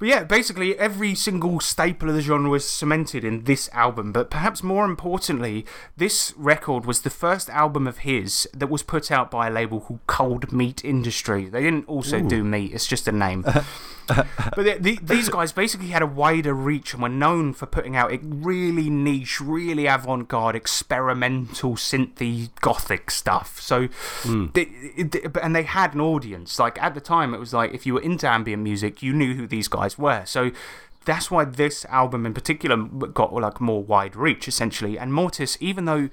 [0.00, 4.12] But yeah, basically every single staple of the genre was cemented in this album.
[4.12, 9.10] But perhaps more importantly, this record was the first album of his that was put
[9.10, 11.50] out by a label called Cold Meat Industry.
[11.50, 13.44] They didn't also do meat, it's just a name.
[14.56, 17.96] but the, the, these guys basically had a wider reach and were known for putting
[17.96, 23.60] out really niche, really avant garde, experimental, synthy, gothic stuff.
[23.60, 23.88] So,
[24.22, 24.46] hmm.
[24.54, 24.62] they,
[24.96, 26.58] it- and they had an audience.
[26.58, 29.34] Like at the time, it was like if you were into ambient music, you knew
[29.34, 30.24] who these guys were.
[30.24, 30.50] So,
[31.04, 34.98] that's why this album in particular got like more wide reach essentially.
[34.98, 36.10] And Mortiis, even though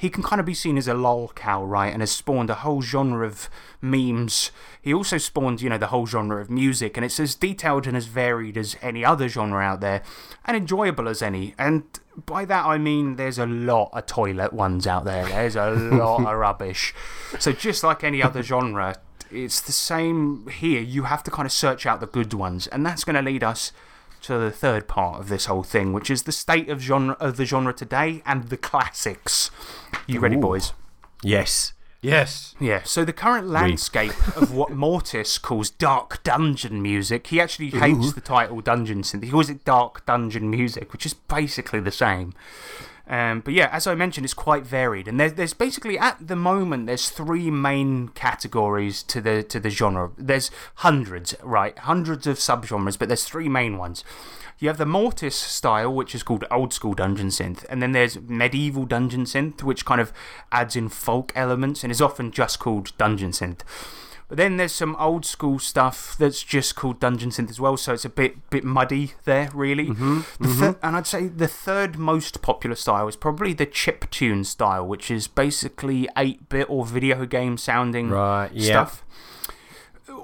[0.00, 2.80] he can kind of be seen as a lolcow, right, and has spawned a whole
[2.80, 3.50] genre of
[3.82, 4.50] memes.
[4.80, 7.94] He also spawned, you know, the whole genre of music, and it's as detailed and
[7.94, 10.02] as varied as any other genre out there,
[10.46, 11.54] and enjoyable as any.
[11.58, 11.82] And
[12.24, 15.26] by that I mean there's a lot of toilet ones out there.
[15.26, 16.94] There's a lot of rubbish.
[17.38, 18.96] So just like any other genre,
[19.30, 20.80] it's the same here.
[20.80, 23.44] You have to kind of search out the good ones, and that's going to lead
[23.44, 23.70] us
[24.22, 27.36] to the third part of this whole thing, which is the state of genre of
[27.36, 29.50] the genre today and the classics.
[30.06, 30.72] You ready, boys?
[31.22, 31.72] Yes.
[32.02, 32.54] Yes.
[32.58, 38.14] Yeah, so the current landscape of what Mortiis calls dark dungeon music, he actually hates
[38.14, 39.22] the title dungeon synth.
[39.22, 42.32] He calls it dark dungeon music, which is basically the same.
[43.10, 46.36] Um, but yeah, as I mentioned, it's quite varied, and there's, there's basically at the
[46.36, 50.12] moment there's three main categories to the to the genre.
[50.16, 51.76] There's hundreds, right?
[51.76, 54.04] Hundreds of subgenres, but there's three main ones.
[54.60, 58.20] You have the Mortiis style, which is called old school dungeon synth, and then there's
[58.20, 60.12] medieval dungeon synth, which kind of
[60.52, 63.62] adds in folk elements and is often just called dungeon synth.
[64.30, 67.94] But then there's some old school stuff that's just called dungeon synth as well, so
[67.94, 69.88] it's a bit bit muddy there, really.
[69.88, 70.86] Mm-hmm, the thir- mm-hmm.
[70.86, 75.10] and I'd say the third most popular style is probably the chip tune style, which
[75.10, 78.86] is basically 8 bit or video game sounding Right, yeah.
[78.86, 79.04] stuff.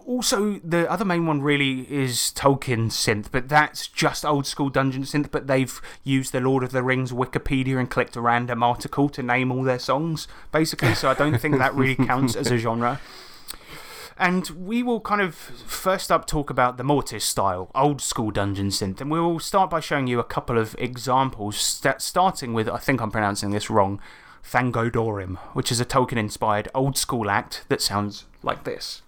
[0.06, 5.02] Also, the other main one really is Tolkien synth, but that's just old school dungeon
[5.02, 5.32] synth.
[5.32, 9.20] But they've used the Lord of the Rings Wikipedia and clicked a random article to
[9.20, 10.94] name all their songs, basically.
[10.94, 13.00] So I don't think that really counts as a genre.
[14.18, 18.68] And we will kind of first up talk about the Mortiis style, old school dungeon
[18.68, 19.00] synth.
[19.00, 23.02] And we'll start by showing you a couple of examples, sta starting with, I think
[23.02, 24.00] I'm pronouncing this wrong,
[24.42, 29.02] Thangodorim, which is a Tolkien inspired old school act that sounds like this.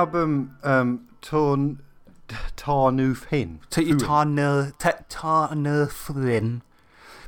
[0.00, 1.80] Album um, Torn
[2.56, 3.58] Tarnufin?
[5.08, 6.60] Tarnufin.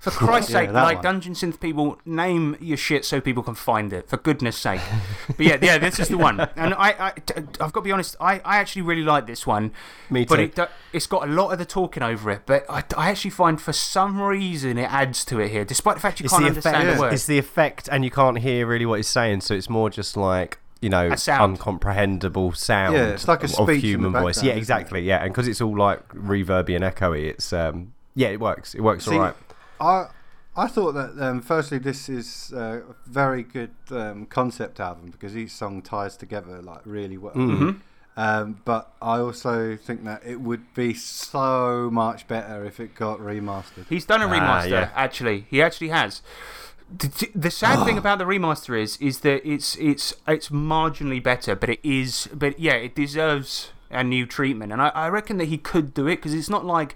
[0.00, 1.04] For Christ's Yeah, sake, like one.
[1.04, 4.08] Dungeon Synth people, name your shit so people can find it.
[4.08, 4.80] For goodness sake.
[5.28, 6.40] but yeah, yeah, this is the one.
[6.56, 7.12] And I, I,
[7.60, 9.70] I've got to be honest, I, I actually really like this one.
[10.10, 10.62] Me But too.
[10.62, 12.42] it, it's got a lot of the talking over it.
[12.46, 16.00] But I, I actually find for some reason it adds to it here, despite the
[16.00, 17.14] fact you It's can't the, understand effect, the words.
[17.14, 20.16] it's the effect, and you can't hear really what he's saying, so it's more just
[20.16, 21.58] like you know A sound.
[21.58, 22.94] uncomprehendable sound.
[22.96, 24.36] Yeah, it's like a of speech in the human voice.
[24.36, 25.00] background, Yeah, exactly.
[25.02, 28.74] Yeah, and because it's all like reverby and echoey, it's um, yeah, it works.
[28.74, 29.34] It works See, all right.
[29.80, 30.06] I
[30.54, 35.34] I thought that um, firstly this is uh, a very good um, concept album because
[35.36, 37.32] each song ties together like really well.
[37.34, 37.70] Mm-hmm.
[38.14, 43.18] Um, but I also think that it would be so much better if it got
[43.20, 43.86] remastered.
[43.88, 44.90] He's done a Ah, remaster, yeah.
[44.94, 45.46] actually.
[45.48, 46.20] He actually has.
[46.98, 51.54] The, the- sad thing about the remaster is, is that it's it's it's marginally better,
[51.56, 55.46] but it is, but yeah, it deserves a new treatment, and I, I reckon that
[55.48, 56.94] he could do it because it's not like.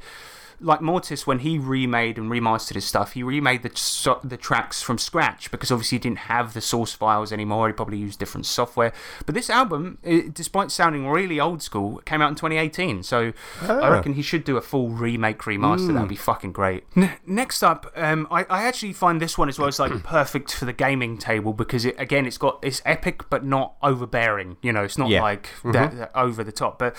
[0.60, 4.82] Like Mortiis, when he remade and remastered his stuff, he remade the so- the tracks
[4.82, 7.68] from scratch because obviously he didn't have the source files anymore.
[7.68, 8.92] He probably used different software.
[9.24, 9.98] But this album,
[10.32, 13.02] despite sounding really old school, came out in 2018.
[13.02, 13.32] So
[13.62, 13.88] I ah.
[13.88, 15.88] reckon he should do a full remake remaster.
[15.88, 16.08] That'd hmm.
[16.08, 16.84] be fucking great.
[16.96, 20.54] N- next up, um, I, I actually find this one as well as like perfect
[20.54, 24.56] for the gaming table because it again it's got it's epic but not overbearing.
[24.62, 25.22] You know, it's not Yeah.
[25.22, 25.72] like mm-hmm.
[25.72, 26.78] that, that over the top.
[26.78, 26.96] But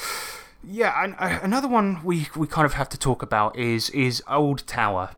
[0.64, 4.24] yeah, and uh, another one we we kind of have to talk about is is
[4.28, 5.12] Old Tower.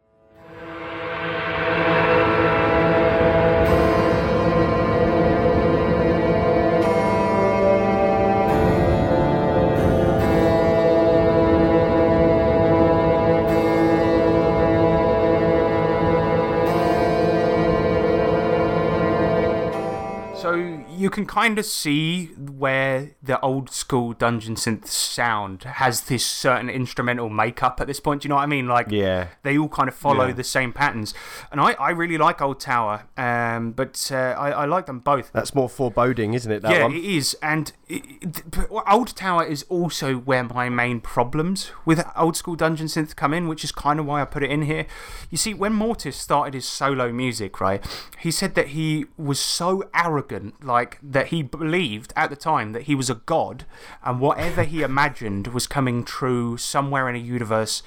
[21.09, 26.69] You can kind of see where the old school dungeon synth sound has this certain
[26.69, 28.21] instrumental makeup at this point.
[28.21, 28.67] Do you know what I mean?
[28.67, 29.29] Like, Yeah.
[29.41, 30.33] they all kind of follow Yeah.
[30.33, 31.15] the same patterns.
[31.51, 35.31] And I, I really like Old Tower, um, but uh, I, I like them both.
[35.33, 36.61] That's more foreboding, isn't it?
[36.61, 36.93] That yeah, one.
[36.93, 37.35] it is.
[37.41, 42.85] And it, it, Old Tower is also where my main problems with old school dungeon
[42.85, 44.85] synth come in, which is kind of why I put it in here.
[45.31, 47.83] You see, when Mortiis started his solo music, right,
[48.19, 52.83] he said that he was so arrogant, like that he believed at the time that
[52.83, 53.65] he was a god
[54.03, 57.81] and whatever he imagined was coming true somewhere in a universe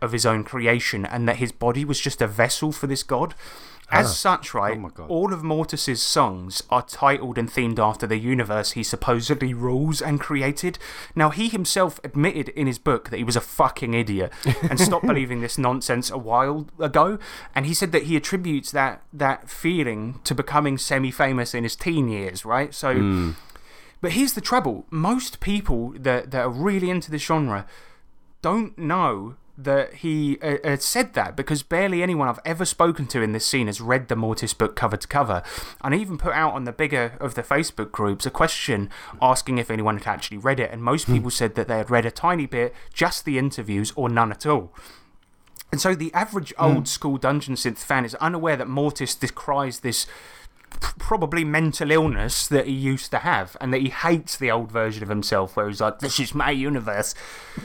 [0.00, 3.34] of his own creation and that his body was just a vessel for this god.
[3.94, 5.08] As such, right, oh God.
[5.08, 10.20] all of Mortiis's songs are titled and themed after the universe he supposedly rules and
[10.20, 10.78] created.
[11.14, 14.32] Now, he himself admitted in his book that he was a fucking idiot
[14.62, 17.18] and stopped believing this nonsense a while ago.
[17.54, 21.76] And he said that he attributes that, that feeling to becoming semi famous in his
[21.76, 22.74] teen years, right?
[22.74, 22.94] So.
[22.94, 23.30] Hmm.
[24.00, 27.66] But here's the trouble most people that, that are really into this genre
[28.42, 33.22] don't know that he uh, uh, said that because barely anyone I've ever spoken to
[33.22, 35.42] in this scene has read the Mortiis book cover to cover.
[35.82, 38.90] And I even put out on the bigger of the Facebook groups a question
[39.22, 40.72] asking if anyone had actually read it.
[40.72, 44.08] And most people said that they had read a tiny bit, just the interviews, or
[44.08, 44.72] none at all.
[45.70, 50.06] And so the average old school Dungeon Synth fan is unaware that Mortiis decries this
[50.80, 55.02] probably mental illness that he used to have and that he hates the old version
[55.02, 57.14] of himself where he's like, this is my universe.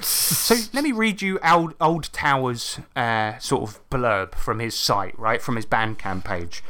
[0.01, 5.18] so let me read you Old, old Tower's uh, sort of blurb from his site,
[5.18, 5.41] right?
[5.41, 6.64] From his Bandcamp page.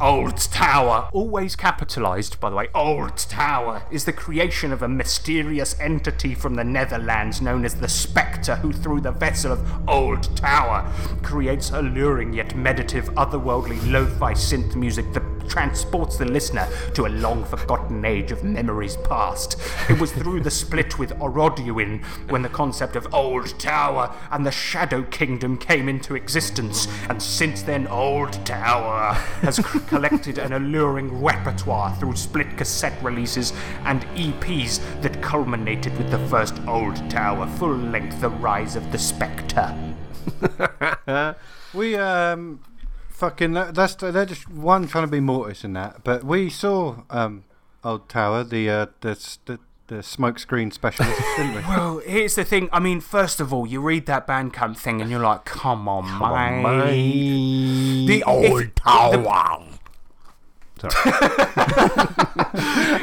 [0.00, 5.78] Old Tower, always capitalized, by the way, Old Tower is the creation of a mysterious
[5.78, 10.92] entity from the Netherlands known as the Spectre, who, through the vessel of Old Tower,
[11.22, 17.08] creates alluring yet meditative, otherworldly lo fi synth music that transports the listener to a
[17.08, 19.60] long forgotten age of memories past.
[19.88, 24.50] It was through the split with Oroduin when the concept of Old Tower and the
[24.50, 31.22] Shadow Kingdom came into existence, and since then, Old Tower has c- collected an alluring
[31.22, 33.52] repertoire through split cassette releases
[33.84, 38.98] and EPs that culminated with the first Old Tower full length The Rise of the
[38.98, 39.74] Spectre.
[41.74, 42.60] We um,
[43.14, 46.04] fucking that's they're just one trying to be Mortiis in that.
[46.04, 47.44] But we saw um,
[47.82, 51.60] Old Tower, the uh, the the, the smoke screen specialist, didn't we?
[51.62, 52.68] Well, here's the thing.
[52.72, 56.04] I mean, first of all, you read that Bandcamp thing and you're like, come on,
[56.22, 56.86] on, mate.
[56.86, 58.06] mate.
[58.06, 59.64] The old tower.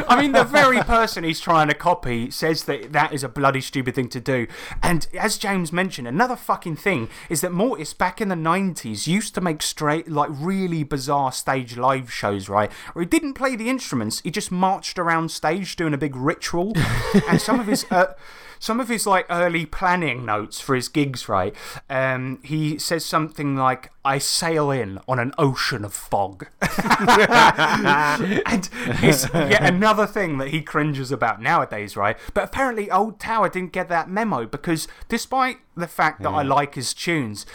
[0.08, 3.62] I mean, the very person he's trying to copy says that that is a bloody
[3.62, 4.48] stupid thing to do.
[4.82, 9.34] And as James mentioned, another fucking thing is that Mortiis back in the 90s used
[9.36, 12.72] to make straight, like, really bizarre stage live shows, right?
[12.94, 16.74] Where he didn't play the instruments, he just marched around stage doing a big ritual.
[17.30, 17.86] and some of his.
[17.90, 18.14] Uh,
[18.62, 21.54] some of his like early planning notes for his gigs, right?
[21.90, 28.70] Um, he says something like, "I sail in on an ocean of fog," and
[29.02, 32.16] it's yet another thing that he cringes about nowadays, right?
[32.36, 36.76] But apparently, Old Tower didn't get that memo because, despite the fact that I like
[36.76, 37.48] his tunes,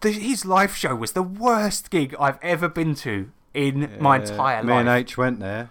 [0.00, 4.62] the, his live show was the worst gig I've ever been to in my entire
[4.62, 4.80] Me life.
[4.80, 5.70] and H went there,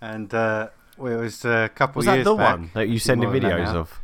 [0.00, 2.58] and uh, well, it was a couple Was of that years the back.
[2.58, 4.00] one that you sending More than that videos of?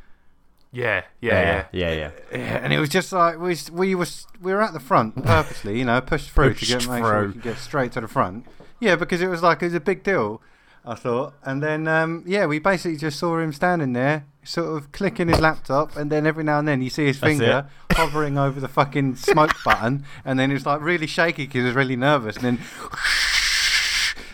[0.73, 1.65] Yeah, yeah, yeah.
[1.73, 2.11] yeah, yeah.
[2.33, 5.79] Yeah, and it was just like we we was we were at the front purposely,
[5.79, 7.33] you know, pushed through to get Pushed make sure we through.
[7.35, 8.47] could get straight to the front.
[8.81, 10.41] Yeah, because it was like it was a big deal.
[10.85, 14.91] I thought, and then um, yeah, we basically just saw him standing there, sort of
[14.91, 18.59] clicking his laptop, and then every now and then you see his finger hovering over
[18.59, 22.35] the fucking smoke button, and then it's like really shaky because he was really nervous,
[22.37, 22.59] and then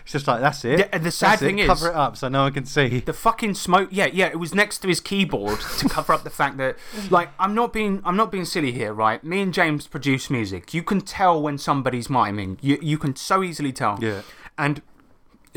[0.08, 0.78] it's just like that's it.
[0.78, 3.00] Yeah, and the sad That's thing is- cover it up so no one can see.
[3.00, 3.90] The fucking smoke.
[3.92, 4.28] Yeah, yeah.
[4.28, 6.78] It was next to his keyboard to cover up the fact that,
[7.10, 9.22] like, I'm not being, I'm not being silly here, right?
[9.22, 10.72] Me and James produce music.
[10.72, 12.56] You can tell when somebody's miming.
[12.62, 13.98] You, you can so easily tell.
[14.00, 14.22] Yeah.
[14.56, 14.80] And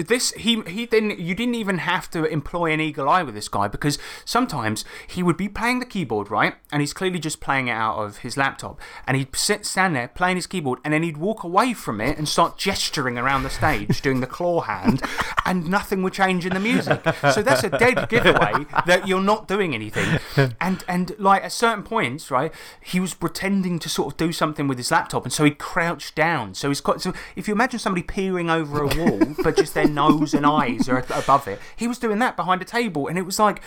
[0.03, 3.47] this he he didn't you didn't even have to employ an eagle eye with this
[3.47, 6.55] guy because sometimes he would be playing the keyboard right?
[6.71, 8.79] And he's clearly just playing it out of his laptop.
[9.05, 12.17] And he'd sit stand there playing his keyboard and then he'd walk away from it
[12.17, 15.01] and start gesturing around the stage doing the claw hand
[15.45, 17.01] and nothing would change in the music.
[17.33, 20.19] So that's a dead giveaway that you're not doing anything.
[20.61, 24.67] And and like at certain points right he was pretending to sort of do something
[24.67, 26.53] with his laptop and so he crouched down.
[26.53, 29.87] So he's got so if you imagine somebody peering over a wall but just their
[29.93, 33.23] nose and eyes are above it he was doing that behind a table and it
[33.23, 33.61] was like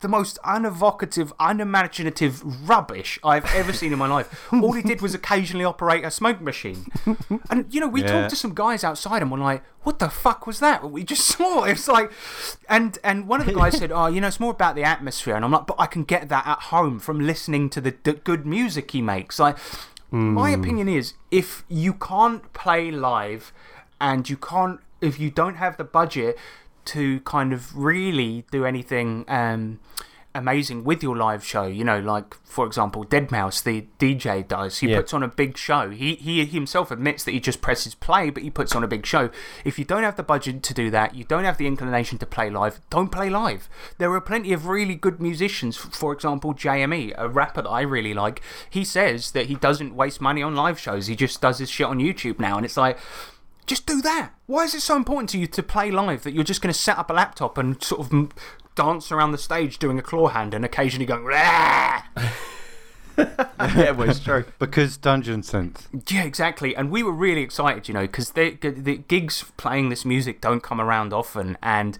[0.00, 4.48] the most unevocative, unimaginative rubbish I've ever seen in my life.
[4.52, 6.86] All he did was occasionally operate a smoke machine.
[7.50, 8.12] And, you know, we Yeah.
[8.12, 10.88] talked to some guys outside and we're like, what the fuck was that?
[10.88, 11.64] We just saw.
[11.64, 12.12] It's like,
[12.68, 15.34] and, and one of the guys said, oh, you know, it's more about the atmosphere.
[15.34, 18.12] And I'm like, but I can get that at home from listening to the, the
[18.12, 19.38] good music he makes.
[19.38, 19.58] Like,
[20.10, 20.62] my hmm.
[20.62, 23.52] opinion is if you can't play live
[24.00, 26.36] and you can't, if you don't have the budget
[26.86, 29.78] to kind of really do anything um,
[30.34, 34.78] amazing with your live show, you know, like for example, deadmau5, the DJ does.
[34.78, 34.98] He Yeah.
[34.98, 35.90] puts on a big show.
[35.90, 39.04] He he himself admits that he just presses play, but he puts on a big
[39.04, 39.30] show.
[39.64, 42.26] If you don't have the budget to do that, you don't have the inclination to
[42.26, 42.80] play live.
[42.88, 43.68] Don't play live.
[43.98, 45.76] There are plenty of really good musicians.
[45.76, 48.40] For example, JME, a rapper that I really like.
[48.70, 51.06] He says that he doesn't waste money on live shows.
[51.08, 52.98] He just does his shit on YouTube now, and it's like.
[53.68, 54.32] Just do that.
[54.46, 56.78] Why is it so important to you to play live that you're just going to
[56.78, 58.32] set up a laptop and sort of
[58.74, 61.24] dance around the stage doing a claw hand and occasionally going,
[63.18, 64.46] yeah, well, it's true.
[64.58, 65.86] Because Dungeon Synth.
[66.10, 66.74] Yeah, exactly.
[66.74, 70.62] And we were really excited, you know, because the, the gigs playing this music don't
[70.62, 71.58] come around often.
[71.62, 71.98] And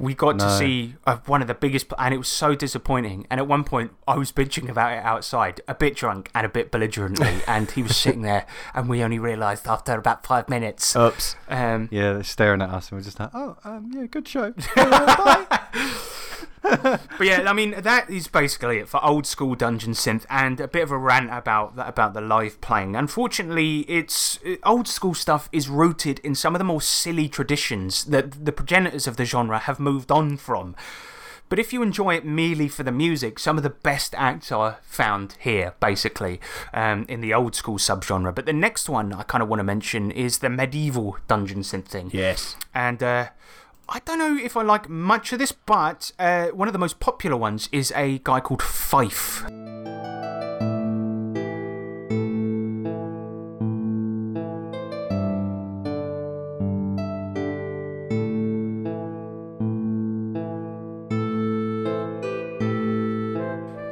[0.00, 3.26] we got to see uh, one of the biggest, and it was so disappointing.
[3.30, 6.48] And at one point, I was bitching about it outside, a bit drunk and a
[6.48, 7.40] bit belligerently.
[7.46, 10.96] and he was sitting there, and we only realised after about five minutes.
[10.96, 11.36] Oops.
[11.48, 14.52] Um, Yeah, they're staring at us, and we're just like, oh, um, yeah, good show.
[14.74, 15.60] Bye.
[16.62, 20.68] But yeah, I mean that is basically it for old school dungeon synth, and a
[20.68, 22.96] bit of a rant about that about the live playing.
[22.96, 28.44] Unfortunately, it's old school stuff is rooted in some of the more silly traditions that
[28.44, 30.76] the progenitors of the genre have moved on from.
[31.48, 34.78] But if you enjoy it merely for the music, some of the best acts are
[34.82, 36.40] found here, basically,
[36.72, 38.32] um, in the old school subgenre.
[38.32, 41.86] But the next one I kind of want to mention is the medieval dungeon synth
[41.86, 42.10] thing.
[42.12, 42.54] Yes.
[42.72, 43.30] And uh,
[43.92, 47.00] I don't know if I like much of this, but uh, one of the most
[47.00, 49.42] popular ones is a guy called Fief.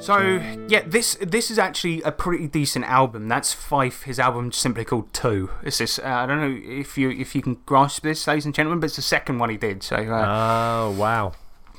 [0.09, 3.29] So yeah, this this is actually a pretty decent album.
[3.29, 4.05] That's Fief.
[4.05, 5.51] His album simply called Two.
[5.63, 5.99] It's this.
[5.99, 8.87] Uh, I don't know if you if you can grasp this, ladies and gentlemen, but
[8.87, 9.83] it's the second one he did.
[9.83, 11.33] So uh, Oh, wow.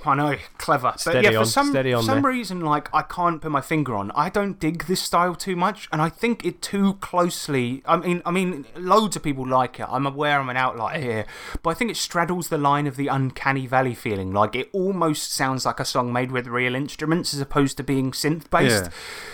[0.05, 0.91] I know, clever.
[0.91, 2.31] But Steady yeah, for on, some, steady on some there.
[2.31, 4.11] reason, like, I can't put my finger on.
[4.15, 7.83] I don't dig this style too much, and I think it too closely.
[7.85, 9.87] I mean, I mean, loads of people like it.
[9.89, 11.25] I'm aware I'm an outlier here,
[11.63, 14.31] but I think it straddles the line of the uncanny valley feeling.
[14.31, 18.11] Like, it almost sounds like a song made with real instruments as opposed to being
[18.11, 18.89] synth based.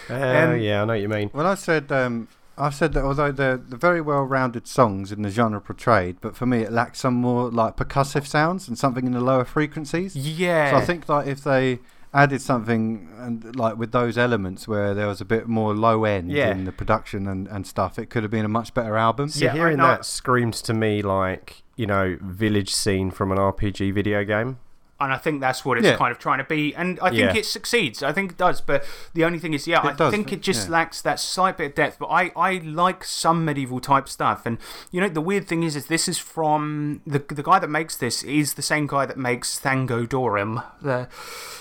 [0.09, 1.30] Uh, Um, yeah, I know what you mean.
[1.34, 2.28] Well, I said, um,
[2.58, 6.45] I said that although they're, they're very well-rounded songs in the genre portrayed, but for
[6.45, 10.16] me it lacks some more like percussive sounds and something in the lower frequencies.
[10.16, 10.72] Yeah.
[10.72, 11.80] So I think like if they
[12.14, 16.32] added something and like with those elements where there was a bit more low end
[16.32, 16.51] Yeah.
[16.51, 19.28] in the production and, and stuff, it could have been a much better album.
[19.30, 23.38] See, Yeah, hearing know- that screams to me like, you know, village scene from an
[23.38, 24.60] RPG video game.
[24.98, 25.98] And I think that's what it's Yeah.
[25.98, 26.74] kind of trying to be.
[26.74, 27.36] And I think Yeah.
[27.36, 28.02] it succeeds.
[28.02, 28.62] I think it does.
[28.62, 30.74] But the only thing is, yeah, It I does, think it just yeah.
[30.74, 31.98] lacks that slight bit of depth.
[32.00, 34.46] But I, I like some medieval type stuff.
[34.46, 34.58] And
[34.91, 37.98] you know, the weird thing is, is this is from the the guy that makes
[37.98, 41.08] this is the same guy that makes Thangorodrim, the,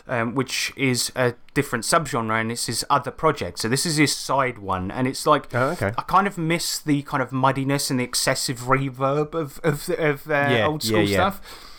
[0.06, 3.58] um, which is a different subgenre, and it's his other project.
[3.58, 5.92] So this is his side one, and it's like Oh, okay.
[5.98, 10.30] I kind of miss the kind of muddiness and the excessive reverb of of, of
[10.30, 11.30] uh, old school yeah, yeah.
[11.30, 11.70] stuff.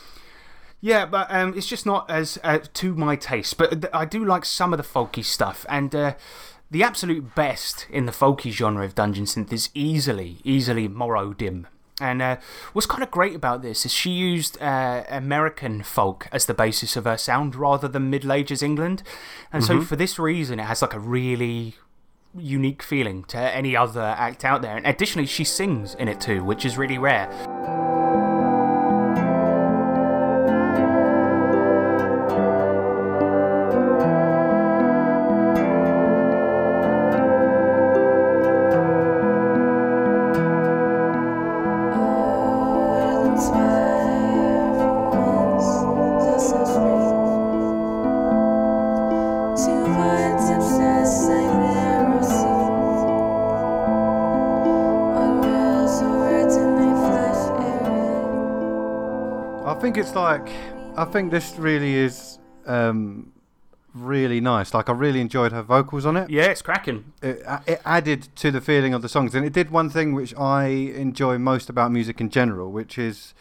[0.86, 3.58] Yeah, but um, it's just not as uh, to my taste.
[3.58, 6.14] But th- I do like some of the folky stuff, and uh,
[6.70, 11.66] the absolute best in the folky genre of Dungeon Synth is easily, easily Morrow Dim.
[12.00, 12.38] And uh,
[12.74, 16.96] what's kind of great about this is she used uh, American folk as the basis
[16.96, 19.02] of her sound rather than Middle Ages England.
[19.52, 21.78] And so, for this reason, it has like a really
[22.38, 24.78] unique feeling to any other act out there.
[24.78, 27.85] And additionally, she sings in it too, which is really rare.
[60.16, 60.50] Like,
[60.96, 63.34] I think this really is um,
[63.94, 64.74] really nice.
[64.74, 66.30] Like, I really enjoyed her vocals on it.
[66.30, 67.14] Yeah, it's cracking.
[67.22, 70.34] It, it added to the feeling of the songs, and it did one thing which
[70.36, 73.34] I enjoy most about music in general, which is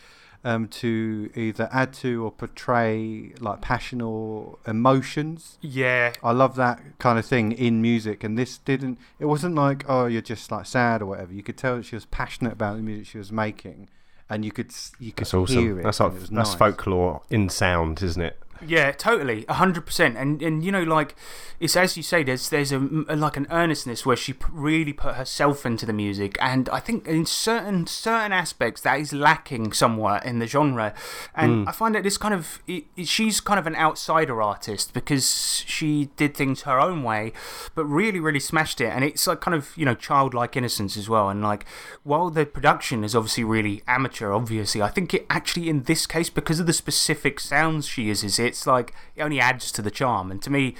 [0.44, 5.58] um, to either add to or portray like passion or emotions.
[5.62, 6.12] Yeah.
[6.22, 8.98] I love that kind of thing in music, and this didn't.
[9.18, 11.32] It wasn't like oh you're just like sad or whatever.
[11.32, 13.88] You could tell that she was passionate about the music she was making,
[14.30, 15.82] and you could you could That's hear it.
[15.82, 16.54] That's like that's nice.
[16.54, 18.38] folklore in sound, isn't it?
[18.66, 21.14] Yeah, totally, hundred percent, and and you know, like
[21.60, 22.78] it's as you say, there's there's a,
[23.08, 26.80] a- like an earnestness where she p- really put herself into the music, and I
[26.80, 30.94] think in certain certain aspects that is lacking somewhat in the genre,
[31.34, 31.68] and hmm.
[31.68, 35.62] I find that this kind of it, it- she's kind of an outsider artist because
[35.66, 37.32] she did things her own way,
[37.74, 41.08] but really really smashed it, and it's like kind of you know childlike innocence as
[41.08, 41.64] well, and like
[42.02, 46.30] while the production is obviously really amateur, obviously I think it actually in this case
[46.30, 50.30] because of the specific sounds she uses, it's like it only adds to the charm.
[50.30, 50.74] And to me,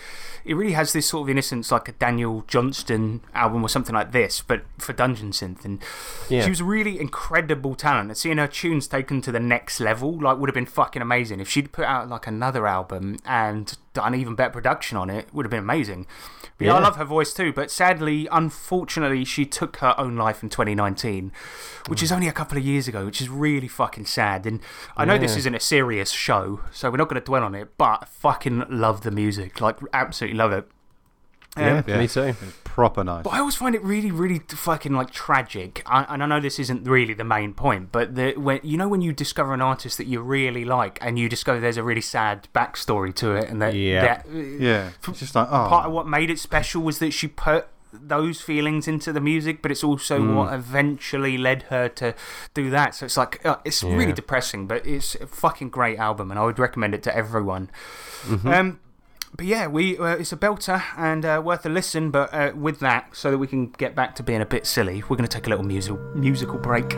[0.44, 4.12] it really has this sort of innocence, like a Daniel Johnston album or something like
[4.12, 5.64] this, but for Dungeon Synth.
[5.64, 5.82] And
[6.28, 6.44] Yeah.
[6.44, 8.10] she was really incredible talent.
[8.10, 11.40] And seeing her tunes taken to the next level, like, would have been fucking amazing.
[11.40, 15.46] If she'd put out like another album and done even better production on it, would
[15.46, 16.06] have been amazing.
[16.58, 17.52] But yeah, I love her voice too.
[17.52, 21.32] But sadly, unfortunately, she took her own life in 2019,
[21.88, 24.46] which is only a couple of years ago, which is really fucking sad.
[24.46, 24.60] And
[24.96, 27.76] I know this isn't a serious show, so we're not going to dwell on it,
[27.78, 29.60] but I fucking love the music.
[29.60, 30.68] Like, absolutely love it.
[31.56, 32.34] Um, me too.
[32.64, 33.22] Proper nice.
[33.22, 35.82] but I always find it really, really fucking like tragic.
[35.86, 38.88] I, and I know this isn't really the main point, but the, when you know
[38.88, 42.00] when you discover an artist that you really like, and you discover there's a really
[42.00, 44.00] sad backstory to it, and that, Yeah.
[44.02, 47.28] that Yeah, it's just like oh, part of what made it special was that she
[47.28, 50.34] put those feelings into the music, but it's also Mm.
[50.34, 52.12] what eventually led her to
[52.52, 52.96] do that.
[52.96, 56.44] So it's like uh, it's really depressing, but it's a fucking great album, and I
[56.44, 57.70] would recommend it to everyone.
[58.26, 58.48] Mm-hmm.
[58.48, 58.80] Um,
[59.36, 62.10] but yeah, we uh, it's a belter and uh, worth a listen.
[62.10, 65.02] But uh, with that, so that we can get back to being a bit silly,
[65.08, 66.94] we're going to take a little musical musical break.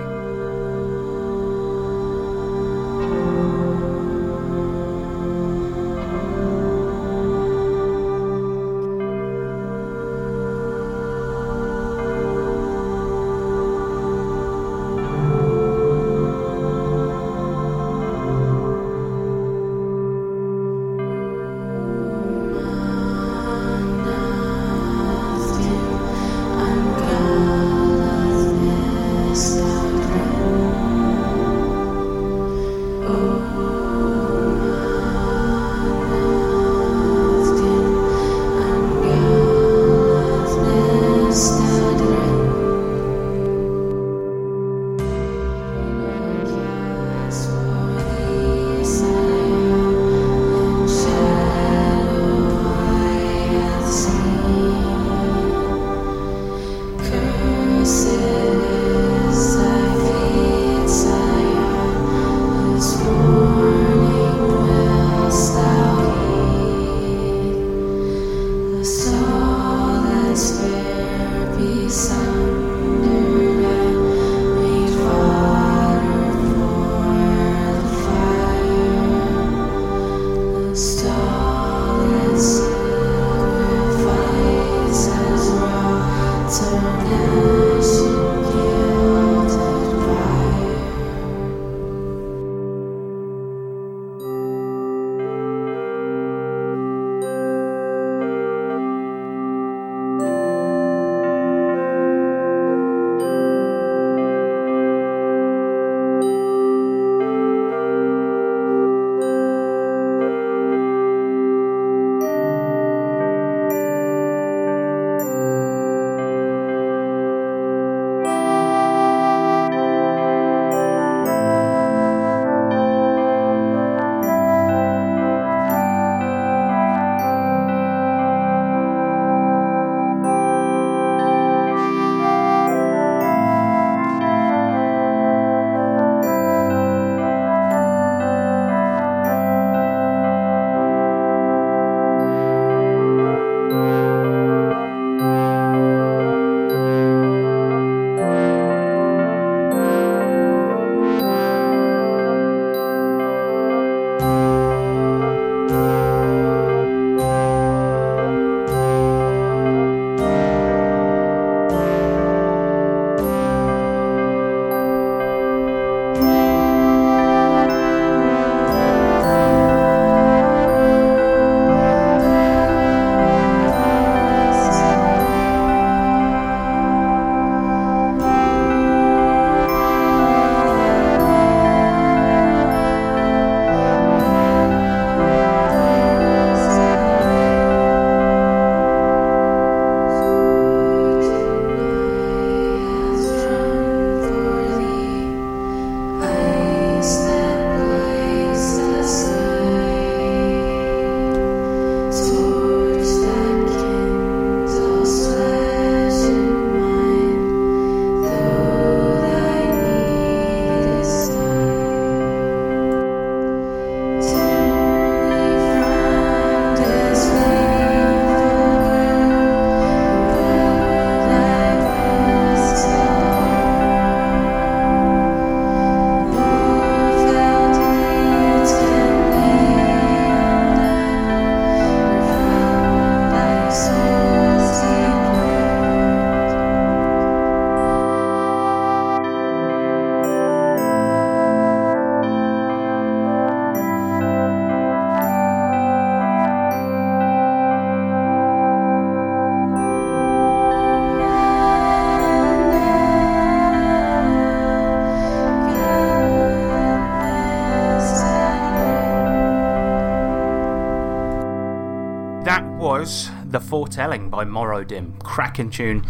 [263.57, 265.19] The Foretelling by Morodim.
[265.23, 266.07] Cracking tune.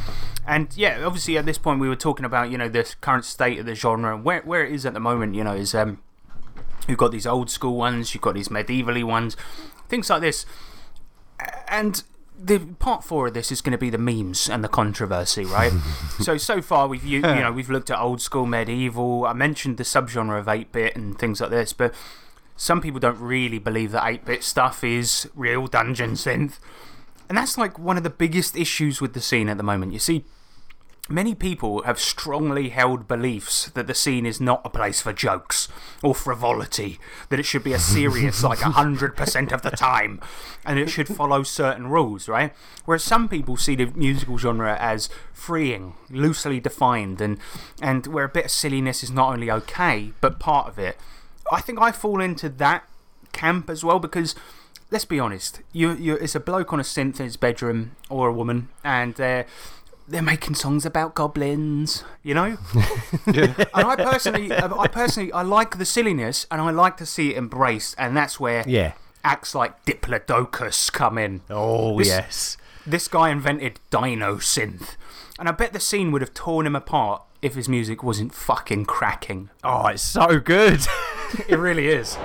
[0.49, 3.61] And yeah, obviously at this point we were talking about, you know, the current state
[3.61, 6.03] of the genre and where, where it is at the moment, you know, is um,
[6.89, 9.37] you've got these old school ones, you've got these medievally ones,
[9.87, 10.45] things like this.
[11.69, 12.03] And
[12.37, 15.73] the part four of this is going to be the memes and the controversy, right?
[16.21, 19.25] so so far we've you, you know we've looked at old school medieval.
[19.25, 21.95] I mentioned the subgenre of eight bit and things like this, but
[22.57, 26.59] some people don't really believe that 8 bit stuff is real dungeon synth.
[27.29, 29.93] And that's like one of the biggest issues with the scene at the moment.
[29.93, 30.25] You see,
[31.09, 35.69] many people have strongly held beliefs that the scene is not a place for jokes
[36.03, 36.99] or frivolity,
[37.29, 40.21] that it should be a serious like 100% of the time,
[40.65, 42.53] and it should follow certain rules, right?
[42.85, 47.39] Whereas some people see the musical genre as freeing, loosely defined, and,
[47.81, 50.97] and where a bit of silliness is not only okay, but part of it.
[51.53, 52.89] I think I fall into that
[53.33, 54.35] camp as well because
[54.91, 58.29] let's be honest, you, you, it's a bloke on a synth in his bedroom or
[58.29, 59.47] a woman, and they're,
[60.09, 62.57] they're making songs about goblins, you know?
[63.33, 63.55] yeah.
[63.75, 67.37] And I personally, I personally, I like the silliness and I like to see it
[67.37, 68.93] embraced, and that's where yeah.
[69.25, 71.43] acts like Diplodocus come in.
[71.51, 72.57] Oh, This- yes.
[72.89, 74.95] This guy invented Dino Synth,
[75.41, 78.85] and I bet the scene would have torn him apart if his music wasn't fucking
[78.85, 79.51] cracking.
[79.65, 80.81] Oh, it's so good.
[81.49, 82.17] It really is.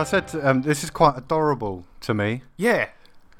[0.00, 2.42] I said um, this is quite adorable to me.
[2.56, 2.88] Yeah,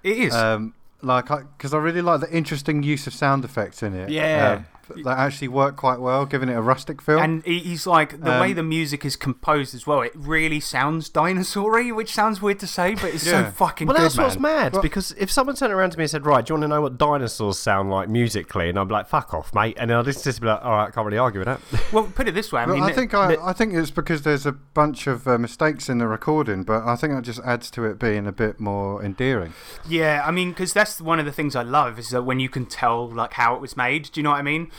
[0.03, 0.35] it is.
[0.35, 4.11] Um, like, because I, really like the interesting use of sound effects in it.
[4.11, 4.59] Yeah.
[4.59, 4.67] Um,
[5.05, 7.19] that actually work quite well, giving it a rustic feel.
[7.19, 11.09] and he's like, the way Um, the music is composed as well, it really sounds
[11.09, 14.05] dinosaur which sounds weird to say, but it's so fucking Well, good.
[14.05, 16.51] that's what's mad Well- because if someone turned around to me and said, "Right, do
[16.53, 19.55] you want to know what dinosaurs sound like musically?" and I'd be like, "Fuck off,
[19.55, 21.47] mate," and then I'd just just be like, "All right, I can't really argue with
[21.47, 21.61] that."
[21.93, 22.63] Well, put it this way.
[22.63, 25.27] I mean, I the- think I, the- I think it's because there's a bunch of
[25.27, 28.33] uh, mistakes in the recording, but I think that just adds to it being a
[28.33, 29.53] bit more endearing.
[29.89, 32.49] Yeah, I mean, because that's one of the things I love is that when you
[32.49, 34.11] can tell like how it was made.
[34.13, 34.71] Do you know what I mean?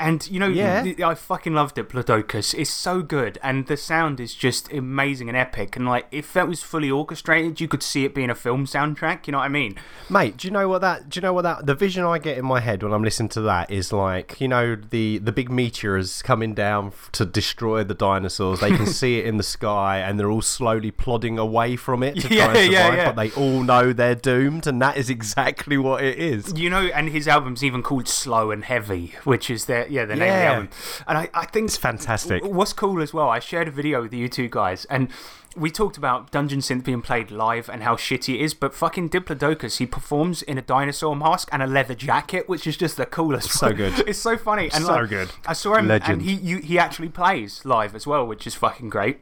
[0.00, 0.84] And you know, Yeah.
[1.04, 1.88] I fucking loved it.
[1.88, 5.74] Plodocus It's so good, and the sound is just amazing and epic.
[5.76, 9.26] And like, if that was fully orchestrated, you could see it being a film soundtrack.
[9.26, 9.76] You know what I mean?
[10.08, 11.08] Mate, do you know what that?
[11.08, 11.66] Do you know what that?
[11.66, 14.48] The vision I get in my head when I'm listening to that is like, you
[14.48, 18.60] know, the the big meteors coming down to destroy the dinosaurs.
[18.60, 22.20] They can see it in the sky, and they're all slowly plodding away from it
[22.20, 22.72] to Yeah, try and survive.
[22.72, 23.12] yeah, yeah.
[23.12, 26.52] But they all know they're doomed, and that is exactly what it is.
[26.56, 30.16] You know, and his album's even called Slow and Heavy, which is their yeah the
[30.16, 30.68] name of the album.
[31.06, 32.44] And I, I think It's fantastic.
[32.44, 35.08] What's cool as well, I shared a video with you two guys, and
[35.56, 38.54] we talked about Dungeon Synth being played live and how shitty it is.
[38.54, 42.76] But fucking Diplodocus, he performs in a dinosaur mask and a leather jacket, which is
[42.76, 43.50] just the coolest.
[43.50, 43.94] So good.
[44.08, 45.30] It's so funny and So like, good.
[45.46, 46.20] I saw him, Legend.
[46.20, 49.20] and he you, he actually plays live as well, which is fucking great.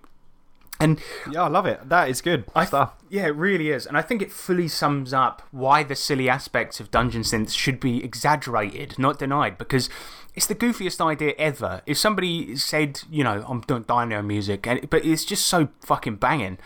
[0.78, 1.88] And Yeah, I love it.
[1.88, 2.92] That is good I stuff.
[3.08, 3.86] Yeah, it really is.
[3.86, 7.80] And I think it fully sums up why the silly aspects of Dungeon Synths should
[7.80, 9.88] be exaggerated, not denied, because
[10.36, 11.80] it's the goofiest idea ever.
[11.86, 16.16] If somebody said, you know, I'm doing dino music, and, but it's just so fucking
[16.16, 16.58] banging.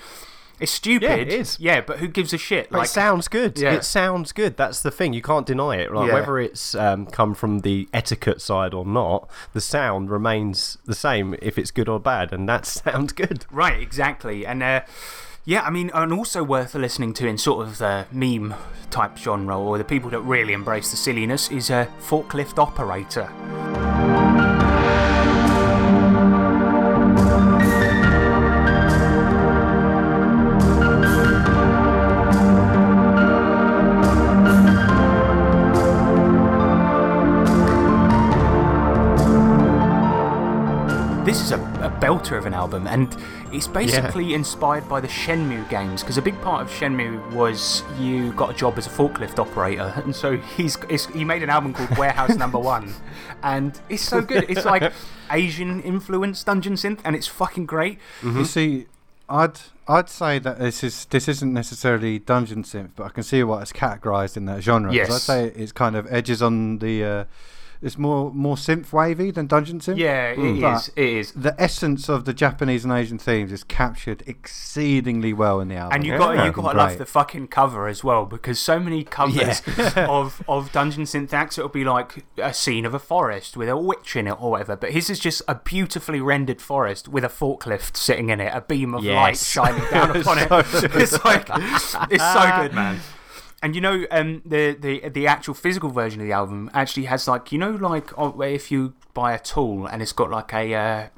[0.58, 1.08] It's stupid.
[1.08, 1.58] Yeah, it is.
[1.58, 2.68] Yeah, but who gives a shit?
[2.68, 3.58] But it sounds good.
[3.58, 3.72] Yeah.
[3.72, 4.58] It sounds good.
[4.58, 5.14] That's the thing.
[5.14, 5.90] You can't deny it.
[5.90, 6.14] Like, Yeah.
[6.14, 11.34] Whether it's um, come from the etiquette side or not, the sound remains the same
[11.40, 13.46] if it's good or bad, and that sounds good.
[13.50, 14.44] Right, exactly.
[14.44, 14.82] And uh,
[15.44, 18.54] yeah, I mean, and also worth listening to in sort of the meme
[18.90, 23.30] type genre or the people that really embrace the silliness is a forklift operator.
[42.00, 43.16] Belter of an album, and
[43.52, 48.32] it's basically inspired by the Shenmue games because a big part of Shenmue was you
[48.32, 51.72] got a job as a forklift operator, and so he's, it's, he made an album
[51.74, 52.92] called Warehouse Number One,
[53.42, 54.46] and it's so good.
[54.48, 54.92] It's like
[55.30, 57.98] Asian influenced dungeon synth, and it's fucking great.
[58.22, 58.86] You see,
[59.28, 63.42] I'd I'd say that this is this isn't necessarily dungeon synth, but I can see
[63.42, 64.92] what it's categorised in that genre.
[64.92, 65.10] Yes.
[65.10, 67.24] I'd say it's kind of edges on the uh,
[67.82, 69.96] it's more more synth wavy than Dungeon Synth.
[69.96, 70.56] Yeah, it hmm.
[70.56, 70.60] is.
[70.60, 71.32] But It is.
[71.32, 75.96] the essence of the Japanese and Asian themes is captured exceedingly well in the album.
[75.96, 76.18] And you Yeah.
[76.18, 79.62] got you got to love the fucking cover as well because so many covers
[79.96, 83.76] of of Dungeon Synth acts it'll be like a scene of a forest with a
[83.76, 84.76] witch in it or whatever.
[84.76, 88.60] But his is just a beautifully rendered forest with a forklift sitting in it, a
[88.60, 90.48] beam of light shining down upon it.
[90.50, 93.00] it's like it's so good, man.
[93.62, 97.28] And you know, um, the, the the actual physical version of the album actually has
[97.28, 98.10] like you know, like
[98.40, 101.08] if you buy a tool and it's got like a uh,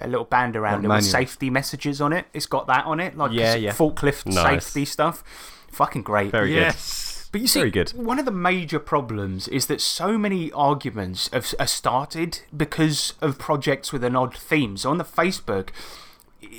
[0.00, 2.26] a little band around it with safety messages on it.
[2.32, 3.72] It's got that on it, like Yeah, yeah.
[3.72, 4.64] forklift Nice.
[4.66, 5.22] safety stuff.
[5.70, 6.30] Fucking great.
[6.30, 7.28] Very yes.
[7.30, 7.90] But you see, Very good.
[7.90, 13.38] one of the major problems is that so many arguments have, are started because of
[13.38, 14.78] projects with an odd theme.
[14.78, 15.68] So on the Facebook,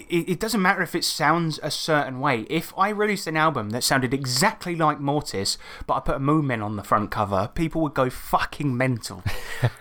[0.09, 2.45] it, it doesn't matter if it sounds a certain way.
[2.49, 5.57] If I released an album that sounded exactly like Mortiis,
[5.87, 9.23] but I put a Moomin on the front cover, people would go fucking mental.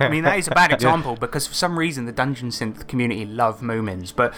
[0.00, 3.24] I mean, that is a bad example because for some reason the Dungeon Synth community
[3.24, 4.14] love Moomins.
[4.14, 4.34] But,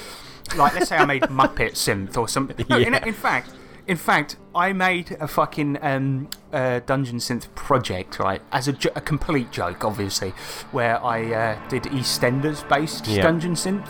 [0.57, 2.67] like, let's say I made Muppet Synth or something.
[2.69, 3.51] No, in, in fact,
[3.87, 8.41] in fact, I made a fucking um, uh, Dungeon Synth project, right?
[8.53, 10.31] As a, a complete joke, obviously,
[10.71, 13.23] where I uh, did EastEnders based Yeah.
[13.23, 13.89] Dungeon Synth,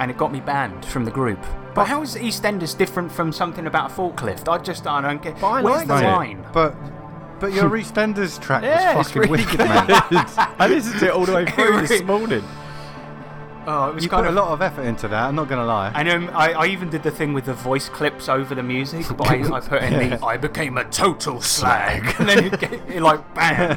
[0.00, 1.38] and it got me banned from the group.
[1.74, 4.48] But how is EastEnders different from something about a forklift?
[4.48, 5.40] I just I don't get.
[5.42, 6.02] I Where's the it.
[6.02, 6.44] line?
[6.52, 6.74] But
[7.38, 9.68] but your EastEnders track Yeah, was fucking really wicked, good.
[9.68, 9.86] man.
[10.58, 12.42] I listened to it all the way through this morning.
[13.66, 15.22] Oh, it was You kind put a lot of effort into that.
[15.26, 15.92] I'm not gonna lie.
[15.94, 19.04] And um, I, I even did the thing with the voice clips over the music,
[19.16, 22.72] but I, I put in the I became a total slag, and then it, get,
[22.72, 23.76] it like bam.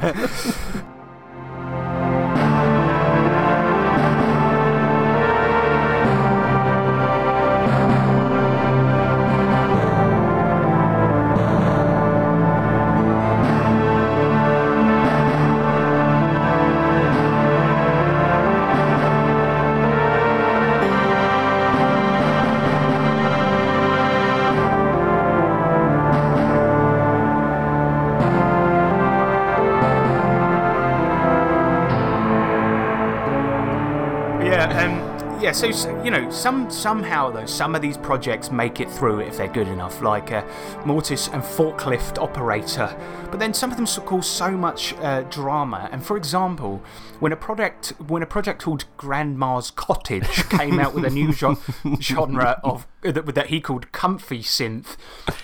[36.14, 39.99] Know, some somehow though, some of these projects make it through if they're good enough,
[40.03, 40.44] like uh,
[40.84, 42.95] Mortiis and Forklift Operator.
[43.31, 45.90] But then some of them cause so much uh, drama.
[45.91, 46.84] And for example,
[47.19, 51.57] when a project when a project called Grandma's Cottage came out with a new gen-
[51.99, 54.98] genre of that, that he called comfy synth,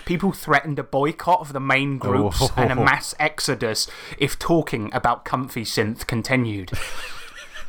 [0.06, 3.90] people threatened a boycott of the main groups and a mass exodus
[4.20, 6.74] if talking about comfy synth continued.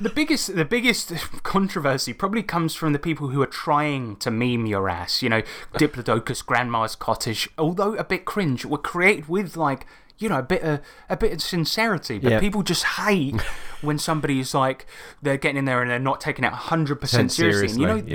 [0.01, 1.13] The biggest, the biggest
[1.43, 5.23] controversy probably comes from the people who are trying to meme your ass.
[5.23, 5.43] You know,
[5.75, 9.87] Diplodocus, Grandma's Cottage, although a bit cringe, were created with like,
[10.19, 12.19] you know, a bit of a bit of sincerity.
[12.19, 12.41] But Yeah.
[12.41, 13.41] people just hate
[13.83, 14.87] when somebody is like
[15.21, 17.69] they're getting in there and they're not taking it hundred percent seriously.
[17.69, 18.15] And you know, Seriously,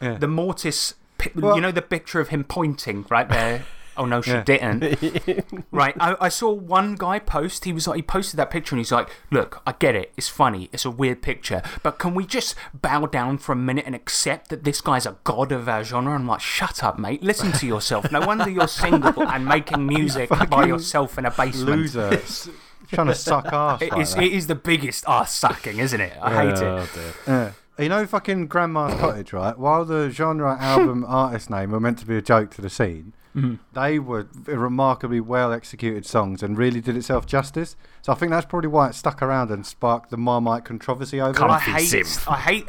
[0.00, 0.18] the Yeah.
[0.18, 0.94] the Mortiis,
[1.36, 3.64] Well- you know, the picture of him pointing right there.
[3.98, 4.42] Oh no, she Yeah.
[4.44, 5.64] didn't.
[5.70, 7.64] right, I, I saw one guy post.
[7.64, 10.12] He was like, he posted that picture and he's like, "Look, I get it.
[10.16, 10.68] It's funny.
[10.72, 14.50] It's a weird picture, but can we just bow down for a minute and accept
[14.50, 17.22] that this guy's a god of our genre?" I'm like, "Shut up, mate.
[17.22, 18.10] Listen to yourself.
[18.12, 22.20] No wonder you're single and making music by yourself in a basement." Loser.
[22.92, 23.82] Trying to suck ass.
[23.82, 26.12] It like is, it is the biggest ass sucking, isn't it?
[26.22, 26.88] I hate Oh, it.
[26.94, 27.12] dear.
[27.26, 27.52] Yeah.
[27.82, 29.58] You know, fucking Grandma's Cottage, right?
[29.58, 33.12] While the genre, album, artist name were meant to be a joke to the scene,
[33.36, 33.54] Mm-hmm.
[33.74, 37.76] they were remarkably well executed songs and really did itself justice.
[38.02, 41.44] So I think that's probably why it stuck around and sparked the Marmite controversy over
[41.44, 41.60] I it.
[41.60, 42.30] hate, synth.
[42.32, 42.68] I hate,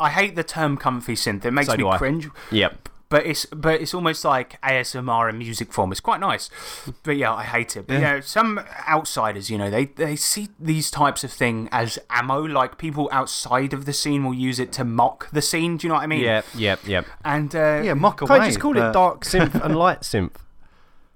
[0.00, 2.28] I hate the term "comfy synth." It makes So me cringe.
[2.50, 2.88] Yep.
[3.10, 5.90] But it's but it's almost like ASMR in music form.
[5.90, 6.48] It's quite nice,
[7.02, 7.86] but yeah, I hate it.
[7.88, 8.14] But Yeah.
[8.14, 12.38] yeah, some outsiders, you know, they they see these types of thing as ammo.
[12.42, 15.76] Like people outside of the scene will use it to mock the scene.
[15.76, 16.20] Do you know what I mean?
[16.22, 16.44] Yep.
[16.54, 16.80] Yep.
[16.86, 17.06] Yep.
[17.24, 18.28] And uh, Yeah, mock away.
[18.28, 20.36] Can't you just call but- it dark synth and light synth?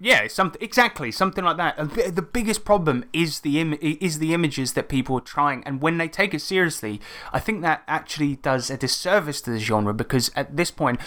[0.00, 1.78] Yeah, something exactly something like that.
[1.78, 5.62] And The the biggest problem is the Im- is the images that people are trying,
[5.64, 7.00] and when they take it seriously,
[7.32, 10.98] I think that actually does a disservice to the genre because at this point.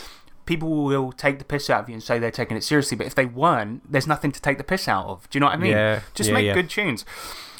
[0.47, 3.05] People will take the piss out of you and say they're taking it seriously, but
[3.05, 5.29] if they weren't, there's nothing to take the piss out of.
[5.29, 5.71] Do you know what I mean?
[5.71, 6.53] Yeah, Just yeah, make yeah.
[6.55, 7.05] good tunes.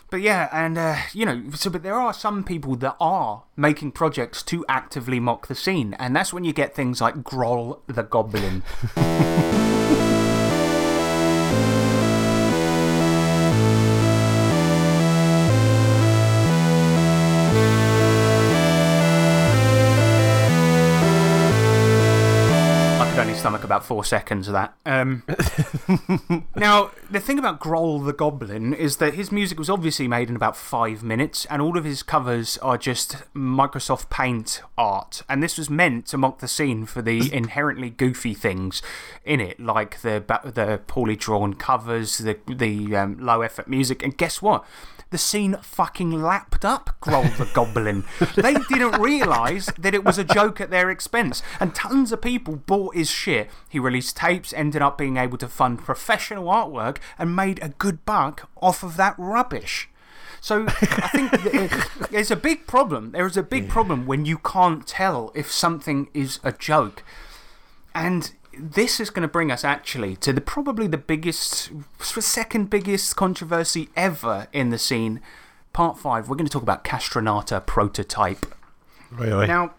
[0.10, 3.92] But yeah, and uh, you know, so but there are some people that are making
[3.92, 8.04] projects to actively mock the scene, and that's when you get things like Groll the
[8.04, 8.64] Goblin.
[23.48, 24.74] stomach about four seconds of that.
[24.86, 25.24] Um,
[26.58, 30.36] now, the thing about Grohl the Goblin is that his music was obviously made in
[30.36, 35.22] about five minutes, and all of his covers are just Microsoft Paint art.
[35.30, 38.82] And this was meant to mock the scene for the inherently goofy things
[39.24, 44.04] in it, like the, the poorly drawn covers, the, the um, low effort music.
[44.04, 44.66] And guess what?
[45.10, 48.04] The scene fucking lapped up Grohl the Goblin.
[48.36, 52.56] they didn't realise that it was a joke at their expense, and tons of people
[52.56, 53.50] bought his shit.
[53.70, 58.06] He released tapes, ended up being able to fund professional artwork, and made a good
[58.06, 59.90] buck off of that rubbish.
[60.42, 63.12] So I think there's a big problem.
[63.12, 67.04] There is a big problem when you can't tell if something is a joke.
[67.96, 73.16] And this is going to bring us actually to the, probably the biggest, second biggest
[73.16, 75.22] controversy ever in the scene.
[75.74, 78.46] Part five, we're going to talk about Castronata Prototype.
[79.12, 79.48] Really?
[79.48, 79.74] Now,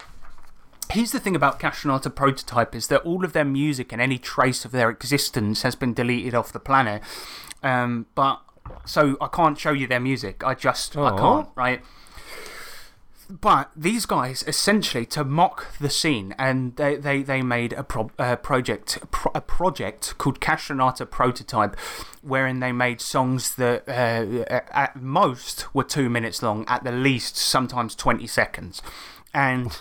[0.91, 4.65] here's the thing about Castronata Prototype is that all of their music and any trace
[4.65, 7.03] of their existence has been deleted off the planet.
[7.63, 8.41] Um, but,
[8.85, 10.45] so I can't show you their music.
[10.45, 11.83] I just, I can't, right?
[13.31, 18.11] But these guys, essentially, to mock the scene, and they, they, they made a pro,
[18.19, 21.77] uh, project, pro, a project called Castronata Prototype,
[22.23, 27.37] wherein they made songs that uh, at most were two minutes long, at the least,
[27.37, 28.81] sometimes 20 seconds.
[29.35, 29.79] And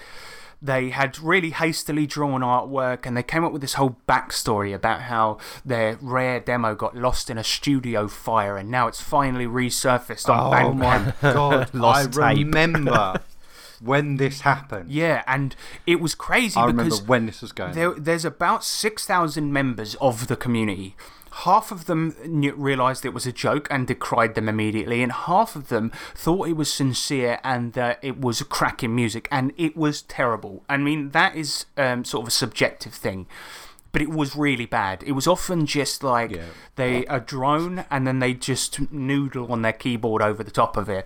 [0.61, 5.03] they had really hastily drawn artwork and they came up with this whole backstory about
[5.03, 10.27] how their rare demo got lost in a studio fire and now it's finally resurfaced
[10.27, 11.21] on oh Bandcamp.
[11.21, 12.45] my god, Lost I tape.
[12.47, 13.21] remember
[13.81, 14.91] when this happened.
[14.91, 15.55] Yeah, and
[15.85, 20.27] it was crazy I remember when this was going there, there's about 6,000 members of
[20.27, 20.95] the community.
[21.43, 22.15] Half of them
[22.57, 26.53] realised it was a joke and decried them immediately, and half of them thought it
[26.53, 30.63] was sincere and that it was cracking music, and it was terrible.
[30.67, 33.27] I mean, that is um, sort of a subjective thing.
[33.91, 35.01] But it was really bad.
[35.03, 36.43] It was often just like Yeah.
[36.75, 40.89] they a drone and then they just noodle on their keyboard over the top of
[40.89, 41.05] it.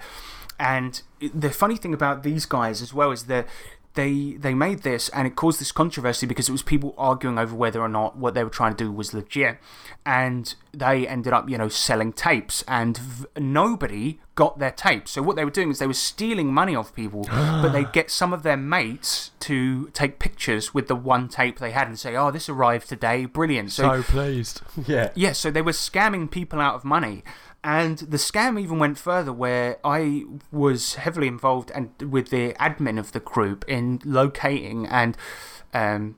[0.61, 3.47] And the funny thing about these guys as well is that
[3.95, 7.55] they, they made this and it caused this controversy because it was people arguing over
[7.55, 9.57] whether or not what they were trying to do was legit.
[10.05, 15.11] And they ended up, you know, selling tapes and v- nobody got their tapes.
[15.11, 18.11] So what they were doing is they were stealing money off people, but they'd get
[18.11, 22.15] some of their mates to take pictures with the one tape they had and say,
[22.15, 23.25] oh, this arrived today.
[23.25, 23.71] Brilliant.
[23.71, 24.61] So, pleased.
[24.88, 25.09] Yeah.
[25.15, 27.23] yeah, so they were scamming people out of money.
[27.63, 32.97] And the scam even went further where I was heavily involved and with the admin
[32.97, 35.15] of the group in locating and
[35.73, 36.17] um,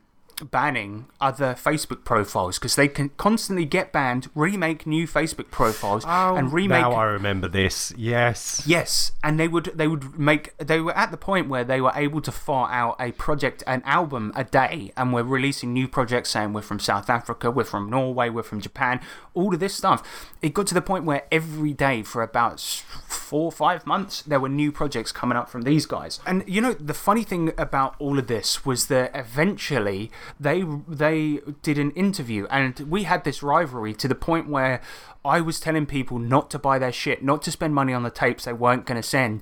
[0.50, 6.36] banning other Facebook profiles because they can constantly get banned, remake new Facebook profiles, oh,
[6.36, 6.80] and remake.
[6.80, 7.92] Now I remember this.
[7.96, 8.62] Yes.
[8.66, 11.92] Yes, and they would they would make they were at the point where they were
[11.94, 16.30] able to fart out a project an album a day and we're releasing new projects
[16.30, 19.00] saying we're from South Africa, we're from Norway, we're from Japan,
[19.34, 20.32] all of this stuff.
[20.42, 24.40] It got to the point where every day for about 4 or 5 months there
[24.40, 26.20] were new projects coming up from these guys.
[26.26, 31.40] And you know the funny thing about all of this was that eventually they they
[31.62, 34.80] did an interview and we had this rivalry to the point where
[35.26, 38.10] I was telling people not to buy their shit, not to spend money on the
[38.10, 39.40] tapes they weren't going to send.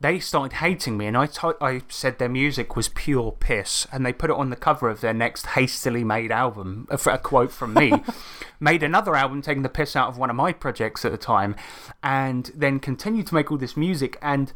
[0.00, 1.28] They started hating me, and I
[1.60, 5.00] I said their music was pure piss, and they put it on the cover of
[5.00, 6.86] their next hastily made album.
[6.88, 7.92] A, a quote from me.
[8.60, 11.56] made another album taking the piss out of one of my projects at the time,
[12.02, 14.16] and then continued to make all this music.
[14.22, 14.52] And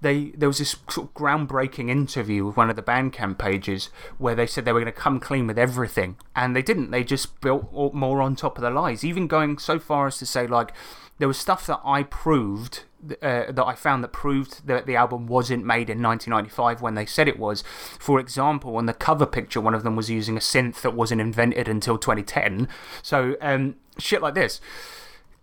[0.00, 4.34] they there was this sort of groundbreaking interview with one of the Bandcamp pages where
[4.34, 6.90] they said they were going to come clean with everything, and they didn't.
[6.90, 10.26] They just built more on top of the lies, even going so far as to
[10.26, 10.72] say like
[11.18, 12.84] there was stuff that I proved.
[13.22, 17.06] Uh, that I found that proved that the album wasn't made in 1995 when they
[17.06, 17.64] said it was.
[17.98, 21.22] For example, on the cover picture, one of them was using a synth that wasn't
[21.22, 22.68] invented until 2010.
[23.00, 24.60] So, um, shit like this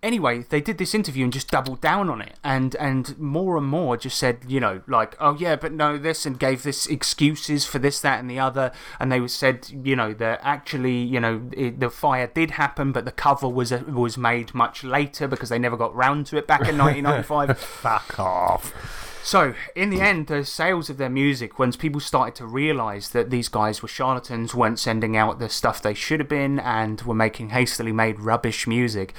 [0.03, 3.67] anyway, they did this interview and just doubled down on it, and and more and
[3.67, 7.65] more just said, you know, like, oh yeah, but no, this, and gave this excuses
[7.65, 11.49] for this, that, and the other, and they said, you know, that actually, you know,
[11.51, 15.49] it, the fire did happen, but the cover was uh, was made much later because
[15.49, 17.57] they never got round to it back in 1995.
[17.57, 19.03] Fuck off.
[19.23, 23.29] So, in the end, the sales of their music, once people started to realise that
[23.29, 27.13] these guys were charlatans, weren't sending out the stuff they should have been, and were
[27.13, 29.13] making hastily made rubbish music,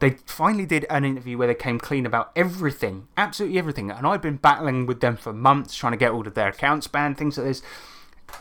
[0.00, 3.90] they finally did an interview where they came clean about everything, absolutely everything.
[3.90, 6.86] And I'd been battling with them for months, trying to get all of their accounts
[6.86, 7.62] banned, things like this.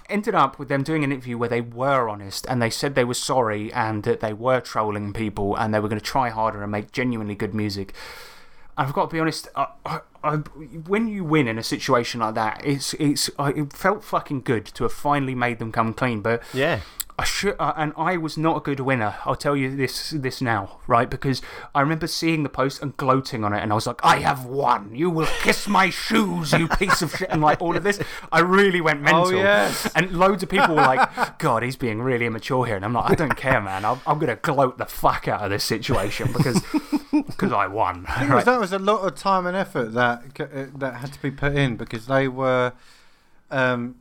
[0.10, 3.04] Ended up with them doing an interview where they were honest and they said they
[3.04, 6.64] were sorry and that they were trolling people and they were going to try harder
[6.64, 7.94] and make genuinely good music.
[8.76, 9.48] I've got to be honest.
[9.56, 13.30] I, I, I, when you win in a situation like that, it's it's.
[13.38, 16.22] I, it felt fucking good to have finally made them come clean.
[16.22, 16.80] But Yeah.
[17.18, 19.16] I should, uh, and I was not a good winner.
[19.26, 21.08] I'll tell you this this now, right?
[21.10, 21.42] Because
[21.76, 24.46] I remember seeing the post and gloating on it, and I was like, "I have
[24.46, 24.96] won!
[24.96, 28.00] You will kiss my shoes, you piece of shit!" And like all of this,
[28.32, 29.28] I really went mental.
[29.28, 29.90] Oh, yes.
[29.96, 33.12] And loads of people were like, "God, he's being really immature here," and I'm like,
[33.12, 33.86] "I don't care, man.
[33.86, 36.64] I'm, I'm gonna gloat the fuck out of this situation because
[37.12, 38.46] because I won." Because Right?
[38.46, 41.56] that was a lot of time and effort that uh, that had to be put
[41.56, 42.74] in because they were,
[43.52, 43.96] um,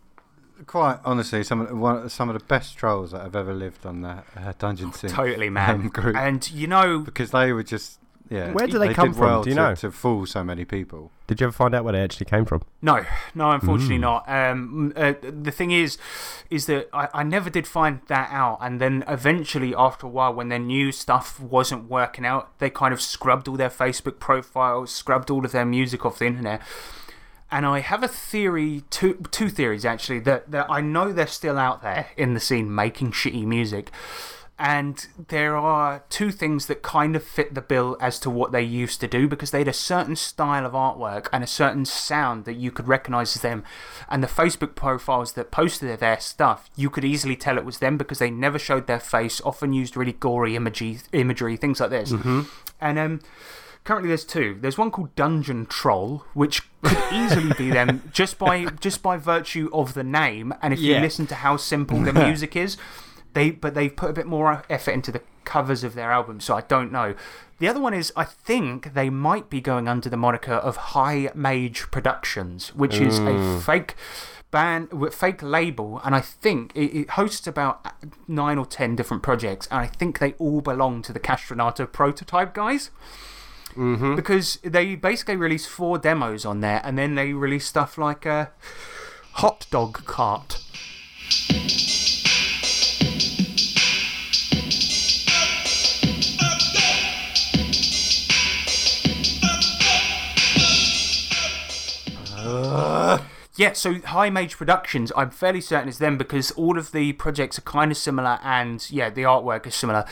[0.67, 3.85] quite honestly, some of the, one, some of the best trolls that I've ever lived
[3.87, 5.71] on that uh, Dungeon Synth Totally, man.
[5.71, 7.99] um, group And you know, because they were just
[8.31, 8.51] yeah.
[8.53, 9.25] Where do they come did from?
[9.27, 9.75] Well Do you to, know?
[9.75, 11.11] to fool so many people?
[11.27, 12.63] Did you ever find out where they actually came from?
[12.81, 14.01] No, no, unfortunately Mm.
[14.01, 14.29] not.
[14.29, 15.99] Um, uh, the thing is,
[16.49, 20.33] is that I, I never did find that out, and then eventually, after a while,
[20.33, 24.91] when their new stuff wasn't working out, they kind of scrubbed all their Facebook profiles,
[24.91, 26.63] scrubbed all of their music off the internet.
[27.53, 31.59] And I have a theory, two two theories actually, that, that I know they're still
[31.59, 33.91] out there in the scene making shitty music.
[34.59, 38.63] And there are two things that kind of fit the bill as to what they
[38.63, 42.45] used to do because they had a certain style of artwork and a certain sound
[42.45, 43.65] that you could recognize as them.
[44.09, 47.99] And the Facebook profiles that posted their stuff, you could easily tell it was them
[47.99, 52.13] because they never showed their face, often used really gory imagery, imagery things like this.
[52.81, 53.21] And um,
[53.85, 54.59] currently there's two.
[54.61, 59.69] There's one called Dungeon Troll, which could easily be them just by just by virtue
[59.73, 60.55] of the name.
[60.63, 62.77] And if you listen to how simple the music is,
[63.35, 66.45] they but they've put a bit more effort into the covers of their albums.
[66.45, 67.15] So I don't know.
[67.59, 71.31] The other one is I think they might be going under the moniker of High
[71.35, 73.63] Mage Productions, which is a mm.
[73.63, 73.95] fake
[74.51, 77.87] band fake label and i think it, it hosts about
[78.29, 82.53] nine or ten different projects and i think they all belong to the castronata prototype
[82.53, 82.91] guys
[83.77, 84.17] Mm-hmm.
[84.17, 88.51] because they basically released four demos on there and then they released stuff like a
[89.33, 90.59] hot dog cart
[103.55, 107.59] Yeah, so High Mage Productions, I'm fairly certain it's them because all of the projects
[107.59, 110.05] are kind of similar and, yeah, the artwork is similar.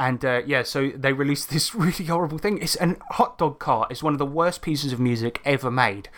[0.00, 2.56] And, uh, yeah, so they released this really horrible thing.
[2.56, 3.90] It's an hot dog cart.
[3.90, 6.08] It's one of the worst pieces of music ever made.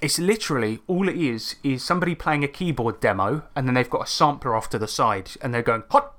[0.00, 4.02] It's literally all it is is somebody playing a keyboard demo and then they've got
[4.02, 6.14] a sampler off to the side and they're going, hot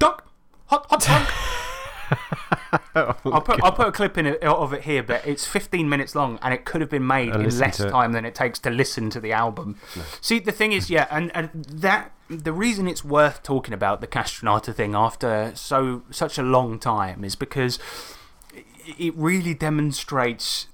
[0.00, 0.24] dog,
[0.66, 2.28] hot, hot dog.
[2.94, 6.14] I'll put, I'll put a clip in it, of it here, but it's 15 minutes
[6.14, 9.10] long and it could have been made in less time than it takes to listen
[9.10, 9.76] to the album.
[10.20, 14.06] See, the thing is, yeah, and, and that the reason it's worth talking about the
[14.06, 17.78] Castronata thing after so such a long time is because
[18.98, 20.68] it really demonstrates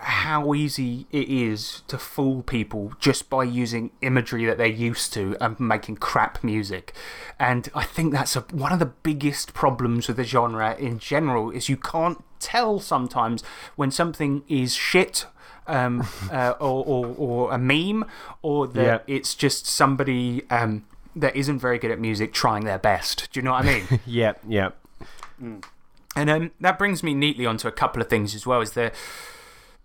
[0.00, 5.36] how easy it is to fool people just by using imagery that they're used to
[5.40, 6.92] and making crap music.
[7.38, 11.50] And I think that's a, one of the biggest problems with the genre in general
[11.50, 13.42] is you can't tell sometimes
[13.76, 15.26] when something is shit
[15.66, 18.04] um, uh, or, or, or a meme
[18.42, 19.14] or that Yeah.
[19.16, 20.84] it's just somebody um,
[21.14, 23.28] that isn't very good at music trying their best.
[23.32, 24.00] Do you know what I mean?
[24.06, 24.76] Yep, yep.
[26.14, 28.60] And um, that brings me neatly onto a couple of things as well.
[28.62, 28.92] Is there,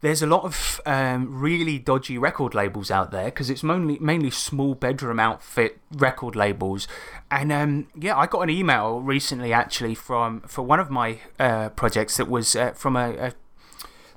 [0.02, 4.32] there's a lot of um, really dodgy record labels out there because it's mainly mainly
[4.32, 6.88] small bedroom outfit record labels.
[7.30, 11.70] And um, yeah, I got an email recently actually from for one of my uh,
[11.70, 13.34] projects that was uh, from a, a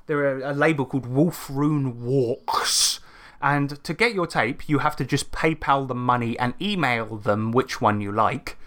[0.07, 2.99] they're a, label called Wolf Rune Walks.
[3.41, 7.51] And to get your tape, you have to just PayPal them money and email them
[7.51, 8.57] which one you like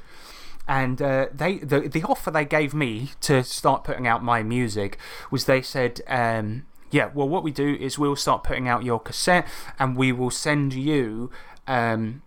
[0.69, 4.99] and uh, they the the offer they gave me to start putting out my music
[5.31, 9.01] was they said um, yeah well what we do is we'll start putting out your
[9.01, 9.47] cassette
[9.79, 11.31] and we will send you
[11.67, 12.23] um,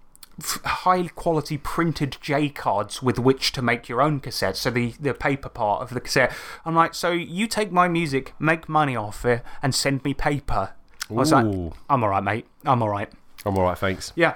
[0.66, 5.14] high quality printed J cards with which to make your own cassette so the the
[5.14, 6.32] paper part of the cassette.
[6.66, 10.74] I'm like so you take my music make money off it and send me paper.
[11.10, 11.46] I was like
[11.90, 12.46] I'm alright mate.
[12.66, 13.10] I'm alright.
[13.46, 14.14] I'm alright, thanks.
[14.16, 14.36] yeah.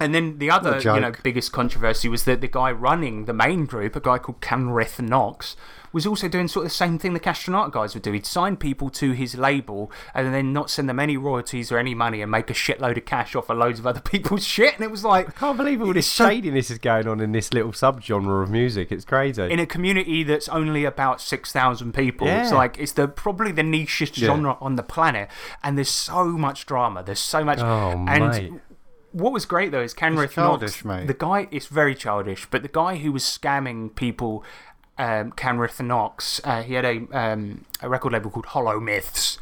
[0.00, 3.66] And then the other, you know, biggest controversy was that the guy running the main
[3.66, 5.56] group, a guy called Kenrith Knox,
[5.92, 8.12] was also doing sort of the same thing the Castronata guys would do.
[8.12, 11.94] He'd sign people to his label and then not send them any royalties or any
[11.94, 14.74] money and make a shitload of cash off of loads of other people's shit.
[14.74, 17.52] And it was like, I Can't believe all this shadiness is going on in this
[17.54, 18.92] little subgenre of music.
[18.92, 19.42] It's crazy.
[19.44, 22.26] in a community that's only about 6,000 people.
[22.28, 25.30] It's like, it's the probably the nichest genre on the planet.
[25.62, 27.02] And there's so much drama.
[27.02, 27.60] There's so much.
[27.60, 28.52] Oh, and mate.
[29.18, 31.06] What was great though is Kenrith childish, Knox, mate.
[31.06, 34.44] the guy is very childish, but the guy who was scamming people,
[34.96, 39.38] um, Kenrith Knox, uh, he had a um, a record label called Hollow Myths,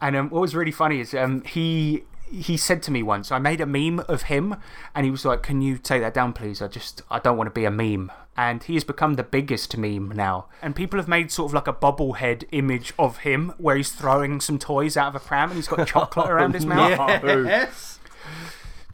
[0.00, 3.38] and um, what was really funny is um, he he said to me once, I
[3.38, 4.56] made a meme of him,
[4.94, 6.60] and he was like, Can you take that down, please?
[6.60, 8.10] I just, I don't want to be a meme.
[8.38, 10.46] And he has become the biggest meme now.
[10.60, 14.40] And people have made sort of like a bobblehead image of him where he's throwing
[14.42, 17.22] some toys out of a pram and he's got chocolate around his mouth.
[17.24, 17.98] Yes.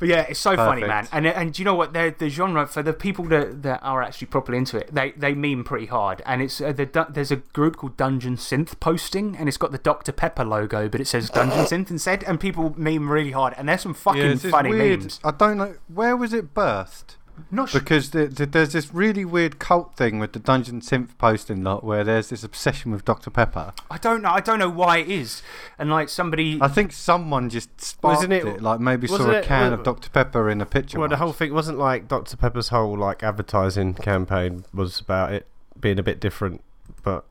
[0.02, 1.06] But yeah, it's so funny, man.
[1.12, 1.92] And and do you know what?
[1.92, 5.32] The the genre for the people that, that are actually properly into it, they they
[5.32, 6.22] meme pretty hard.
[6.26, 9.78] And it's uh, the there's a group called Dungeon Synth posting, and it's got the
[9.78, 12.24] Dr Pepper logo, but it says Dungeon Synth instead.
[12.24, 15.02] And people meme really hard, and there's some fucking Yeah, funny weird.
[15.02, 15.20] memes.
[15.22, 17.14] I don't know where was it birthed.
[17.50, 17.80] Not sure.
[17.80, 21.82] Because the, the, there's this really weird cult thing with the Dungeon Synth posting lot
[21.84, 23.30] where there's this obsession with Dr.
[23.30, 23.72] Pepper.
[23.90, 24.30] I don't know.
[24.30, 25.42] I don't know why it is.
[25.78, 29.42] And like somebody, I think someone just sparked Wasn't it- it, like maybe saw a
[29.42, 30.10] can wa- of Dr.
[30.10, 30.98] Pepper in a picture.
[30.98, 35.46] Well, the whole thing wasn't like Dr Pepper's whole like advertising campaign was about it
[35.80, 36.62] being a bit different,
[37.02, 37.24] but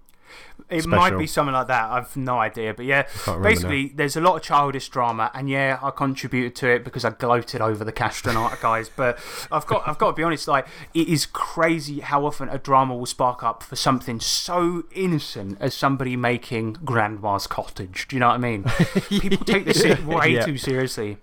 [0.71, 1.89] it might be something like that.
[1.91, 2.73] I've no idea.
[2.73, 3.07] But yeah,
[3.41, 7.11] basically, there's a lot of childish drama, and yeah, I contributed to it because I
[7.11, 8.89] gloated over the Castronata guys.
[8.89, 9.19] But
[9.51, 10.47] I've got, I've got to be honest.
[10.47, 15.57] Like, it is crazy how often a drama will spark up for something so innocent
[15.59, 18.07] as somebody making Grandma's Cottage.
[18.07, 18.63] Do you know what I mean?
[19.09, 20.45] People take this shit way Yeah.
[20.45, 21.17] too seriously.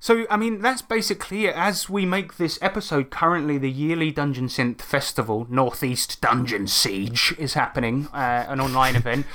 [0.00, 1.54] So, I mean, that's basically it.
[1.54, 7.54] As we make this episode, currently the yearly Dungeon Synth Festival, Northeast Dungeon Siege, is
[7.54, 9.26] happening, uh, an online event.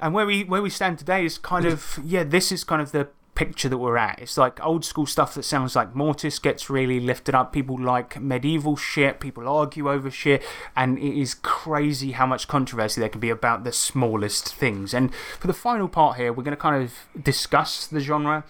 [0.00, 2.92] And where we, where we stand today is kind of, yeah, this is kind of
[2.92, 4.18] the picture that we're at.
[4.20, 7.52] It's like old school stuff that sounds like Mortiis gets really lifted up.
[7.52, 10.42] People like medieval shit, people argue over shit,
[10.76, 14.94] and it is crazy how much controversy there can be about the smallest things.
[14.94, 18.44] And for the final part here, we're going to kind of discuss the genre.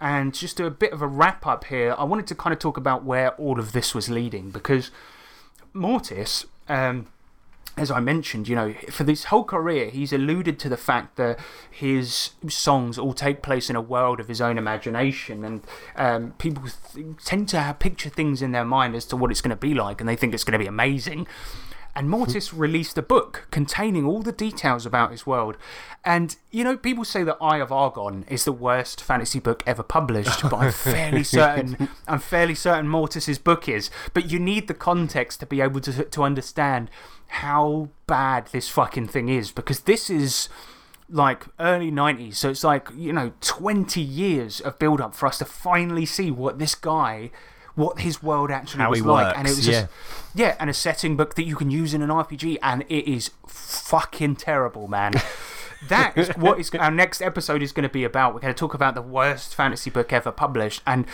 [0.00, 2.58] And just do a bit of a wrap up here, I wanted to kind of
[2.58, 4.90] talk about where all of this was leading because
[5.74, 7.08] Mortiis, um,
[7.76, 11.38] as I mentioned, you know, for this whole career, he's alluded to the fact that
[11.70, 15.62] his songs all take place in a world of his own imagination, and
[15.96, 16.64] um, people
[17.24, 20.00] tend to picture things in their mind as to what it's going to be like,
[20.00, 21.26] and they think it's going to be amazing.
[21.98, 25.56] And Mortiis released a book containing all the details about his world.
[26.04, 29.82] And, you know, people say that Eye of Argon is the worst fantasy book ever
[29.82, 33.90] published, but I'm fairly certain, I'm fairly certain Mortiis's book is.
[34.14, 36.88] But you need the context to be able to, to understand
[37.26, 40.48] how bad this fucking thing is, because this is
[41.10, 42.36] like early 90s.
[42.36, 46.30] So it's like, you know, 20 years of build up for us to finally see
[46.30, 47.32] what this guy,
[47.78, 49.36] what his world actually How was like.
[49.38, 49.86] And it works, was just,
[50.34, 53.30] yeah, and a setting book that you can use in an RPG, and it is
[53.46, 55.12] fucking terrible, man.
[55.88, 58.34] that is what is our next episode is going to be about.
[58.34, 61.06] We're going to talk about the worst fantasy book ever published, and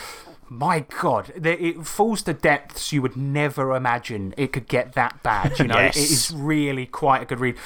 [0.48, 5.58] my god, it falls to depths you would never imagine it could get that bad.
[5.58, 5.96] You know, Yes.
[5.96, 7.56] it is really quite a good read.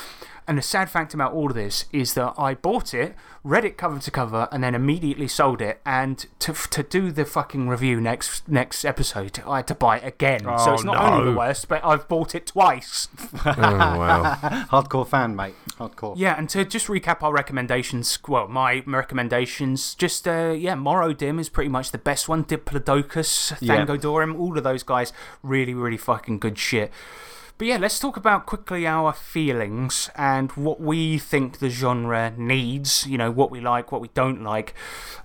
[0.48, 3.14] And the sad fact about all of this is that I bought it,
[3.44, 5.80] read it cover to cover, and then immediately sold it.
[5.84, 10.06] And to, to do the fucking review next next episode, I had to buy it
[10.06, 10.40] again.
[10.40, 13.08] so Oh, it's not only the worst, but I've bought it twice.
[13.44, 14.34] oh wow.
[14.70, 15.54] Hardcore fan, mate.
[15.78, 16.14] Hardcore.
[16.16, 21.50] Yeah, and to just recap our recommendations, well, my recommendations, just, uh, yeah, Morodim is
[21.50, 22.42] pretty much the best one.
[22.44, 23.84] Diplodocus, Yeah.
[23.84, 25.12] Thangorodrim, all of those guys,
[25.42, 26.90] really, really fucking good shit.
[27.58, 33.04] But yeah, let's talk about quickly our feelings and what we think the genre needs,
[33.04, 34.74] you know, what we like, what we don't like.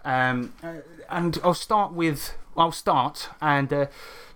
[0.03, 0.77] Um, uh,
[1.09, 3.85] and I'll start with, I'll start and uh,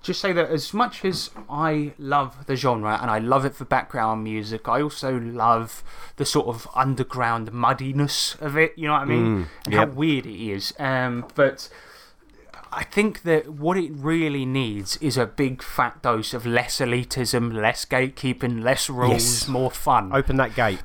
[0.03, 3.65] just say that as much as I love the genre and I love it for
[3.65, 5.83] background music, I also love
[6.17, 9.47] the sort of underground muddiness of it, you know what I mean?
[9.65, 10.71] and how weird it is.
[10.77, 11.67] Um, but.
[12.71, 17.53] I think that what it really needs is a big fat dose of less elitism,
[17.53, 19.11] less gatekeeping, less rules,
[19.41, 19.47] Yes.
[19.47, 20.11] more fun.
[20.13, 20.79] Open that gate.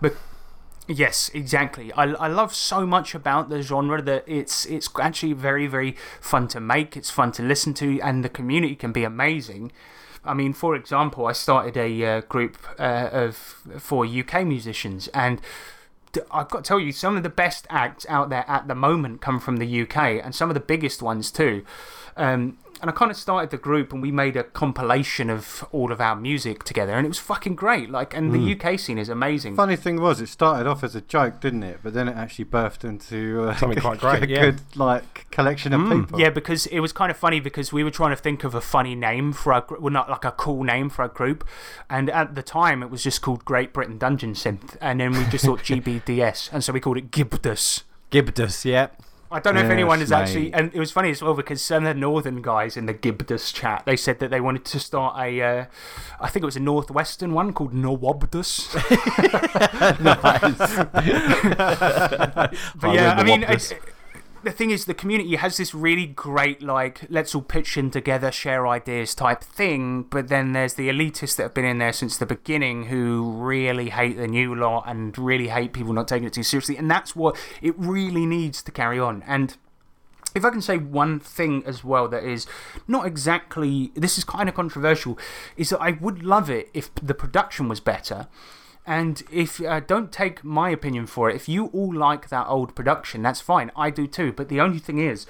[0.88, 1.92] Yes, exactly.
[1.92, 6.48] I, I love so much about the genre that it's it's actually very very fun
[6.48, 6.96] to make.
[6.96, 9.70] It's fun to listen to, and the community can be amazing.
[10.24, 13.36] I mean, for example, I started a uh, group uh, of
[13.78, 15.40] for UK musicians, and
[16.30, 19.20] I've got to tell you, some of the best acts out there at the moment
[19.20, 21.64] come from the UK, and some of the biggest ones too.
[22.16, 25.92] Um, and I kind of started the group, and we made a compilation of all
[25.92, 27.88] of our music together, and it was fucking great.
[27.90, 29.54] Like, and the UK scene is amazing.
[29.54, 31.78] Funny thing was, it started off as a joke, didn't it?
[31.84, 34.40] But then it actually birthed into uh, Something quite great, a yeah.
[34.40, 36.18] good like collection of people.
[36.18, 38.60] Yeah, because it was kind of funny because we were trying to think of a
[38.60, 41.46] funny name for our gr- well, not like a cool name for our group,
[41.88, 45.24] and at the time it was just called Great Britain Dungeon Synth, and then we
[45.26, 47.84] just thought GBDS, and so we called it Gibdus.
[48.10, 48.88] Gibdus, yeah.
[49.32, 51.62] I don't know if Yes, anyone has actually, and it was funny as well because
[51.62, 54.78] some of the northern guys in the Gibdus chat they said that they wanted to
[54.78, 55.64] start a, uh,
[56.20, 58.72] I think it was a northwestern one called Nawabdus.
[62.76, 63.72] but yeah, I mean, it-
[64.42, 68.32] the thing is, the community has this really great, like, let's all pitch in together,
[68.32, 70.04] share ideas type thing.
[70.04, 73.90] But then there's the elitists that have been in there since the beginning who really
[73.90, 76.76] hate the new lot and really hate people not taking it too seriously.
[76.76, 79.22] And that's what it really needs to carry on.
[79.26, 79.56] And
[80.34, 82.46] if I can say one thing as well that is
[82.88, 85.18] not exactly, this is kind of controversial,
[85.56, 88.28] is that I would love it if the production was better.
[88.86, 92.74] And if uh, don't take my opinion for it, if you all like that old
[92.74, 93.70] production, that's fine.
[93.76, 94.32] I do too.
[94.32, 95.26] But the only thing is,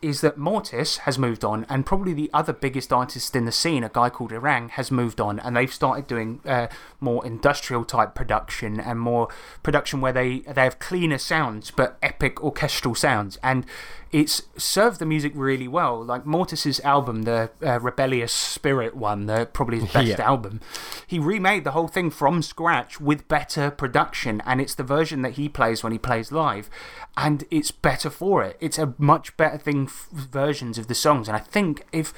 [0.00, 3.84] is that Mortiis has moved on, and probably the other biggest artist in the scene,
[3.84, 6.66] a guy called Erang, has moved on, and they've started doing uh,
[7.02, 9.28] more industrial type production and more
[9.62, 13.38] production where they, they have cleaner sounds but epic orchestral sounds.
[13.42, 13.66] And
[14.12, 16.04] it's served the music really well.
[16.04, 20.20] Like Mortiis's album, the uh, Rebellious Spirit one, the, probably his best Yeah.
[20.22, 20.60] album,
[21.06, 25.32] he remade the whole thing from scratch with better production, and it's the version that
[25.32, 26.68] he plays when he plays live,
[27.16, 28.58] and it's better for it.
[28.60, 32.12] It's a much better thing, f- versions of the songs, and I think if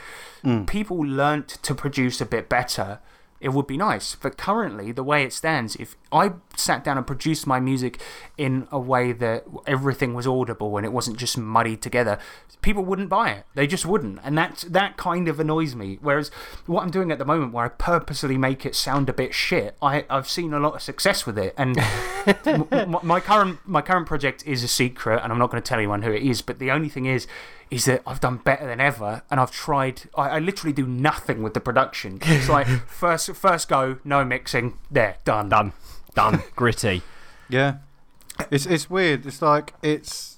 [0.66, 2.98] people learnt to produce a bit better,
[3.44, 4.14] it would be nice.
[4.14, 8.00] But currently, the way it stands, if I sat down and produced my music
[8.38, 12.18] in a way that everything was audible and it wasn't just muddied together,
[12.62, 13.44] people wouldn't buy it.
[13.54, 14.18] They just wouldn't.
[14.24, 15.98] And that's, that kind of annoys me.
[16.00, 16.30] Whereas
[16.64, 19.76] what I'm doing at the moment, where I purposely make it sound a bit shit,
[19.82, 21.52] I, I've seen a lot of success with it.
[21.58, 21.78] And
[22.46, 25.68] m- m- my, current, my current project is a secret, and I'm not going to
[25.68, 26.40] tell anyone who it is.
[26.40, 27.26] But the only thing is,
[27.74, 30.02] is that I've done better than ever, and I've tried.
[30.14, 32.20] I, I literally do nothing with the production.
[32.22, 35.48] It's like first, first go, no mixing, there, done.
[35.48, 35.72] Done.
[36.14, 36.44] Done.
[36.56, 37.02] Gritty.
[37.48, 37.78] Yeah,
[38.48, 39.26] it's it's weird.
[39.26, 40.36] It's like it's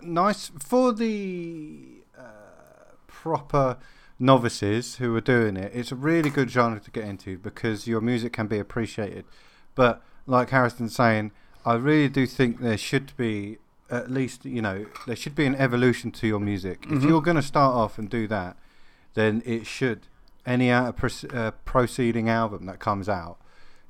[0.00, 3.76] nice for the uh, proper
[4.18, 5.72] novices who are doing it.
[5.74, 9.26] It's a really good genre to get into because your music can be appreciated.
[9.74, 11.32] But like Harrison's saying,
[11.66, 13.58] I really do think there should be
[13.90, 16.86] at least you know there should be an evolution to your music.
[16.88, 18.56] If you're going to start off and do that,
[19.14, 20.06] then it should
[20.46, 23.38] any out proce- uh, proceeding album that comes out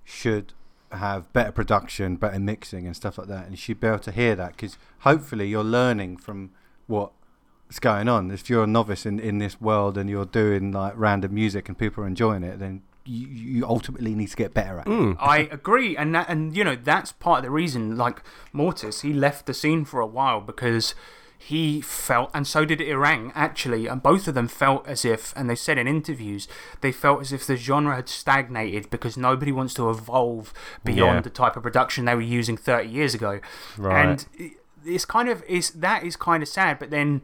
[0.04, 0.52] should
[0.92, 3.44] have better production, better mixing, and stuff like that.
[3.44, 6.50] And you should be able to hear that because hopefully you're learning from
[6.86, 8.30] what's going on.
[8.30, 11.78] If you're a novice in, in this world and you're doing like random music and
[11.78, 13.26] people are enjoying it, then you,
[13.58, 15.16] you ultimately need to get better at it.
[15.20, 17.96] I agree, and that, and you know that's part of the reason.
[17.96, 18.22] Like
[18.54, 20.94] Mortiis, he left the scene for a while because
[21.42, 25.48] he felt, and so did Erang actually, and both of them felt as if, and
[25.48, 26.46] they said in interviews,
[26.82, 30.52] they felt as if the genre had stagnated because nobody wants to evolve
[30.84, 31.20] beyond Yeah.
[31.22, 33.40] the type of production they were using thirty years ago,
[33.78, 34.26] Right.
[34.38, 34.50] and
[34.84, 37.22] it's kind of is that is kind of sad, but then.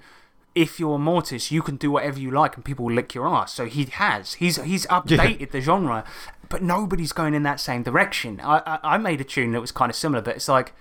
[0.57, 3.53] If you're Mortiis, you can do whatever you like and people will lick your ass.
[3.53, 4.35] So he has.
[4.35, 6.03] He's he's updated the genre,
[6.49, 8.41] but nobody's going in that same direction.
[8.43, 10.73] I, I, I made a tune that was kind of similar, but it's like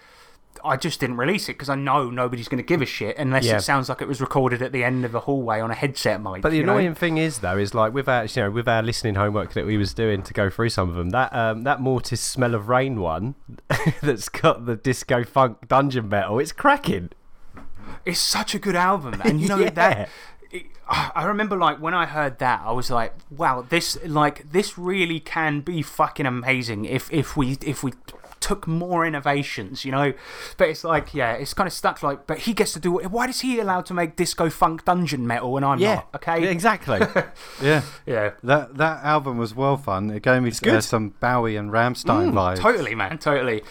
[0.64, 3.46] I just didn't release it because I know nobody's going to give a shit unless
[3.46, 3.58] Yeah.
[3.58, 6.22] it sounds like it was recorded at the end of a hallway on a headset
[6.22, 6.42] mic.
[6.42, 6.78] But the you know?
[6.78, 9.66] annoying thing is, though, is like with our, you know, with our listening homework that
[9.66, 12.70] we was doing to go through some of them, that um, that Mortiis Smell of
[12.70, 13.36] Rain one,
[14.02, 17.10] that's got the disco funk dungeon metal, it's cracking.
[18.06, 19.70] It's such a good album, and you know Yeah.
[19.72, 20.10] that.
[20.52, 24.78] it- I remember, like when I heard that, I was like, "Wow, this like this
[24.78, 27.94] really can be fucking amazing if if we if we
[28.40, 30.14] took more innovations, you know."
[30.58, 32.02] But it's like, yeah, it's kind of stuck.
[32.04, 33.12] Like, but he gets to do it.
[33.12, 36.08] Why is he allowed to make disco funk dungeon metal and I'm not?
[36.16, 37.00] Okay, Yeah, exactly.
[37.62, 37.82] Yeah.
[38.06, 38.32] yeah.
[38.44, 40.10] That that album was well fun.
[40.12, 42.58] It gave me uh, some Bowie and Rammstein vibes.
[42.60, 43.62] Totally, man, totally.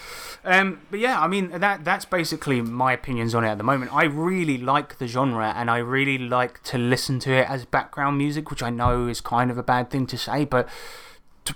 [0.45, 3.95] Um, but yeah, I mean that that's basically my opinions on it at the moment.
[3.95, 8.19] I really like the genre, and I really like to listen to it as background
[8.19, 10.69] music, which I know is kind of a bad thing to say, but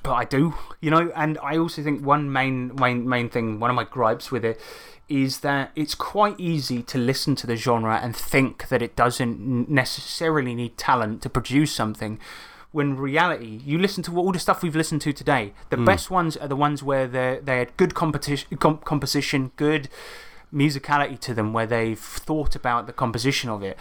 [0.02, 1.10] but I do, you know.
[1.15, 4.60] And I also think one main main main thing, one of my gripes with it,
[5.09, 9.69] is that it's quite easy to listen to the genre and think that it doesn't
[9.69, 12.19] necessarily need talent to produce something.
[12.70, 15.55] When reality, you listen to all the stuff we've listened to today.
[15.70, 15.86] The hmm.
[15.86, 19.89] best ones are the ones where they they had good competition, com- composition, good
[20.53, 23.77] musicality to them, where they've thought about the composition of it.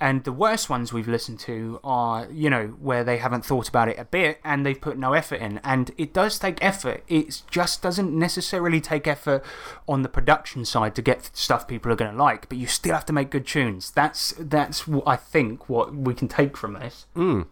[0.00, 3.88] And the worst ones we've listened to are, you know, where they haven't thought about
[3.88, 5.60] it a bit and they've put no effort in.
[5.62, 7.04] And it does take effort.
[7.06, 9.44] It just doesn't necessarily take effort
[9.86, 12.94] on the production side to get stuff people are going to like, but you still
[12.94, 13.92] have to make good tunes.
[13.92, 17.06] That's, that's what I think what we can take from this.
[17.14, 17.42] Hmm.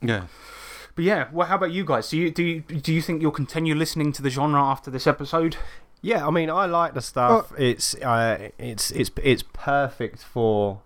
[0.00, 0.26] Yeah.
[0.94, 2.08] But yeah, well, how about you guys?
[2.08, 5.06] Do you, do you, do you think you'll continue listening to the genre after this
[5.06, 5.56] episode?
[6.04, 7.50] Yeah, I mean, I like the stuff.
[7.58, 10.80] it's uh, it's it's it's perfect for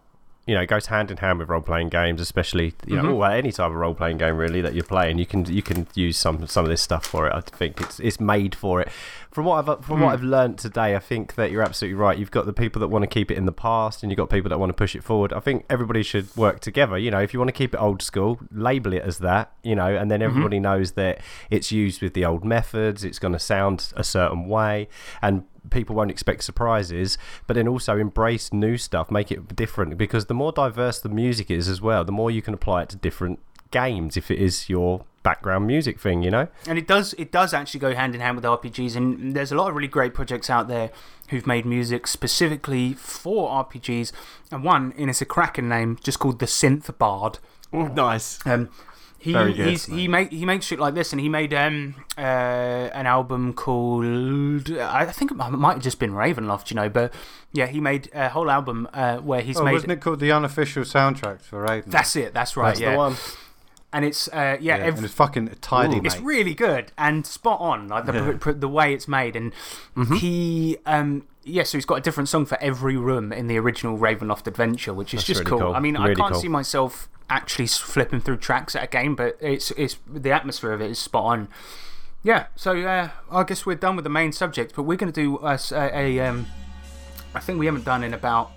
[0.46, 3.06] you know, it goes hand in hand with role playing games, especially you Mm-hmm.
[3.06, 5.18] know, well, any type of role playing game really that you're playing.
[5.18, 7.34] You can you can use some some of this stuff for it.
[7.34, 8.88] I think it's it's made for it.
[9.38, 10.02] From what I've from Hmm.
[10.02, 12.18] what I've learned today, I think that you're absolutely right.
[12.18, 14.30] You've got the people that want to keep it in the past, and you've got
[14.30, 15.32] people that want to push it forward.
[15.32, 16.98] I think everybody should work together.
[16.98, 19.52] You know, if you want to keep it old school, label it as that.
[19.62, 20.28] You know, and then Mm-hmm.
[20.28, 21.20] everybody knows that
[21.50, 23.04] it's used with the old methods.
[23.04, 24.88] It's going to sound a certain way,
[25.22, 27.16] and people won't expect surprises,
[27.46, 31.48] but then also embrace new stuff, make it different because the more diverse the music
[31.48, 33.38] is as well, the more you can apply it to different
[33.70, 36.48] games if it is your background music thing, you know?
[36.66, 39.56] And it does it does actually go hand in hand with RPGs and there's a
[39.56, 40.90] lot of really great projects out there
[41.28, 44.12] who've made music specifically for RPGs
[44.50, 47.38] and one and it's a cracking name just called the Synth Bard.
[47.72, 48.38] Nice.
[48.46, 48.70] Um
[49.20, 51.96] he Very good, he's, he make he makes shit like this and he made um
[52.16, 57.12] uh an album called I think it might have just been Ravenloft, you know, but
[57.52, 60.30] yeah, he made a whole album uh, where he's Oh, made wasn't it called the
[60.30, 61.86] unofficial soundtrack for Raiden?
[61.86, 62.96] That's it, that's right, That's yeah.
[63.92, 66.02] And it's uh yeah, yeah, and it's fucking tidy, Ooh.
[66.02, 66.12] mate.
[66.12, 68.52] it's really good and spot on, like the Yeah.
[68.52, 69.34] the way it's made.
[69.34, 69.52] And
[69.96, 70.14] Mm-hmm.
[70.16, 73.96] he, um, yeah, so he's got a different song for every room in the original
[73.96, 75.58] Ravenloft Adventure, which is That's just really cool.
[75.60, 75.74] cool.
[75.74, 76.40] I mean, I can't cool.
[76.42, 80.82] see myself actually flipping through tracks at a game, but it's it's the atmosphere of
[80.82, 81.48] it is spot on.
[82.22, 85.20] Yeah, so uh, I guess we're done with the main subject, but we're going to
[85.22, 86.46] do a, a um,
[87.34, 88.50] I think we haven't done in about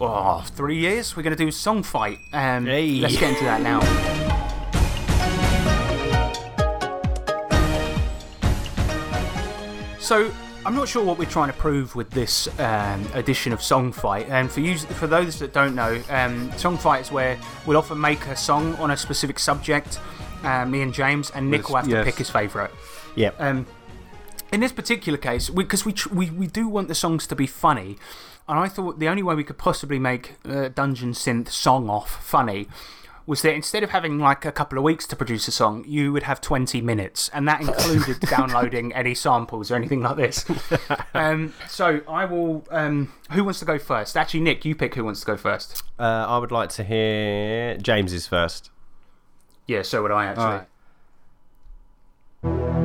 [0.00, 1.16] oh, three years.
[1.16, 2.18] We're going to do song fight.
[2.32, 2.94] Um, Hey.
[3.00, 4.26] Let's get into that now.
[10.10, 10.28] So
[10.66, 14.28] I'm not sure what we're trying to prove with this um, edition of Song Fight.
[14.28, 18.00] And for you, for those that don't know, um, Song Fight is where we'll often
[18.00, 20.00] make a song on a specific subject.
[20.42, 22.04] Uh, me and James, and Nick will have to yes.
[22.04, 22.72] pick his favourite.
[23.14, 23.36] Yep.
[23.40, 23.66] Um,
[24.52, 27.46] in this particular case, because we, tr- we we do want the songs to be
[27.46, 27.96] funny,
[28.48, 32.20] and I thought the only way we could possibly make uh, Dungeon Synth song off
[32.20, 32.66] funny
[33.30, 36.12] was that instead of having like a couple of weeks to produce a song, you
[36.12, 40.44] would have 20 minutes, and that included downloading any samples or anything like this.
[41.14, 42.66] um, so I will.
[42.72, 44.16] Um, who wants to go first?
[44.16, 45.84] Actually, Nick, you pick who wants to go first.
[45.96, 48.72] Uh, I would like to hear James's first.
[49.68, 50.66] Yeah, so would I
[52.42, 52.79] actually.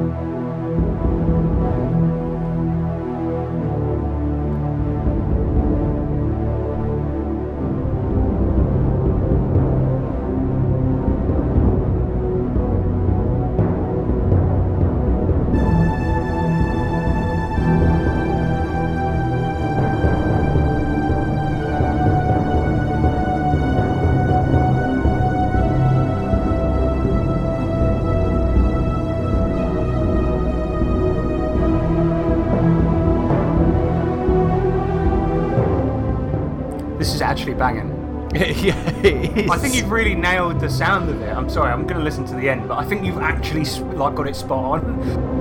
[39.45, 39.51] Is.
[39.51, 41.29] I think you've really nailed the sound of it.
[41.29, 43.65] I'm sorry, I'm going to listen to the end, but I think you've actually
[43.95, 45.34] like got it spot on.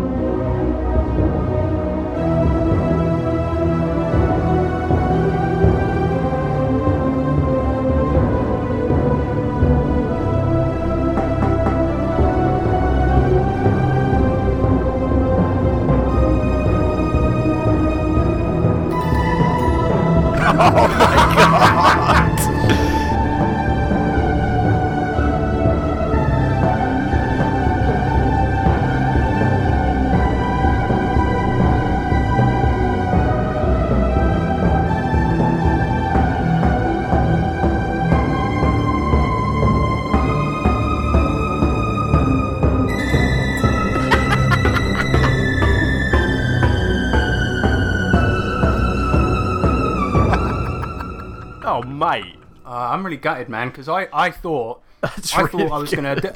[52.95, 56.21] I'm really gutted, man, because I, I thought That's I really thought I was gonna.
[56.21, 56.35] De-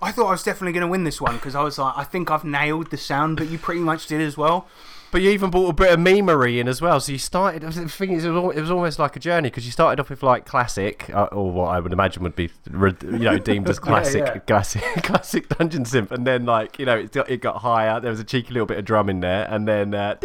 [0.00, 2.30] I thought I was definitely gonna win this one because I was like, I think
[2.30, 4.66] I've nailed the sound, but you pretty much did as well.
[5.12, 6.98] But you even brought a bit of memery in as well.
[6.98, 7.60] So you started.
[7.62, 10.00] The thing is, it was, al- it was almost like a journey because you started
[10.00, 13.68] off with like classic, uh, or what I would imagine would be, you know, deemed
[13.68, 14.38] as classic, yeah.
[14.38, 18.00] classic, classic Dungeon Synth, and then like you know, it got, it got higher.
[18.00, 19.92] There was a cheeky little bit of drum in there, and then.
[19.92, 20.16] Uh,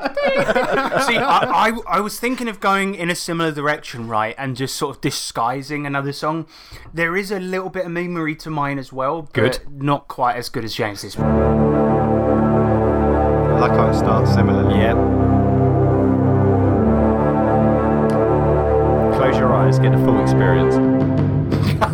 [0.00, 4.74] See, I, I, I was thinking of going in a similar direction, right, and just
[4.74, 6.46] sort of disguising another song.
[6.92, 9.58] There is a little bit of memory to mine as well, but Good.
[9.70, 11.16] not quite as good as James's.
[13.60, 14.78] How it starts similarly.
[14.78, 14.94] yeah.
[19.16, 20.76] Close your eyes, get the full experience.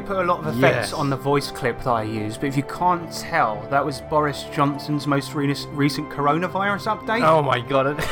[0.00, 0.92] d- deliberately put a lot of effects Yes.
[0.92, 4.44] on the voice clip that I used, but if you can't tell, that was Boris
[4.52, 7.22] Johnson's most re- recent coronavirus update.
[7.22, 7.98] Oh my god.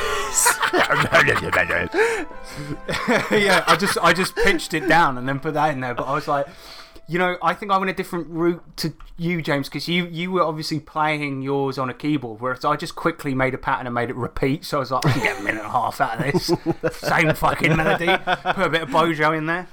[3.31, 5.95] yeah, I just I just pitched it down and then put that in there.
[5.95, 6.47] But I was like,
[7.07, 10.31] you know, I think I went a different route to you, James, because you you
[10.33, 13.95] were obviously playing yours on a keyboard, whereas I just quickly made a pattern and
[13.95, 14.65] made it repeat.
[14.65, 16.99] So I was like, I can get a minute and a half out of this.
[16.99, 18.07] Same fucking melody.
[18.07, 19.69] Put a bit of Bojo in there.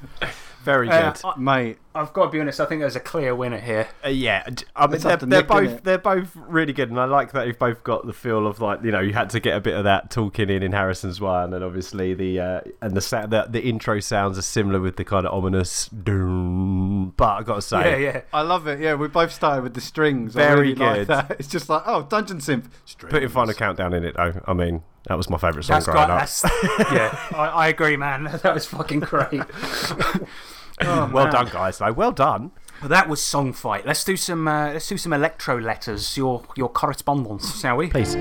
[0.64, 0.94] Very good.
[0.94, 2.60] Uh, I, Mate, I've got to be honest.
[2.62, 3.88] I think there's a clear winner here.
[4.06, 7.00] Uh, yeah, d- I mean It's they're, they're Nick, both they're both really good, and
[7.00, 9.40] I like that you've both got the feel of like you know you had to
[9.40, 12.96] get a bit of that talking in in Harrison's one, and obviously the uh, and
[12.96, 17.14] the, sa- the the intro sounds are similar with the kind of ominous doom.
[17.18, 18.22] But I got to say, Yeah, yeah.
[18.32, 18.80] I love it.
[18.80, 20.36] Yeah, we both started with the strings.
[20.38, 21.08] I Very really like good.
[21.08, 21.32] that.
[21.40, 22.66] It's just like, oh, Dungeon Synth.
[22.86, 23.12] Strings.
[23.12, 24.42] put your final countdown in it though.
[24.46, 26.14] I mean, that was my favourite song That's growing great.
[26.14, 26.20] up.
[26.20, 26.44] That's,
[26.92, 28.24] yeah, I, I agree, man.
[28.44, 29.42] That was fucking great.
[30.84, 31.34] Oh, Well man.
[31.34, 31.78] done, guys.
[31.78, 32.52] Though, well done.
[32.82, 33.86] Well, that was song fight.
[33.86, 34.48] Let's do some.
[34.48, 36.18] Uh, let's do some electro letters.
[36.18, 37.90] Your your correspondence, shall we?
[37.90, 38.16] Please.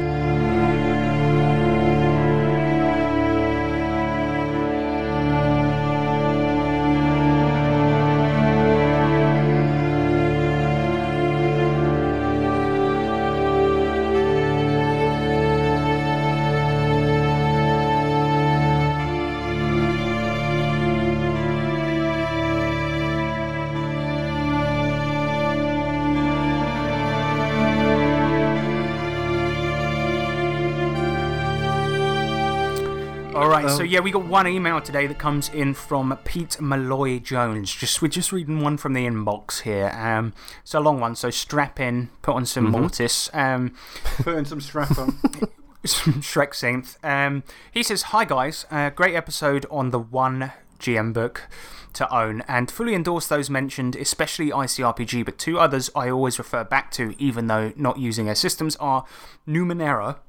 [34.01, 37.70] Yeah, we got one email today that comes in from Pete Malloy Jones.
[37.70, 39.90] Just we're just reading one from the inbox here.
[39.94, 40.32] Um,
[40.62, 43.28] it's a long one, so strap in, put on some Mortiis.
[43.35, 43.74] Um,
[44.22, 45.18] Put in some strap on.
[45.85, 46.97] some Shrek synth.
[47.05, 51.47] Um, he says, Hi guys, uh, great episode on the one GM book
[51.93, 56.64] to own and fully endorse those mentioned, especially ICRPG, but two others I always refer
[56.64, 59.05] back to, even though not using their systems, are
[59.47, 60.20] Numenera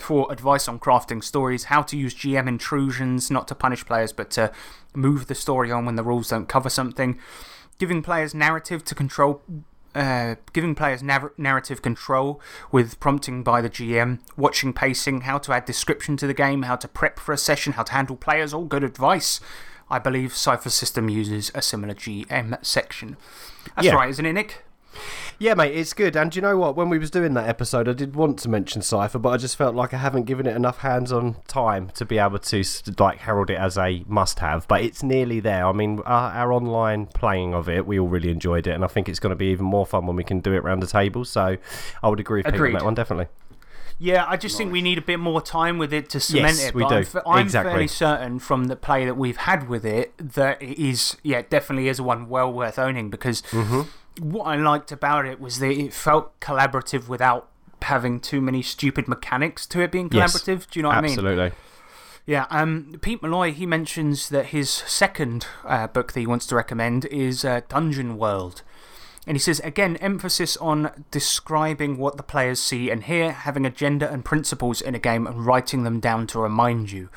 [0.00, 4.30] for advice on crafting stories, how to use GM intrusions, not to punish players but
[4.32, 4.50] to
[4.94, 7.18] move the story on when the rules don't cover something,
[7.78, 9.42] giving players narrative to control
[9.94, 15.52] uh, giving players nav- narrative control with prompting by the GM, watching pacing, how to
[15.52, 18.52] add description to the game, how to prep for a session, how to handle players,
[18.54, 19.40] all good advice.
[19.90, 23.16] I believe Cypher System uses a similar GM section.
[23.74, 23.94] That's Yeah.
[23.94, 24.64] right, isn't it, Nick?
[25.40, 26.16] Yeah, mate, it's good.
[26.16, 26.74] And you know what?
[26.74, 29.54] When we was doing that episode, I did want to mention Cypher, but I just
[29.56, 32.64] felt like I haven't given it enough hands-on time to be able to
[32.98, 34.66] like herald it as a must-have.
[34.66, 35.64] But it's nearly there.
[35.66, 38.88] I mean, our, our online playing of it, we all really enjoyed it, and I
[38.88, 40.88] think it's going to be even more fun when we can do it around the
[40.88, 41.24] table.
[41.24, 41.56] So,
[42.02, 42.74] I would agree with Pete on Agreed.
[42.74, 43.26] that one, definitely.
[44.00, 46.68] Yeah, I just think we need a bit more time with it to cement Yes,
[46.68, 46.74] it.
[46.74, 47.04] we but I'm, do.
[47.08, 47.70] fa- I'm Exactly.
[47.72, 51.88] fairly certain from the play that we've had with it that it is, yeah, definitely
[51.88, 53.82] is one well worth owning because Mm-hmm.
[54.20, 57.48] What I liked about it was that it felt collaborative without
[57.82, 60.70] having too many stupid mechanics to it being Yes, collaborative.
[60.70, 61.10] Do you know what I mean?
[61.12, 61.52] Absolutely.
[62.26, 66.56] Yeah, um, Pete Malloy, he mentions that his second uh, book that he wants to
[66.56, 68.62] recommend is uh, Dungeon World.
[69.26, 74.10] And he says, again, emphasis on describing what the players see and hear, having agenda
[74.10, 77.08] and principles in a game, and writing them down to remind you.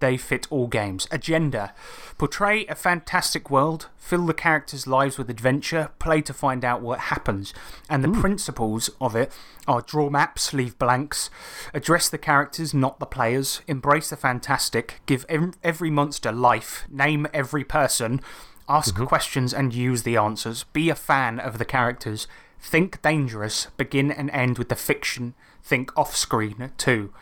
[0.00, 1.06] They fit all games.
[1.10, 1.72] Agenda.
[2.18, 7.00] Portray a fantastic world, fill the characters' lives with adventure, play to find out what
[7.00, 7.54] happens.
[7.88, 8.20] And the hmm.
[8.20, 9.32] principles of it
[9.66, 11.30] are draw maps, leave blanks,
[11.72, 17.64] address the characters, not the players, embrace the fantastic, give every monster life, name every
[17.64, 18.20] person,
[18.68, 19.04] ask mm-hmm.
[19.04, 22.26] questions and use the answers, be a fan of the characters,
[22.60, 27.12] think dangerous, begin and end with the fiction, think off screen too.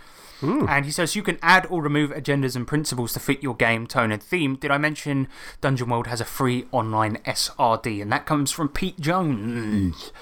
[0.69, 3.87] And he says you can add or remove agendas and principles to fit your game,
[3.87, 4.57] tone, and theme.
[4.57, 5.29] Did I mention
[5.61, 8.03] Dungeon World has a free online SRD?
[8.03, 10.13] And that comes from Pete Jones.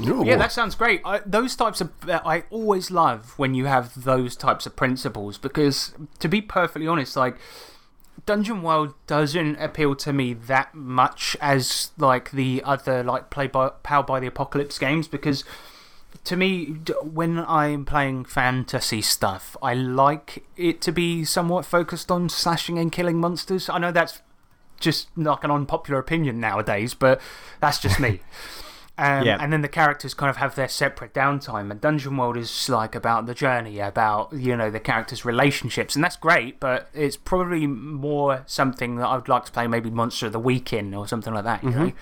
[0.00, 1.00] Yeah, that sounds great.
[1.04, 1.90] I, those types of.
[2.08, 6.86] uh, I always love when you have those types of principles because, to be perfectly
[6.86, 7.36] honest, like.
[8.26, 13.70] Dungeon World doesn't appeal to me that much as like the other like play by
[13.82, 15.44] Powered by the Apocalypse games because
[16.24, 22.28] to me, when I'm playing fantasy stuff, I like it to be somewhat focused on
[22.28, 23.68] slashing and killing monsters.
[23.68, 24.20] I know that's
[24.80, 27.20] just like an unpopular opinion nowadays, but
[27.60, 28.20] that's just me.
[28.98, 29.38] Um, Yeah.
[29.40, 31.70] And then the characters kind of have their separate downtime.
[31.70, 35.94] And Dungeon World is like about the journey, about, you know, the characters' relationships.
[35.94, 39.90] And that's great, but it's probably more something that I would like to play maybe
[39.90, 41.92] Monster of the Week in or something like that, you know?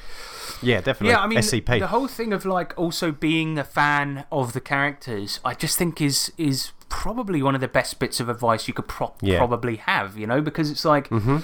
[0.63, 1.11] Yeah, definitely.
[1.11, 1.79] Yeah, I mean, SCP.
[1.81, 6.01] the whole thing of like also being a fan of the characters, I just think
[6.01, 9.39] is is probably one of the best bits of advice you could pro- Yeah.
[9.39, 10.17] probably have.
[10.17, 11.09] You know, because it's like.
[11.11, 11.43] it-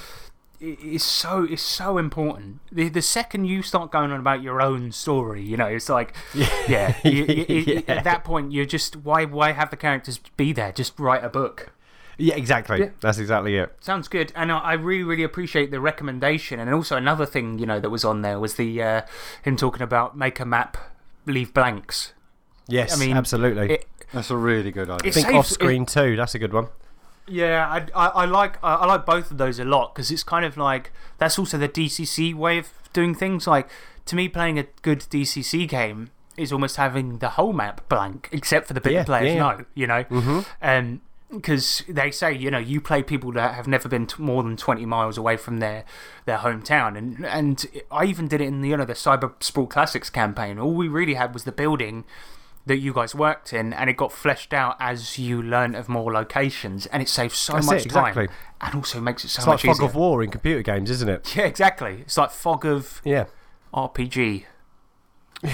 [0.64, 2.60] It's so it's so important.
[2.70, 6.14] The the second you start going on about your own story, you know, it's like,
[6.68, 7.94] yeah, you, you, you- Yeah.
[7.96, 10.70] at that point you're just why why have the characters be there?
[10.70, 11.72] Just write a book.
[12.16, 12.78] yeah, exactly.
[12.78, 12.90] Yeah.
[13.00, 13.74] That's exactly it.
[13.80, 16.60] Sounds good, and I I really, really appreciate the recommendation.
[16.60, 19.00] And also another thing, you know, that was on there was the uh,
[19.42, 20.76] him talking about make a map,
[21.26, 22.12] leave blanks.
[22.68, 23.72] Yes, I mean, absolutely.
[23.74, 25.08] It, That's a really good idea.
[25.08, 26.14] it Think saves- off screen too.
[26.14, 26.68] That's a good one.
[27.26, 30.24] Yeah, I, I, I like I, I like both of those a lot because it's
[30.24, 33.46] kind of like that's also the DCC way of doing things.
[33.46, 33.68] Like
[34.06, 38.66] to me, playing a good DCC game is almost having the whole map blank, except
[38.66, 39.64] for the bit Yeah, players yeah, know.
[39.74, 40.96] You know, mm-hmm.
[41.36, 44.56] because they say you know you play people that have never been t- more than
[44.56, 45.84] twenty miles away from their
[46.24, 49.66] their hometown, and and I even did it in the you know the Cyber Sprawl
[49.66, 50.58] Classics campaign.
[50.58, 52.04] All we really had was the building
[52.66, 56.12] that you guys worked in, and it got fleshed out as you learn of more
[56.12, 58.26] locations, and it saves so That's much it, exactly.
[58.28, 59.86] time, and also makes it so It's like much fog easier.
[59.86, 61.34] of war in computer games, isn't it?
[61.36, 61.98] Yeah, exactly.
[62.02, 63.24] It's like fog of Yeah.
[63.74, 64.44] RPG.
[65.44, 65.48] I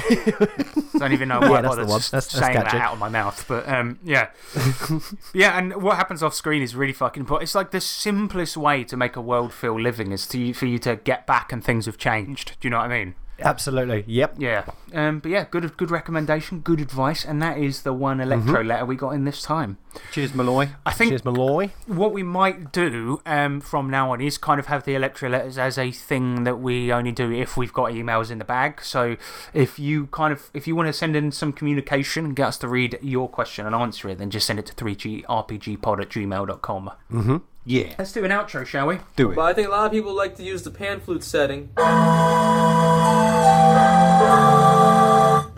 [0.99, 1.99] Don't even know why I that's the bothered one.
[1.99, 4.29] s- That's- that's saying that out of my mouth, but um, yeah,
[5.35, 5.57] yeah.
[5.57, 7.45] And what happens off screen is really fucking important.
[7.49, 10.79] It's like the simplest way to make a world feel living is to for you
[10.81, 12.59] to get back and things have changed.
[12.61, 13.15] Do you know what I mean?
[13.41, 14.05] Absolutely.
[14.07, 14.37] Yep.
[14.39, 14.65] Yeah.
[14.93, 18.85] Um, but yeah, good good recommendation, good advice, and that is the one electro letter
[18.85, 19.79] we got in this time.
[20.13, 20.71] Cheers, Malloy.
[20.87, 21.71] I think Cheers, Malloy.
[21.87, 25.59] what we might do um, from now on is kind of have the electro letters
[25.59, 28.83] as a thing that we only do if we've got emails in the bag.
[28.83, 29.17] So
[29.53, 32.59] if you kind of if you want to send in some communication and get us
[32.59, 36.91] to read your question and answer it, then just send it to 3trpgpod at gmail.com.
[37.13, 37.37] Mm hmm.
[37.65, 37.93] Yeah.
[37.99, 38.99] Let's do an outro, shall we?
[39.15, 39.35] Do it.
[39.35, 41.69] But I think a lot of people like to use the pan flute setting.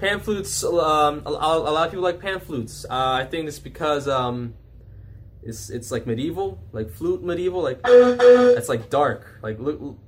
[0.01, 2.85] Pan flutes, um, a, a a lot of people like pan flutes.
[2.89, 4.55] Uh, I think it's because um,
[5.43, 9.81] it's it's like medieval, like flute medieval, like that's like dark, like look.
[9.81, 9.99] look-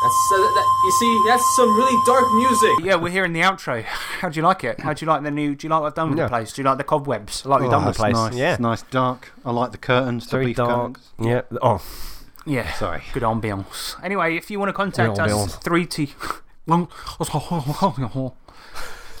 [0.00, 2.86] That's uh, that, you see, that's some really dark music.
[2.86, 3.82] Yeah, we're here in the outro.
[4.20, 4.78] How do you like it?
[4.78, 5.56] How do you like the new?
[5.56, 6.26] Do you like what I've done with Yeah.
[6.26, 6.52] the place?
[6.52, 7.44] Do you like the cobwebs?
[7.44, 8.14] I like what Oh, we've done with the place.
[8.14, 8.34] nice.
[8.36, 8.52] Yeah.
[8.52, 9.32] It's nice dark.
[9.44, 10.26] I like the curtains.
[10.26, 10.70] the Very beef dark.
[10.98, 11.12] curtains.
[11.18, 11.40] Yeah.
[11.60, 11.82] Oh,
[12.46, 12.72] Yeah.
[12.74, 13.02] Sorry.
[13.12, 13.96] Good ambiance.
[14.04, 15.62] Anyway, if you want to contact Good us, ambiance.
[15.64, 16.10] 3T.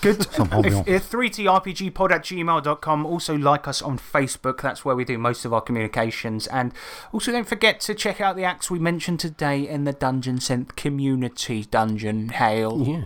[0.00, 0.20] Good.
[0.20, 3.06] if, if 3trpgpod at gmail.com.
[3.06, 4.60] Also, like us on Facebook.
[4.60, 6.46] That's where we do most of our communications.
[6.46, 6.72] And
[7.12, 10.76] also, don't forget to check out the acts we mentioned today in the Dungeon Synth
[10.76, 12.28] community dungeon.
[12.30, 12.82] Hail.
[12.86, 13.04] yeah.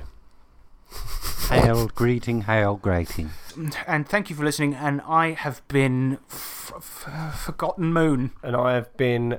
[1.48, 3.30] Hail, greeting, hail, grating.
[3.86, 4.74] And thank you for listening.
[4.74, 8.32] And I have been f- f- Forgotten Moon.
[8.42, 9.38] And I have been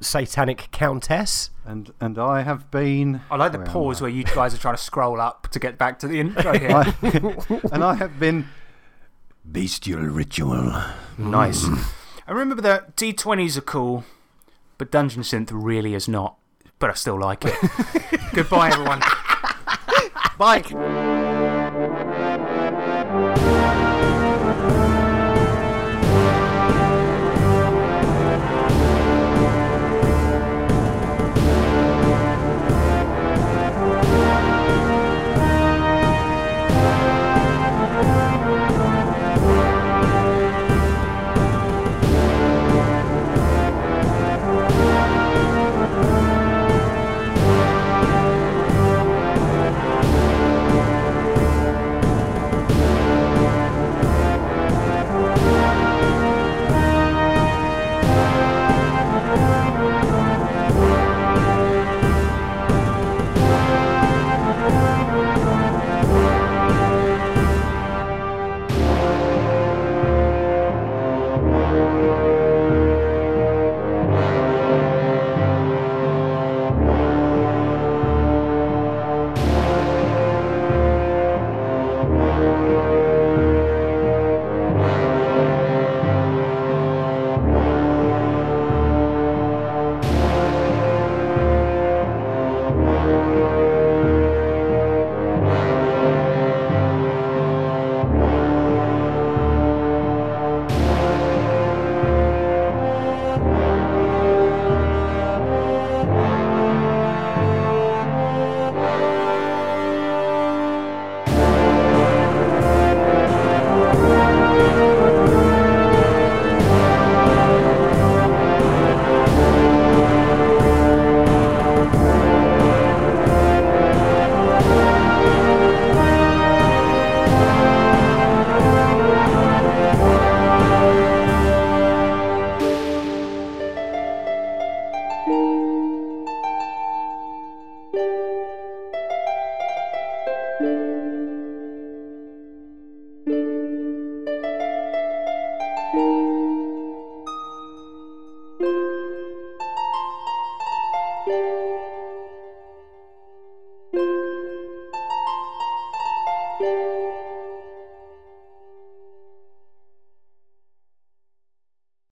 [0.00, 1.50] Satanic Countess.
[1.68, 3.20] And and I have been.
[3.30, 5.76] I like the where pause where you guys are trying to scroll up to get
[5.76, 6.70] back to the intro here.
[6.72, 6.94] I-
[7.72, 8.48] and I have been.
[9.44, 10.72] Bestial ritual.
[11.18, 11.64] Nice.
[11.64, 11.92] Mm.
[12.26, 14.04] I remember that D20s are cool,
[14.78, 16.36] but Dungeon Synth really is not.
[16.78, 17.54] But I still like it.
[18.32, 19.00] Goodbye, everyone.
[20.38, 21.06] Bye.